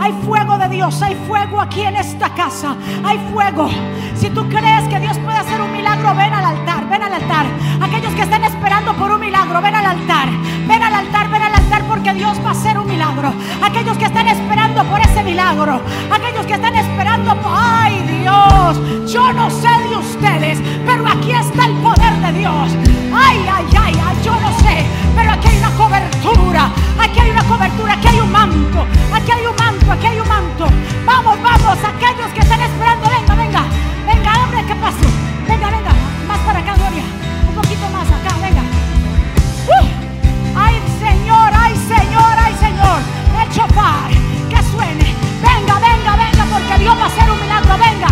Hay 0.00 0.12
fuego 0.24 0.58
de 0.58 0.68
Dios, 0.68 1.00
hay 1.02 1.14
fuego 1.26 1.60
aquí 1.60 1.82
en 1.82 1.96
esta 1.96 2.28
casa, 2.34 2.76
hay 3.04 3.18
fuego. 3.32 3.68
Si 4.16 4.30
tú 4.30 4.48
crees 4.48 4.88
que 4.88 4.98
Dios 5.00 5.18
puede 5.18 5.38
hacer 5.38 5.60
un 5.60 5.72
milagro, 5.72 6.14
ven 6.14 6.32
al 6.32 6.44
altar, 6.44 6.88
ven 6.88 7.02
al 7.02 7.12
altar. 7.12 7.46
Aquellos 7.80 8.12
que 8.14 8.22
estén 8.22 8.44
esperando 8.44 8.94
por 8.94 9.10
un 9.10 9.20
milagro, 9.20 9.60
ven 9.60 9.74
al 9.74 9.86
altar, 9.86 10.28
ven 10.66 10.82
al 10.82 10.94
altar, 10.94 11.30
ven 11.30 11.42
al 11.42 11.54
altar 11.54 11.82
porque 11.88 12.12
Dios 12.14 12.38
va 12.44 12.48
a 12.48 12.52
hacer 12.52 12.78
un 12.78 12.86
milagro. 12.86 13.32
Aquellos 13.62 13.96
que 13.96 14.06
están 14.06 14.28
esperando 14.28 14.84
por 14.84 15.00
ese 15.00 15.22
milagro, 15.22 15.80
aquellos 16.10 16.46
que 16.46 16.54
están 16.54 16.74
esperando 16.74 17.36
por, 17.36 17.52
ay 17.54 18.02
Dios, 18.20 19.12
yo 19.12 19.32
no 19.32 19.50
sé 19.50 19.68
de 19.88 19.96
ustedes, 19.96 20.58
pero 20.86 21.06
aquí 21.06 21.32
está 21.32 21.66
el 21.66 21.74
poder 21.76 22.14
de 22.20 22.38
Dios. 22.38 22.70
Ay, 23.14 23.38
ay, 23.50 23.66
ay, 23.78 23.94
ay, 24.04 24.16
yo 24.24 24.32
no 24.32 24.58
sé, 24.58 24.84
pero 25.16 25.32
aquí 25.32 25.48
hay 25.48 25.58
una 25.58 25.70
cobertura, 25.70 26.70
aquí 27.00 27.20
hay 27.20 27.30
una 27.30 27.44
cobertura, 27.44 27.92
aquí 27.94 28.08
hay 28.08 28.20
un 28.20 28.30
manto, 28.30 28.86
aquí 29.12 29.32
hay 29.32 29.46
un 29.46 29.56
manto, 29.56 29.92
aquí 29.92 30.06
hay 30.06 30.20
un 30.20 30.28
manto. 30.28 30.66
Vamos, 31.04 31.38
vamos, 31.42 31.78
aquellos 31.84 32.30
que 32.34 32.40
están 32.40 32.60
esperando, 32.60 33.08
venga, 33.08 33.34
venga, 33.34 33.62
venga, 34.06 34.42
hombre, 34.42 34.64
que 34.64 34.74
pase. 34.76 35.06
Venga, 35.46 35.70
venga, 35.70 35.92
más 36.26 36.38
para 36.40 36.58
acá, 36.58 36.74
Gloria, 36.74 37.04
un 37.48 37.54
poquito 37.54 37.88
más 37.90 38.06
acá, 38.08 38.36
venga. 38.42 38.62
¡Uh! 39.68 39.86
Ay, 40.56 40.82
Señor, 41.00 41.50
ay, 41.54 41.74
Señor, 41.88 42.34
ay, 42.36 42.54
Señor, 42.60 42.98
el 43.40 43.48
chofar, 43.54 44.10
que 44.50 44.62
suene. 44.70 45.14
Venga, 45.42 45.74
venga, 45.78 46.16
venga, 46.16 46.44
porque 46.52 46.78
Dios 46.82 46.96
va 46.98 47.04
a 47.04 47.06
hacer 47.06 47.30
un 47.30 47.40
milagro, 47.40 47.78
venga. 47.78 48.08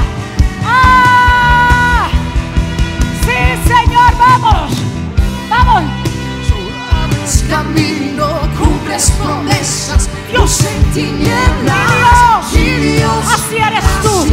¡Ah! 0.65 2.09
Sí, 3.25 3.39
Señor, 3.69 4.13
vamos, 4.19 4.71
vamos. 5.51 5.96
Abres 7.27 7.45
camino, 7.51 8.39
cumples 8.57 9.11
promesas, 9.11 10.09
Dios 10.31 10.61
en 10.65 10.93
tinieblas. 10.93 12.53
Dios, 12.53 13.11
así 13.35 13.57
eres 13.57 13.83
tú. 14.01 14.29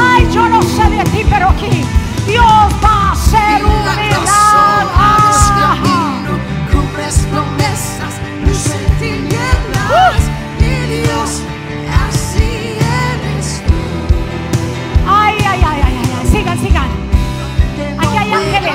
Ay, 0.00 0.28
yo 0.32 0.48
no 0.48 0.62
sé 0.62 0.88
de 0.88 1.02
ti, 1.10 1.26
pero 1.28 1.48
aquí 1.48 1.84
Dios 2.28 2.46
va 2.46 3.10
a 3.10 3.16
ser 3.16 3.64
un 3.64 3.72
milagro. 3.96 5.21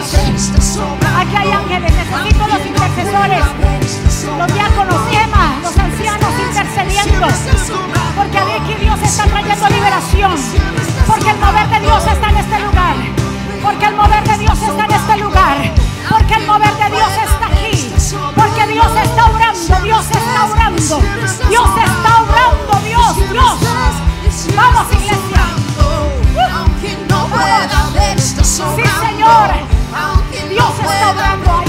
Aquí 0.07 1.35
hay 1.35 1.51
ángeles, 1.51 1.91
necesito 1.93 2.47
los 2.47 2.65
intercesores, 2.65 3.43
los 4.37 4.53
diáconos, 4.53 5.01
Emma, 5.11 5.59
los 5.61 5.77
ancianos 5.77 6.29
intercediendo. 6.47 7.27
Porque 8.15 8.37
aquí 8.37 8.75
Dios 8.79 8.99
está 9.03 9.25
trayendo 9.25 9.67
liberación. 9.67 10.35
Porque 11.07 11.29
el 11.29 11.37
mover 11.39 11.67
de 11.67 11.79
Dios 11.81 12.03
está 12.07 12.29
en 12.29 12.37
este 12.37 12.59
lugar. 12.59 12.95
Porque 13.61 13.85
el 13.85 13.95
mover 13.95 14.23
de 14.23 14.37
Dios 14.37 14.61
está 14.61 14.85
en 14.85 14.91
este 14.91 15.17
lugar. 15.17 15.57
Porque 16.09 16.33
el 16.35 16.47
mover 16.47 16.75
de 16.77 16.89
Dios 16.95 17.11
está 17.11 17.47
aquí. 17.47 17.93
Porque 18.33 18.67
Dios 18.71 18.91
está 19.03 19.25
orando, 19.25 19.81
Dios 19.83 20.05
está 20.09 20.45
orando. 20.45 21.01
Dios 21.49 21.69
está 21.85 22.21
orando, 22.21 22.79
Dios, 22.85 23.29
Dios. 23.29 23.57
Vamos, 24.55 24.93
iglesia. 24.93 25.17
Sí, 28.43 28.83
Señor. 29.01 29.76
Dios 30.57 30.79
está 30.79 31.11
obrando 31.11 31.51
ahí. 31.51 31.66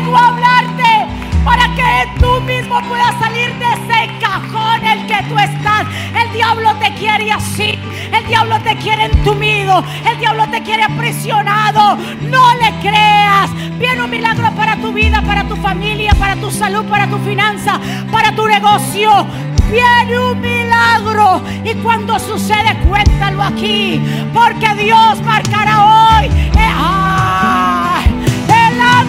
vengo 0.00 0.16
a 0.16 0.28
hablarte 0.28 1.06
para 1.44 1.74
que 1.74 2.20
tú 2.20 2.40
mismo 2.42 2.80
puedas 2.88 3.14
salir 3.18 3.48
de 3.54 3.64
ese 3.64 4.18
cajón 4.20 4.84
en 4.84 4.98
el 4.98 5.06
que 5.06 5.22
tú 5.28 5.38
estás. 5.38 5.86
El 6.20 6.32
diablo 6.32 6.74
te 6.76 6.92
quiere 6.94 7.32
así, 7.32 7.78
el 8.12 8.26
diablo 8.26 8.60
te 8.60 8.76
quiere 8.76 9.06
entumido, 9.06 9.82
el 10.10 10.18
diablo 10.18 10.46
te 10.50 10.62
quiere 10.62 10.82
aprisionado. 10.82 11.96
No 12.22 12.54
le 12.56 12.70
creas. 12.80 13.50
Viene 13.78 14.02
un 14.02 14.10
milagro 14.10 14.50
para 14.52 14.76
tu 14.76 14.92
vida, 14.92 15.22
para 15.22 15.44
tu 15.44 15.56
familia, 15.56 16.12
para 16.18 16.36
tu 16.36 16.50
salud, 16.50 16.84
para 16.86 17.06
tu 17.06 17.18
finanza, 17.18 17.80
para 18.10 18.32
tu 18.32 18.46
negocio. 18.46 19.26
Viene 19.70 20.18
un 20.18 20.40
milagro 20.40 21.42
y 21.64 21.74
cuando 21.76 22.18
sucede 22.18 22.76
cuéntalo 22.86 23.42
aquí, 23.42 24.00
porque 24.34 24.74
Dios 24.74 25.20
marcará 25.22 26.18
hoy. 26.18 26.26
Eh, 26.26 26.72
ah, 26.74 27.05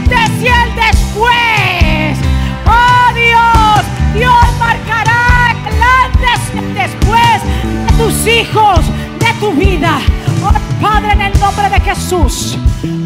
antes 0.08 0.41
y 0.41 0.47
el 0.47 0.76
después. 0.76 2.18
Oh 2.66 3.14
Dios, 3.14 3.86
Dios 4.14 4.60
marcará 4.60 5.55
el 5.68 5.82
antes 5.82 6.53
y 6.53 6.58
el 6.60 6.74
después 6.74 7.41
de 7.86 7.97
tus 7.97 8.28
hijos, 8.28 8.80
de 9.20 9.39
tu 9.39 9.51
vida. 9.53 9.99
Oh 10.43 10.51
Padre, 10.82 11.14
en 11.14 11.22
el 11.22 11.39
nombre 11.39 11.70
de 11.70 11.80
Jesús, 11.82 12.58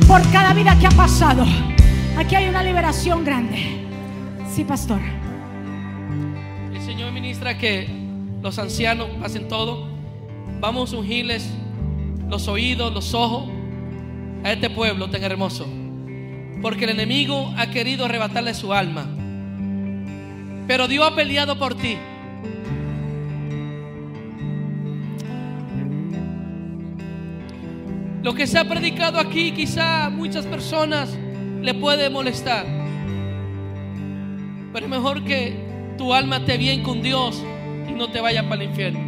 por 0.08 0.22
cada 0.32 0.54
vida 0.54 0.78
que 0.78 0.88
ha 0.88 0.92
pasado, 0.92 1.46
aquí 2.18 2.36
hay 2.36 2.50
una 2.50 2.64
liberación 2.64 3.24
grande. 3.24 3.86
Sí, 4.54 4.64
pastor. 4.64 5.00
El 6.74 6.82
Señor 6.82 7.12
ministra 7.14 7.58
que 7.58 7.90
los 8.42 8.60
ancianos 8.60 9.08
hacen 9.24 9.48
todo. 9.48 9.88
Vamos 10.60 10.94
a 10.94 10.98
ungirles 10.98 11.50
los 12.28 12.48
oídos, 12.48 12.94
los 12.94 13.14
ojos 13.14 13.50
a 14.44 14.52
este 14.52 14.70
pueblo 14.70 15.10
tan 15.10 15.24
hermoso. 15.24 15.81
Porque 16.62 16.86
el 16.86 16.92
enemigo 16.92 17.54
ha 17.58 17.72
querido 17.72 18.06
arrebatarle 18.06 18.54
su 18.54 18.74
alma. 18.74 19.08
Pero 20.68 20.88
Dios 20.88 21.10
ha 21.10 21.16
peleado 21.16 21.58
por 21.58 21.76
ti. 21.76 21.98
Lo 28.24 28.36
que 28.36 28.46
se 28.46 28.60
ha 28.60 28.70
predicado 28.70 29.20
aquí 29.20 29.52
quizá 29.52 30.06
a 30.06 30.10
muchas 30.12 30.46
personas 30.46 31.18
le 31.62 31.74
puede 31.74 32.10
molestar. 32.10 32.66
Pero 34.72 34.86
es 34.86 34.90
mejor 34.90 35.24
que 35.24 35.56
tu 35.98 36.14
alma 36.14 36.38
esté 36.38 36.58
bien 36.58 36.84
con 36.84 37.02
Dios 37.02 37.44
y 37.90 37.92
no 37.94 38.10
te 38.10 38.22
vaya 38.22 38.48
para 38.48 38.62
el 38.62 38.70
infierno. 38.70 39.00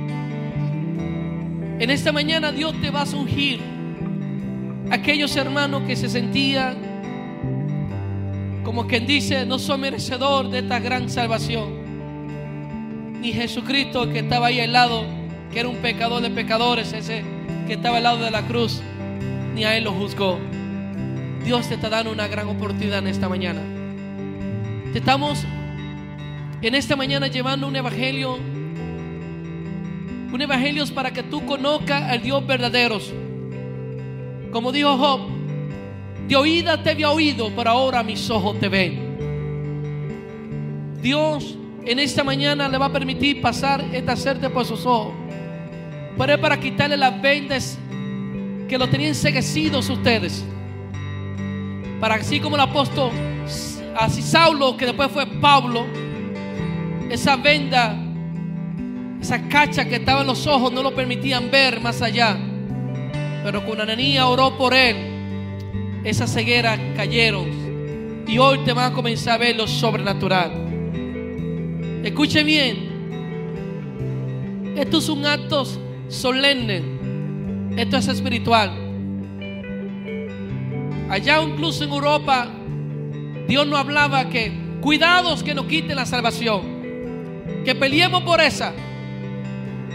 En 1.80 1.89
esta 1.89 2.12
mañana 2.12 2.51
Dios 2.51 2.74
te 2.82 2.89
va 2.89 3.04
a 3.04 3.16
ungir 3.16 3.60
aquellos 4.89 5.36
hermanos 5.36 5.84
que 5.84 5.95
se 5.95 6.10
sentían 6.10 6.93
como 8.64 8.88
quien 8.88 9.05
dice, 9.05 9.45
no 9.45 9.59
soy 9.59 9.78
merecedor 9.78 10.49
de 10.49 10.59
esta 10.59 10.80
gran 10.80 11.09
salvación. 11.09 11.84
Ni 13.20 13.34
Jesucristo 13.34 14.09
que 14.09 14.20
estaba 14.20 14.47
ahí 14.47 14.59
al 14.61 14.72
lado, 14.72 15.03
que 15.51 15.59
era 15.59 15.70
un 15.70 15.78
pecador 15.78 16.22
de 16.22 16.30
pecadores, 16.30 16.93
ese 16.93 17.24
que 17.68 17.74
estaba 17.74 17.97
al 17.97 18.03
lado 18.03 18.24
de 18.24 18.32
la 18.32 18.41
cruz, 18.47 18.82
ni 19.53 19.66
a 19.66 19.78
él 19.78 19.84
lo 19.84 19.91
juzgó. 19.91 20.39
Dios 21.43 21.68
te 21.68 21.76
está 21.76 21.89
dando 21.89 22.11
una 22.11 22.28
gran 22.28 22.47
oportunidad 22.47 22.99
en 22.99 23.07
esta 23.07 23.28
mañana. 23.28 23.61
Te 24.93 24.99
estamos 24.99 25.45
en 26.61 26.76
esta 26.76 26.95
mañana 26.95 27.28
llevando 27.28 27.68
un 27.68 27.76
evangelio, 27.76 28.36
un 30.32 30.41
evangelio 30.41 30.86
para 30.93 31.11
que 31.11 31.24
tú 31.24 31.45
conozcas 31.45 32.03
al 32.03 32.22
Dios 32.22 32.45
verdadero. 32.47 32.99
Como 34.51 34.72
dijo 34.72 34.97
Job, 34.97 35.32
de 36.28 36.36
oída 36.36 36.82
te 36.82 36.91
había 36.91 37.11
oído, 37.11 37.51
pero 37.55 37.69
ahora 37.69 38.03
mis 38.03 38.30
ojos 38.30 38.59
te 38.59 38.69
ven. 38.69 39.13
Dios 41.01 41.57
en 41.86 41.99
esta 41.99 42.24
mañana 42.24 42.69
le 42.69 42.78
va 42.78 42.86
a 42.86 42.91
permitir 42.91 43.41
pasar 43.41 43.84
esta 43.91 44.15
suerte 44.15 44.49
por 44.49 44.65
sus 44.65 44.86
ojos. 44.86 45.13
Pero 46.17 46.34
es 46.34 46.39
para 46.39 46.59
quitarle 46.59 46.95
las 46.95 47.21
vendas 47.21 47.78
que 48.69 48.78
lo 48.78 48.88
tenían 48.88 49.09
enseguecidos 49.09 49.89
ustedes. 49.89 50.45
Para 51.99 52.15
así 52.15 52.39
como 52.39 52.55
el 52.55 52.61
apóstol, 52.61 53.11
así 53.97 54.21
Saulo, 54.21 54.78
que 54.78 54.86
después 54.86 55.11
fue 55.11 55.26
Pablo, 55.28 55.86
esa 57.09 57.36
venda, 57.36 57.97
esa 59.21 59.47
cacha 59.49 59.86
que 59.86 59.95
estaba 59.95 60.21
en 60.21 60.28
los 60.28 60.47
ojos 60.47 60.71
no 60.71 60.82
lo 60.82 60.95
permitían 60.95 61.51
ver 61.51 61.82
más 61.82 62.01
allá. 62.01 62.38
Pero 63.43 63.65
cuando 63.65 63.84
Ananía 63.84 64.28
oró 64.28 64.57
por 64.57 64.74
él, 64.74 65.12
esas 66.04 66.34
cegueras 66.34 66.80
cayeron. 66.95 68.24
Y 68.28 68.38
hoy 68.38 68.60
te 68.60 68.74
van 68.74 68.91
a 68.91 68.95
comenzar 68.95 69.36
a 69.36 69.38
ver 69.38 69.56
lo 69.56 69.68
sobrenatural. 69.68 70.51
Escuche 72.04 72.43
bien. 72.43 72.93
Esto 74.76 74.97
es 74.97 75.10
un 75.10 75.26
acto 75.26 75.66
solemne. 76.08 76.82
Esto 77.78 77.97
es 77.97 78.08
espiritual. 78.08 78.72
Allá 81.10 81.41
incluso 81.43 81.84
en 81.84 81.91
Europa, 81.91 82.47
Dios 83.47 83.68
nos 83.68 83.80
hablaba 83.80 84.30
que 84.30 84.51
cuidados 84.82 85.43
que 85.43 85.54
nos 85.54 85.66
quiten 85.66 85.95
la 85.95 86.06
salvación. 86.06 86.62
Que 87.64 87.76
peleemos 87.76 88.24
por 88.24 88.41
esa. 88.41 88.74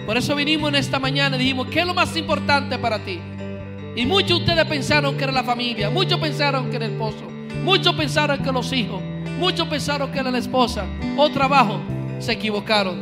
Por 0.06 0.16
eso 0.16 0.34
vinimos 0.34 0.70
en 0.70 0.76
esta 0.76 0.98
mañana 0.98 1.36
y 1.36 1.40
dijimos, 1.40 1.66
¿qué 1.68 1.80
es 1.80 1.86
lo 1.86 1.92
más 1.92 2.16
importante 2.16 2.78
para 2.78 2.98
ti? 3.04 3.20
Y 3.98 4.06
muchos 4.06 4.28
de 4.28 4.44
ustedes 4.44 4.64
pensaron 4.66 5.16
que 5.16 5.24
era 5.24 5.32
la 5.32 5.42
familia, 5.42 5.90
muchos 5.90 6.20
pensaron 6.20 6.70
que 6.70 6.76
era 6.76 6.86
el 6.86 6.92
esposo, 6.92 7.28
muchos 7.64 7.92
pensaron 7.96 8.40
que 8.40 8.52
los 8.52 8.72
hijos, 8.72 9.02
muchos 9.40 9.66
pensaron 9.66 10.12
que 10.12 10.20
era 10.20 10.30
la 10.30 10.38
esposa 10.38 10.86
o 11.16 11.28
trabajo. 11.30 11.80
Se 12.20 12.30
equivocaron. 12.30 12.96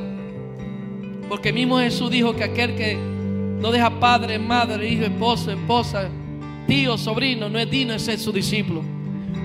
Porque 1.29 1.53
mismo 1.53 1.79
Jesús 1.81 2.11
dijo 2.11 2.35
que 2.35 2.45
aquel 2.45 2.77
que 2.77 2.97
no 2.97 3.71
deja 3.73 3.91
padre, 4.01 4.39
madre, 4.39 4.89
hijo, 4.89 5.05
esposo, 5.05 5.51
esposa, 5.51 6.09
tío, 6.67 6.97
sobrino, 6.97 7.51
no 7.51 7.59
es 7.59 7.71
digno 7.71 7.93
de 7.93 7.99
ser 7.99 8.19
su 8.19 8.33
discípulo. 8.33 8.83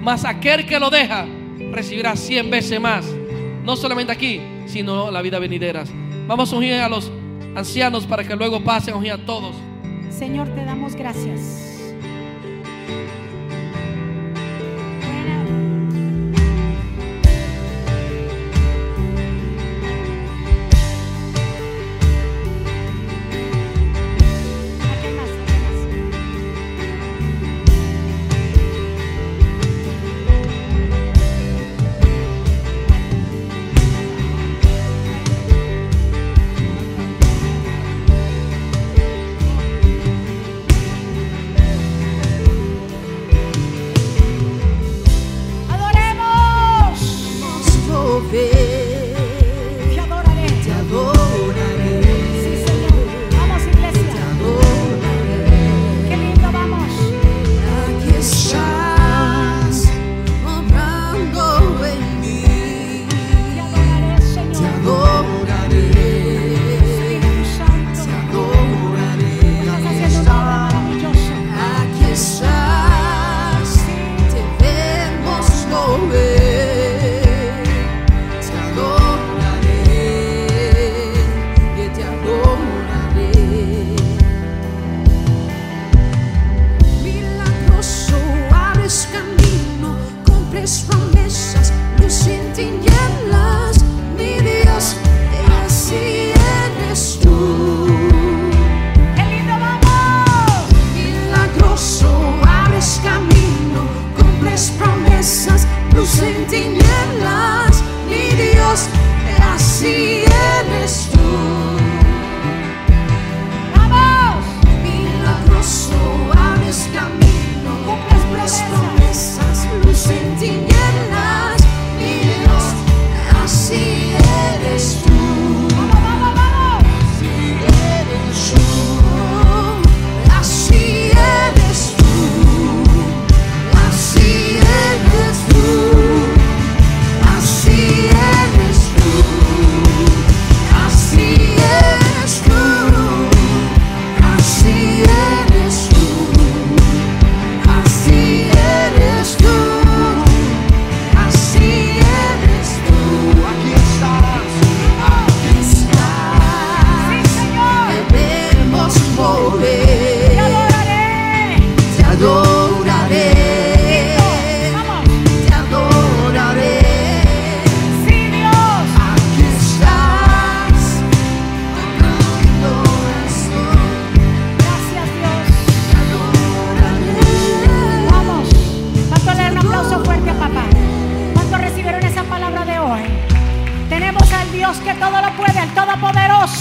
Mas 0.02 0.24
aquel 0.24 0.66
que 0.66 0.80
lo 0.80 0.90
deja 0.90 1.26
recibirá 1.74 2.16
cien 2.16 2.50
veces 2.50 2.80
más. 2.80 3.06
No 3.66 3.76
solamente 3.76 4.14
aquí, 4.14 4.40
sino 4.68 5.12
la 5.12 5.22
vida 5.22 5.38
venidera. 5.38 5.84
Vamos 6.28 6.54
a 6.54 6.56
ungir 6.56 6.76
a 6.76 6.88
los 6.88 7.12
ancianos 7.58 8.08
para 8.08 8.24
que 8.24 8.38
luego 8.38 8.64
pasen 8.64 8.94
a 8.94 8.98
ungir 8.98 9.12
a 9.12 9.18
todos. 9.18 9.54
Señor, 10.12 10.48
te 10.50 10.66
damos 10.66 10.96
gracias. 10.96 11.96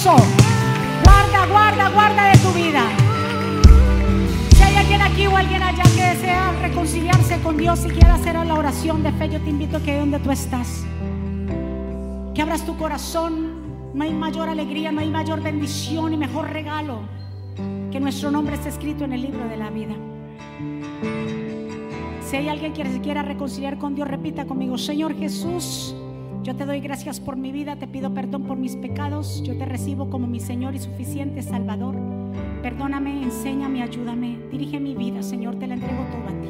Guarda, 0.03 1.47
guarda, 1.47 1.91
guarda 1.91 2.33
de 2.33 2.39
tu 2.39 2.49
vida. 2.55 2.81
Si 4.57 4.63
hay 4.63 4.77
alguien 4.77 5.03
aquí 5.03 5.27
o 5.27 5.37
alguien 5.37 5.63
allá 5.63 5.83
que 5.95 6.03
desea 6.03 6.53
reconciliarse 6.63 7.39
con 7.43 7.59
Dios 7.59 7.85
y 7.85 7.91
quiere 7.91 8.09
hacer 8.09 8.35
la 8.35 8.55
oración 8.55 9.03
de 9.03 9.13
fe, 9.13 9.29
yo 9.29 9.39
te 9.43 9.51
invito 9.51 9.77
a 9.77 9.81
que 9.81 9.99
donde 9.99 10.19
tú 10.19 10.31
estás, 10.31 10.87
que 12.35 12.41
abras 12.41 12.65
tu 12.65 12.79
corazón. 12.79 13.93
No 13.93 14.05
hay 14.05 14.15
mayor 14.15 14.49
alegría, 14.49 14.91
no 14.91 15.01
hay 15.01 15.11
mayor 15.11 15.43
bendición 15.43 16.15
y 16.15 16.17
mejor 16.17 16.49
regalo 16.49 17.01
que 17.93 18.01
nuestro 18.01 18.31
nombre 18.31 18.55
esté 18.55 18.71
escrito 18.71 19.05
en 19.05 19.13
el 19.13 19.21
libro 19.21 19.47
de 19.49 19.57
la 19.59 19.69
vida. 19.69 19.95
Si 22.27 22.37
hay 22.37 22.49
alguien 22.49 22.73
que 22.73 22.87
se 22.87 23.01
quiera 23.03 23.23
reconciliar 23.23 23.77
con 23.77 23.95
Dios, 23.95 24.09
repita 24.09 24.47
conmigo, 24.47 24.79
Señor 24.79 25.15
Jesús, 25.19 25.95
yo 26.43 26.57
te 26.57 26.65
doy 26.65 26.81
gracias 26.81 27.21
por 27.21 27.37
mi 27.37 27.53
vida, 27.53 27.77
te 27.77 27.87
pido 27.87 28.15
perdón 28.15 28.45
por 28.45 28.57
mis 28.57 28.77
pecados, 28.77 29.43
yo 29.43 29.57
te 29.59 29.67
recibo 29.67 30.09
como 30.09 30.27
mi 30.27 30.41
Señor 30.41 30.75
y 30.75 30.79
suficiente 30.79 31.43
Salvador. 31.43 31.97
Perdóname, 32.63 33.23
enséñame, 33.23 33.83
ayúdame, 33.83 34.39
dirige 34.51 34.81
mi 34.81 34.95
vida, 34.95 35.23
Señor, 35.23 35.57
te 35.57 35.67
la 35.67 35.75
entrego 35.75 36.03
todo 36.11 36.29
a 36.29 36.41
ti. 36.41 36.49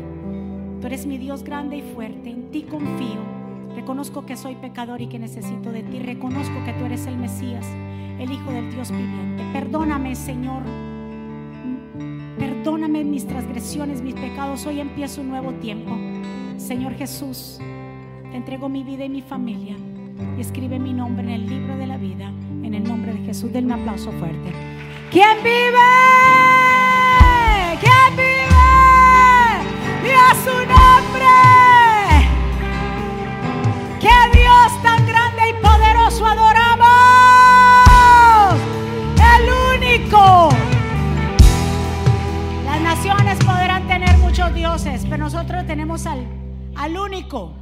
Tú 0.80 0.86
eres 0.86 1.06
mi 1.06 1.18
Dios 1.18 1.42
grande 1.42 1.78
y 1.78 1.82
fuerte, 1.82 2.30
en 2.30 2.50
ti 2.50 2.62
confío. 2.62 3.20
Reconozco 3.74 4.26
que 4.26 4.36
soy 4.36 4.54
pecador 4.56 5.00
y 5.00 5.08
que 5.08 5.18
necesito 5.18 5.72
de 5.72 5.82
ti. 5.82 5.98
Reconozco 5.98 6.54
que 6.64 6.72
tú 6.72 6.84
eres 6.84 7.06
el 7.06 7.16
Mesías, 7.16 7.66
el 8.18 8.30
Hijo 8.30 8.50
del 8.50 8.70
Dios 8.70 8.90
viviente. 8.90 9.42
Perdóname, 9.52 10.14
Señor. 10.14 10.62
Perdóname 12.38 13.04
mis 13.04 13.26
transgresiones, 13.26 14.02
mis 14.02 14.14
pecados. 14.14 14.66
Hoy 14.66 14.80
empiezo 14.80 15.20
un 15.20 15.28
nuevo 15.28 15.52
tiempo. 15.54 15.96
Señor 16.56 16.94
Jesús, 16.94 17.58
te 18.30 18.36
entrego 18.36 18.68
mi 18.68 18.84
vida 18.84 19.04
y 19.04 19.08
mi 19.08 19.22
familia. 19.22 19.76
Y 20.36 20.40
escribe 20.40 20.78
mi 20.78 20.92
nombre 20.92 21.24
en 21.24 21.30
el 21.30 21.46
libro 21.48 21.76
de 21.76 21.86
la 21.86 21.96
vida. 21.96 22.28
En 22.62 22.74
el 22.74 22.84
nombre 22.84 23.12
de 23.12 23.20
Jesús, 23.20 23.52
denme 23.52 23.74
un 23.74 23.80
aplauso 23.80 24.12
fuerte. 24.12 24.52
¿Quién 25.10 25.38
vive? 25.42 25.78
¿Quién 27.80 28.16
vive? 28.16 28.46
¡Viva 30.02 30.34
su 30.44 30.54
nombre! 30.68 31.26
¡Qué 34.00 34.38
Dios 34.38 34.82
tan 34.82 35.04
grande 35.06 35.50
y 35.50 35.54
poderoso 35.62 36.26
adoramos! 36.26 36.60
El 39.34 39.50
único. 39.76 40.50
Las 42.64 42.80
naciones 42.80 43.38
podrán 43.38 43.88
tener 43.88 44.16
muchos 44.18 44.54
dioses, 44.54 45.04
pero 45.10 45.24
nosotros 45.24 45.66
tenemos 45.66 46.06
al, 46.06 46.24
al 46.76 46.96
único, 46.96 47.54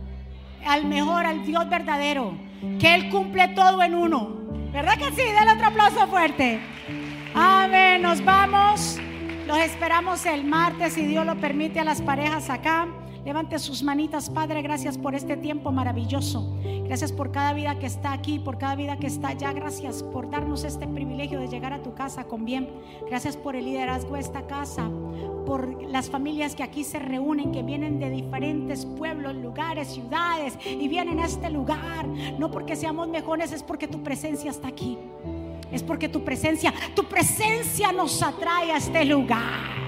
al 0.65 0.85
mejor, 0.85 1.27
al 1.27 1.45
Dios 1.45 1.69
verdadero, 1.69 2.35
que 2.81 2.95
Él 2.95 3.09
cumple 3.11 3.49
todo 3.49 3.83
en 3.83 3.95
uno. 3.95 4.37
¿Verdad 4.73 4.99
que 4.99 5.11
sí? 5.13 5.23
Denle 5.23 5.53
otro 5.53 5.67
aplauso 5.67 6.07
fuerte. 6.09 6.61
Amén. 7.35 8.03
Nos 8.03 8.25
vamos. 8.25 8.99
Los 9.47 9.59
esperamos 9.59 10.27
el 10.27 10.45
martes, 10.45 10.93
si 10.93 11.07
Dios 11.07 11.25
lo 11.25 11.37
permite, 11.37 11.81
a 11.81 11.85
las 11.85 12.03
parejas 12.03 12.51
acá. 12.51 12.87
Levante 13.29 13.59
sus 13.59 13.83
manitas, 13.83 14.31
Padre, 14.31 14.63
gracias 14.63 14.97
por 14.97 15.15
este 15.15 15.37
tiempo 15.37 15.71
maravilloso. 15.71 16.51
Gracias 16.85 17.13
por 17.13 17.31
cada 17.31 17.53
vida 17.53 17.79
que 17.79 17.85
está 17.85 18.15
aquí, 18.15 18.39
por 18.39 18.57
cada 18.57 18.75
vida 18.75 18.97
que 18.97 19.07
está 19.07 19.29
allá. 19.29 19.53
Gracias 19.53 20.03
por 20.03 20.31
darnos 20.31 20.65
este 20.65 20.87
privilegio 20.87 21.39
de 21.39 21.47
llegar 21.47 21.75
a 21.75 21.83
tu 21.83 21.93
casa 21.93 22.25
con 22.25 22.47
bien. 22.47 22.71
Gracias 23.07 23.37
por 23.37 23.55
el 23.55 23.67
liderazgo 23.67 24.15
de 24.15 24.21
esta 24.21 24.47
casa, 24.47 24.89
por 25.45 25.83
las 25.83 26.09
familias 26.09 26.55
que 26.55 26.63
aquí 26.63 26.85
se 26.85 27.01
reúnen, 27.01 27.53
que 27.53 27.63
vienen 27.63 27.99
de 27.99 28.09
diferentes 28.09 28.87
pueblos, 28.87 29.35
lugares, 29.35 29.89
ciudades 29.89 30.57
y 30.65 30.89
vienen 30.89 31.21
a 31.21 31.27
este 31.27 31.51
lugar. 31.51 32.09
No 32.39 32.51
porque 32.51 32.77
seamos 32.77 33.09
mejores, 33.09 33.53
es 33.53 33.63
porque 33.63 33.89
tu 33.89 34.03
presencia 34.03 34.51
está 34.51 34.69
aquí. 34.69 34.97
Es 35.71 35.83
porque 35.83 36.09
tu 36.09 36.25
presencia, 36.25 36.73
tu 36.97 37.05
presencia 37.05 37.93
nos 37.93 38.23
atrae 38.23 38.73
a 38.73 38.79
este 38.79 39.05
lugar. 39.05 39.88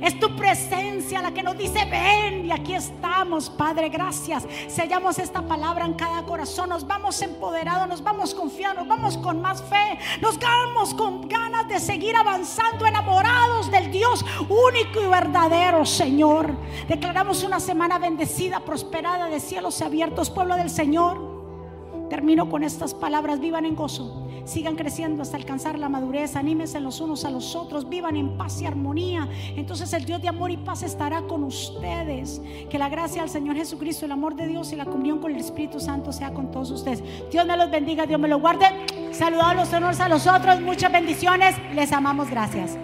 Es 0.00 0.18
tu 0.18 0.34
presencia 0.36 1.20
la 1.22 1.32
que 1.32 1.42
nos 1.42 1.56
dice, 1.56 1.84
ven 1.84 2.46
y 2.46 2.52
aquí 2.52 2.74
estamos, 2.74 3.50
Padre, 3.50 3.88
gracias. 3.88 4.46
Sellamos 4.68 5.18
esta 5.18 5.42
palabra 5.42 5.84
en 5.84 5.94
cada 5.94 6.22
corazón, 6.24 6.68
nos 6.70 6.86
vamos 6.86 7.20
empoderados, 7.22 7.88
nos 7.88 8.02
vamos 8.02 8.34
confiando, 8.34 8.84
nos 8.84 8.88
vamos 8.88 9.18
con 9.18 9.40
más 9.40 9.62
fe, 9.62 9.98
nos 10.20 10.38
vamos 10.38 10.94
con 10.94 11.28
ganas 11.28 11.68
de 11.68 11.80
seguir 11.80 12.16
avanzando, 12.16 12.86
enamorados 12.86 13.70
del 13.70 13.90
Dios 13.90 14.24
único 14.48 15.00
y 15.02 15.06
verdadero, 15.06 15.84
Señor. 15.84 16.56
Declaramos 16.88 17.42
una 17.42 17.60
semana 17.60 17.98
bendecida, 17.98 18.60
prosperada, 18.60 19.26
de 19.26 19.40
cielos 19.40 19.82
abiertos, 19.82 20.30
pueblo 20.30 20.56
del 20.56 20.70
Señor. 20.70 21.26
Termino 22.08 22.48
con 22.48 22.62
estas 22.62 22.94
palabras, 22.94 23.38
vivan 23.40 23.66
en 23.66 23.76
gozo, 23.76 24.27
sigan 24.48 24.76
creciendo 24.76 25.22
hasta 25.22 25.36
alcanzar 25.36 25.78
la 25.78 25.88
madurez, 25.88 26.34
anímense 26.34 26.80
los 26.80 27.00
unos 27.00 27.24
a 27.24 27.30
los 27.30 27.54
otros, 27.54 27.88
vivan 27.88 28.16
en 28.16 28.36
paz 28.38 28.60
y 28.62 28.66
armonía. 28.66 29.28
Entonces 29.56 29.92
el 29.92 30.04
Dios 30.04 30.22
de 30.22 30.28
amor 30.28 30.50
y 30.50 30.56
paz 30.56 30.82
estará 30.82 31.22
con 31.22 31.44
ustedes. 31.44 32.40
Que 32.70 32.78
la 32.78 32.88
gracia 32.88 33.22
del 33.22 33.30
Señor 33.30 33.56
Jesucristo, 33.56 34.06
el 34.06 34.12
amor 34.12 34.34
de 34.34 34.46
Dios 34.46 34.72
y 34.72 34.76
la 34.76 34.86
comunión 34.86 35.18
con 35.18 35.32
el 35.32 35.40
Espíritu 35.40 35.78
Santo 35.80 36.12
sea 36.12 36.32
con 36.32 36.50
todos 36.50 36.70
ustedes. 36.70 37.02
Dios 37.30 37.46
me 37.46 37.56
los 37.56 37.70
bendiga, 37.70 38.06
Dios 38.06 38.18
me 38.18 38.28
los 38.28 38.40
guarde. 38.40 38.66
Saludos 39.12 39.44
a 39.44 39.54
los 39.54 39.72
unos 39.72 40.00
a 40.00 40.08
los 40.08 40.26
otros, 40.26 40.60
muchas 40.60 40.90
bendiciones, 40.90 41.54
les 41.74 41.92
amamos, 41.92 42.30
gracias. 42.30 42.78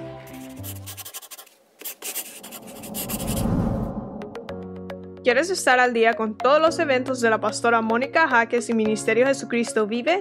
¿Quieres 5.22 5.48
estar 5.48 5.80
al 5.80 5.94
día 5.94 6.12
con 6.12 6.36
todos 6.36 6.60
los 6.60 6.78
eventos 6.78 7.22
de 7.22 7.30
la 7.30 7.40
pastora 7.40 7.80
Mónica 7.80 8.28
Jaques 8.28 8.68
y 8.68 8.74
Ministerio 8.74 9.26
Jesucristo 9.26 9.86
Vive? 9.86 10.20